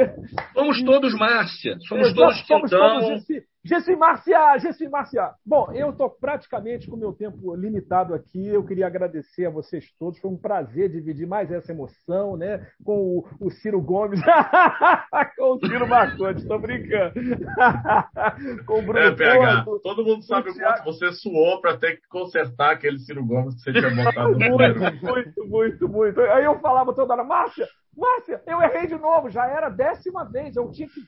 [0.52, 1.76] Somos todos Márcia.
[1.86, 3.00] Somos Exato, todos somos Quintão.
[3.00, 3.24] todos
[3.64, 5.30] Gessi- Márcia, Gessi Márcia.
[5.46, 8.48] Bom, eu estou praticamente com o meu tempo limitado aqui.
[8.48, 10.18] Eu queria agradecer a vocês todos.
[10.18, 12.66] Foi um prazer dividir mais essa emoção, né?
[12.84, 14.20] Com o, o Ciro Gomes,
[15.38, 17.12] com o Ciro Marcondes, estou brincando.
[18.66, 19.82] com o Bruno É, PH, Porto.
[19.82, 23.60] todo mundo sabe o quanto você suou para ter que consertar aquele Ciro Gomes que
[23.62, 24.80] você tinha primeiro.
[24.80, 26.20] Muito, muito, muito, muito.
[26.20, 27.66] Aí eu falava toda hora, Márcia,
[27.96, 31.02] Márcia, eu errei de novo, já era a décima vez, eu tinha que,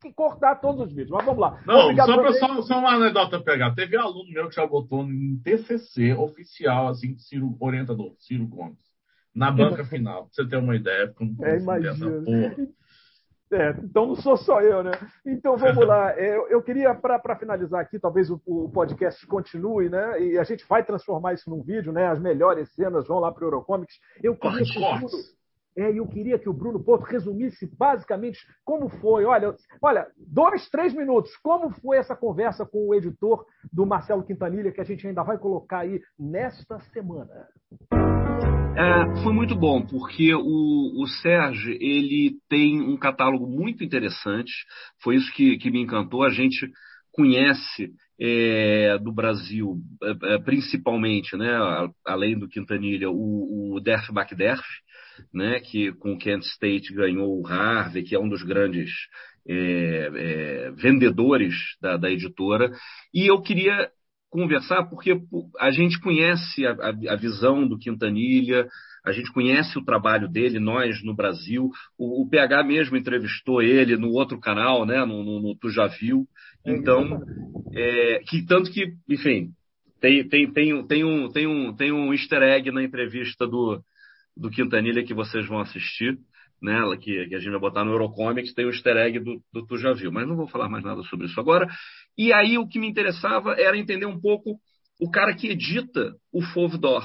[0.00, 1.10] que cortar todos os vídeos.
[1.10, 1.60] Mas vamos lá.
[1.66, 3.74] Não, Só, pra, só, só uma anedota PH.
[3.74, 8.78] Teve aluno meu que já botou em TCC oficial, assim, Ciro, orientador, Ciro Gomes.
[9.34, 11.08] Na banca final, pra você ter uma ideia.
[11.08, 12.22] Como, É, imagina.
[12.22, 12.56] porra.
[13.52, 14.90] É, então não sou só eu, né?
[15.24, 16.12] Então vamos lá.
[16.18, 20.20] É, Eu, eu queria, para finalizar aqui, talvez o, o podcast continue, né?
[20.20, 22.08] E a gente vai transformar isso num vídeo, né?
[22.08, 23.94] As melhores cenas vão lá para o Eurocomics.
[24.22, 25.36] Eu queria Cortes,
[25.76, 29.24] é, eu queria que o Bruno Porto resumisse basicamente como foi.
[29.24, 31.36] Olha, olha, dois, três minutos.
[31.38, 35.38] Como foi essa conversa com o editor do Marcelo Quintanilha, que a gente ainda vai
[35.38, 37.48] colocar aí nesta semana.
[38.76, 44.52] É, foi muito bom, porque o, o Sérgio ele tem um catálogo muito interessante.
[45.02, 46.24] Foi isso que, que me encantou.
[46.24, 46.68] A gente
[47.12, 51.50] conhece é, do Brasil, é, é, principalmente, né,
[52.04, 54.62] além do Quintanilha, o, o Derf Bakderf,
[55.32, 58.90] né, que com o Kent State ganhou o Harvey, que é um dos grandes
[59.48, 62.70] é, é, vendedores da, da editora.
[63.12, 63.90] E eu queria
[64.30, 65.16] conversar porque
[65.60, 68.66] a gente conhece a, a- a visão do Quintanilha,
[69.06, 71.70] a gente conhece o trabalho dele, nós no Brasil.
[71.98, 75.86] O, o PH mesmo entrevistou ele no outro canal, né, no, no, no Tu Já
[75.86, 76.26] Viu.
[76.66, 77.20] Então,
[77.74, 79.50] é, que tanto que, enfim,
[80.00, 83.80] tem, tem, tem, tem, um, tem, um, tem um easter egg na entrevista do,
[84.36, 86.18] do Quintanilha que vocês vão assistir,
[86.60, 89.66] né, que, que a gente vai botar no Eurocomics, tem o easter egg do, do
[89.66, 91.68] Tu Já Viu, mas não vou falar mais nada sobre isso agora.
[92.16, 94.58] E aí o que me interessava era entender um pouco
[95.00, 97.04] o cara que edita o Fauve d'Or,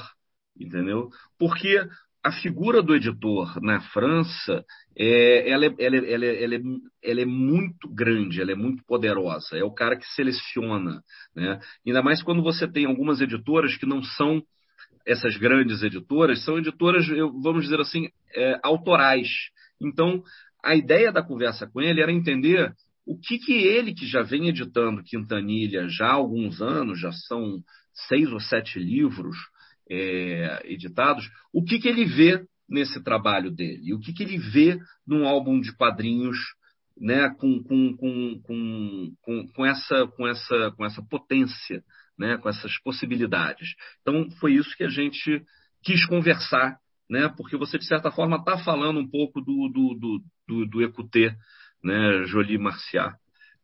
[0.58, 1.10] entendeu?
[1.38, 1.78] Porque
[2.22, 4.64] a figura do editor na França,
[4.96, 6.60] é, é, ela, é, ela, é, ela, é,
[7.02, 9.56] ela é muito grande, ela é muito poderosa.
[9.56, 11.02] É o cara que seleciona,
[11.34, 11.58] né?
[11.86, 14.42] Ainda mais quando você tem algumas editoras que não são
[15.06, 17.06] essas grandes editoras, são editoras,
[17.42, 19.28] vamos dizer assim, é, autorais.
[19.80, 20.22] Então,
[20.62, 22.72] a ideia da conversa com ele era entender
[23.06, 27.60] o que, que ele, que já vem editando Quintanilha já há alguns anos, já são
[28.08, 29.36] seis ou sete livros
[29.90, 34.78] é, editados, o que, que ele vê nesse trabalho dele, o que, que ele vê
[35.04, 36.38] num álbum de quadrinhos
[36.96, 38.40] né, com, com, com,
[39.22, 41.82] com, com, essa, com, essa, com essa potência,
[42.18, 43.74] né, com essas possibilidades.
[44.00, 45.42] Então, foi isso que a gente
[45.82, 46.78] quis conversar,
[47.08, 50.84] né, porque você, de certa forma, está falando um pouco do, do, do, do, do
[50.84, 51.34] Écouté,
[51.82, 53.16] né, Jolie Marciat,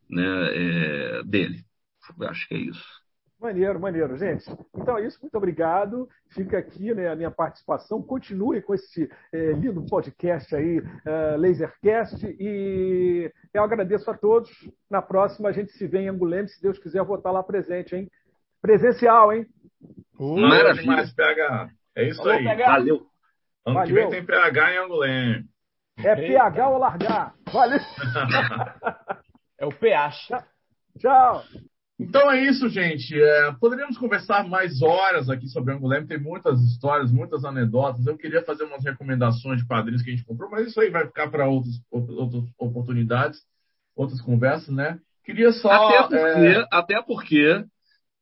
[0.08, 1.64] né, é, dele.
[2.20, 3.06] Acho que é isso.
[3.38, 4.44] Maneiro, maneiro, gente.
[4.74, 6.08] Então é isso, muito obrigado.
[6.30, 8.02] Fica aqui né, a minha participação.
[8.02, 12.26] Continue com esse eh, lindo podcast aí, eh, Lasercast.
[12.40, 14.50] E eu agradeço a todos.
[14.90, 17.42] Na próxima a gente se vê em Anguleme, se Deus quiser, eu vou estar lá
[17.42, 18.10] presente, hein?
[18.66, 19.46] Presencial, hein?
[20.18, 20.82] Valeu Maravilha.
[20.82, 21.70] demais, PH.
[21.94, 22.42] É isso Falou, aí.
[22.42, 22.66] PH.
[22.66, 23.06] Valeu.
[23.64, 23.94] Ano que Valeu.
[23.94, 25.44] vem tem PH em Angolém.
[25.98, 27.34] É PH ou largar.
[27.52, 27.78] Valeu.
[29.58, 30.44] É o PH.
[30.98, 31.42] Tchau.
[31.98, 33.18] Então é isso, gente.
[33.18, 36.06] É, poderíamos conversar mais horas aqui sobre Angolém.
[36.06, 38.06] Tem muitas histórias, muitas anedotas.
[38.06, 41.06] Eu queria fazer umas recomendações de quadrinhos que a gente comprou, mas isso aí vai
[41.06, 43.38] ficar para outras, outras oportunidades,
[43.96, 44.98] outras conversas, né?
[45.24, 45.70] Queria só.
[45.70, 47.64] Até porque, é, até porque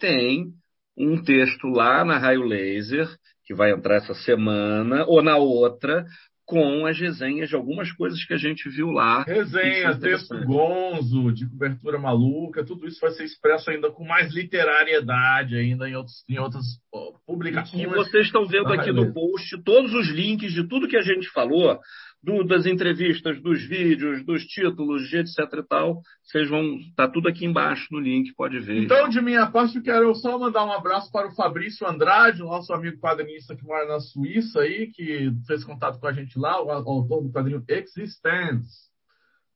[0.05, 0.53] tem
[0.99, 3.09] um texto lá na Raio Laser,
[3.47, 6.05] que vai entrar essa semana, ou na outra,
[6.45, 9.23] com as resenhas de algumas coisas que a gente viu lá.
[9.23, 15.57] Resenha, texto gonzo, de cobertura maluca, tudo isso vai ser expresso ainda com mais literariedade
[15.57, 17.91] ainda em, outros, em outras ó, E publicações.
[17.91, 21.79] vocês estão vendo aqui no post todos os links de tudo que a gente falou,
[22.25, 26.01] do- das entrevistas, dos vídeos, dos títulos, etc e tal.
[26.23, 26.79] Vocês vão.
[26.97, 28.83] Tá tudo aqui embaixo no link, pode ver.
[28.83, 32.47] Então, de minha parte, eu quero só mandar um abraço para o Fabrício Andrade, o
[32.47, 36.63] nosso amigo quadrinista que mora na Suíça aí, que fez contato com a gente lá,
[36.63, 38.89] o autor do quadrinho Existence,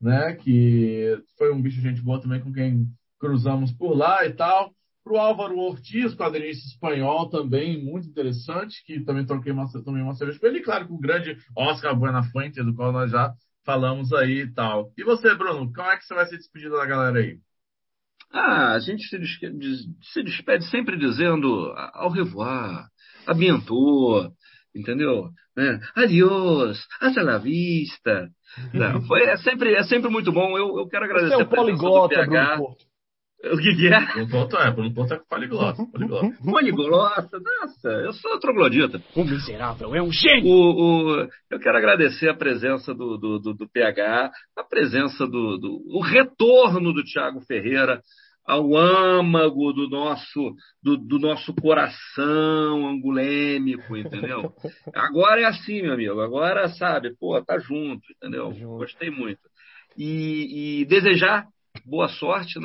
[0.01, 0.33] né?
[0.35, 2.85] Que foi um bicho gente boa também com quem
[3.19, 4.71] cruzamos por lá e tal.
[5.09, 10.13] Para o Álvaro Ortiz, quadrinista espanhol também, muito interessante, que também troquei uma, tomei uma
[10.13, 13.33] cerveja com ele, e claro, com o grande Oscar Buenafuente, do qual nós já
[13.65, 14.93] falamos aí e tal.
[14.95, 17.39] E você, Bruno, como é que você vai se despedir da galera aí?
[18.31, 19.17] Ah, a gente se,
[20.13, 22.85] se despede sempre dizendo ao revoir,
[23.25, 24.31] a bientôt,
[24.75, 25.31] entendeu?
[25.57, 28.29] É, Adiós, hasta la vista.
[28.75, 30.55] Não, foi, é, sempre, é sempre muito bom.
[30.55, 31.49] Eu, eu quero agradecer Você é um
[32.09, 32.25] PH.
[32.27, 32.88] Bruno Porto.
[33.41, 34.05] O que, que é?
[34.13, 35.85] Bruno Porto é, Bruno Porto é poliglota.
[35.85, 36.37] poliglota.
[36.43, 39.01] Poliglota, nossa, eu sou troglodita.
[39.15, 40.51] O miserável é um gênio!
[40.51, 45.57] O, o, eu quero agradecer a presença do, do, do, do PH, a presença do,
[45.57, 45.81] do.
[45.87, 48.01] o retorno do Thiago Ferreira
[48.45, 54.51] ao âmago do nosso, do, do, nosso coração angulêmico, entendeu?
[54.93, 56.19] Agora é assim, meu amigo.
[56.19, 58.51] Agora, sabe, pô, tá junto, entendeu?
[58.53, 58.79] Junto.
[58.79, 59.39] Gostei muito.
[59.95, 61.45] E, e desejar
[61.85, 62.59] boa sorte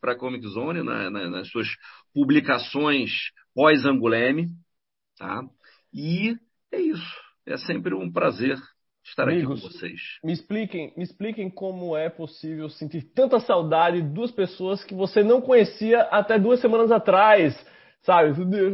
[0.00, 1.68] para a Comic Zone, na, na, nas suas
[2.12, 3.10] publicações
[3.54, 4.50] pós-anguleme,
[5.18, 5.42] tá?
[5.92, 6.36] E
[6.72, 7.24] é isso.
[7.46, 8.58] É sempre um prazer
[9.04, 10.00] estar Amigos, aqui com vocês.
[10.24, 15.22] Me expliquem, me expliquem como é possível sentir tanta saudade de duas pessoas que você
[15.22, 17.54] não conhecia até duas semanas atrás.
[18.02, 18.30] Sabe?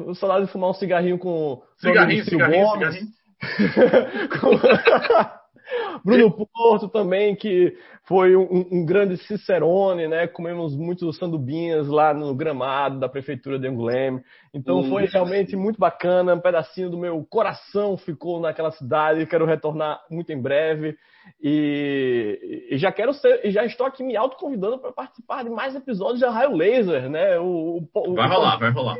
[0.06, 3.06] O saudade de fumar um cigarrinho com Cigarrinho, cigarrinho, cigarrinho.
[4.40, 5.40] Com-
[6.04, 7.76] Bruno Porto também, que
[8.10, 10.26] foi um, um grande cicerone, né?
[10.26, 14.20] Comemos muitos sandubinhas lá no gramado da prefeitura de Anguleme.
[14.52, 15.12] Então foi Isso.
[15.12, 19.24] realmente muito bacana, um pedacinho do meu coração ficou naquela cidade.
[19.26, 20.96] Quero retornar muito em breve
[21.40, 25.76] e, e já quero ser, e já estou aqui me autoconvidando para participar de mais
[25.76, 27.38] episódios de Raio Laser, né?
[27.38, 28.96] O, o- o- Vai rolar, vai rolar.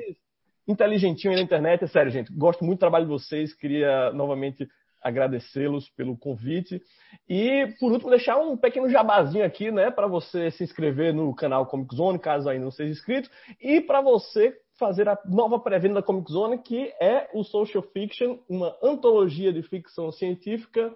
[0.69, 1.83] inteligentinho aí na internet.
[1.83, 2.33] É sério, gente.
[2.33, 3.53] Gosto muito do trabalho de vocês.
[3.55, 4.69] Queria novamente
[5.03, 6.83] agradecê-los pelo convite.
[7.29, 11.67] E, por último, deixar um pequeno jabazinho aqui, né, para você se inscrever no canal
[11.67, 16.03] Comic Zone, caso ainda não seja inscrito, e para você fazer a nova pré-venda da
[16.03, 20.95] Comic Zone, que é o Social Fiction, uma antologia de ficção científica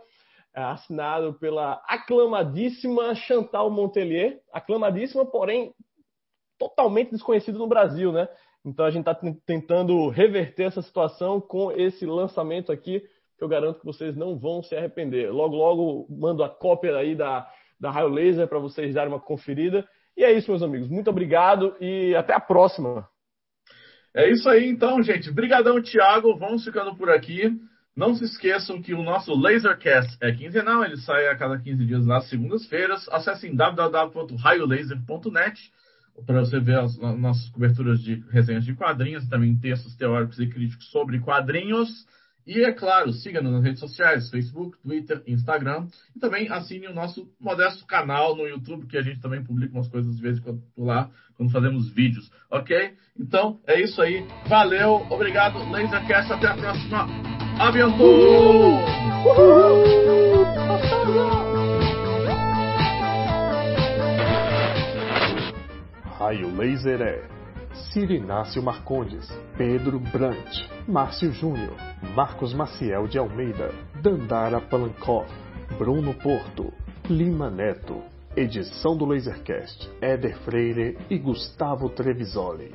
[0.55, 5.75] é, assinado pela aclamadíssima Chantal Montelier, aclamadíssima, porém
[6.59, 8.29] totalmente desconhecido no Brasil, né?
[8.65, 9.15] Então a gente está
[9.45, 13.03] tentando reverter essa situação com esse lançamento aqui,
[13.37, 15.31] que eu garanto que vocês não vão se arrepender.
[15.33, 17.47] Logo, logo mando a cópia aí da,
[17.81, 19.87] da Raio Laser para vocês darem uma conferida.
[20.17, 20.89] E é isso, meus amigos.
[20.89, 23.07] Muito obrigado e até a próxima.
[24.15, 25.31] É isso aí, então, gente.
[25.33, 26.37] Brigadão, Thiago.
[26.39, 27.51] Vamos ficando por aqui.
[27.97, 32.05] Não se esqueçam que o nosso Lasercast é quinzenal, ele sai a cada 15 dias
[32.05, 33.09] nas segundas-feiras.
[33.09, 35.61] Acessem www.raiolaser.net
[36.27, 40.49] para você ver as no- nossas coberturas de resenhas de quadrinhos, também textos teóricos e
[40.49, 41.89] críticos sobre quadrinhos.
[42.47, 45.87] E, é claro, siga-nos nas redes sociais, Facebook, Twitter, Instagram.
[46.15, 49.89] E também assine o nosso modesto canal no YouTube, que a gente também publica umas
[49.89, 52.95] coisas de vez em quando lá, quando fazemos vídeos, ok?
[53.19, 54.27] Então, é isso aí.
[54.47, 56.33] Valeu, obrigado, Lasercast.
[56.33, 57.07] Até a próxima.
[57.59, 58.85] Aventura!
[66.19, 67.34] Raio Laser é
[67.93, 71.77] Cirinácio Marcondes, Pedro Brant, Márcio Júnior,
[72.15, 75.31] Marcos Maciel de Almeida, Dandara Palankoff,
[75.79, 76.73] Bruno Porto,
[77.09, 78.03] Lima Neto.
[78.37, 82.75] Edição do Lasercast, Éder Freire e Gustavo Trevisoli.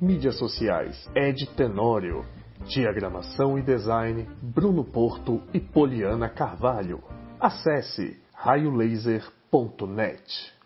[0.00, 2.24] Mídias sociais, Ed Tenório.
[2.64, 7.02] Diagramação e design, Bruno Porto e Poliana Carvalho.
[7.40, 10.59] Acesse raiolaser.net.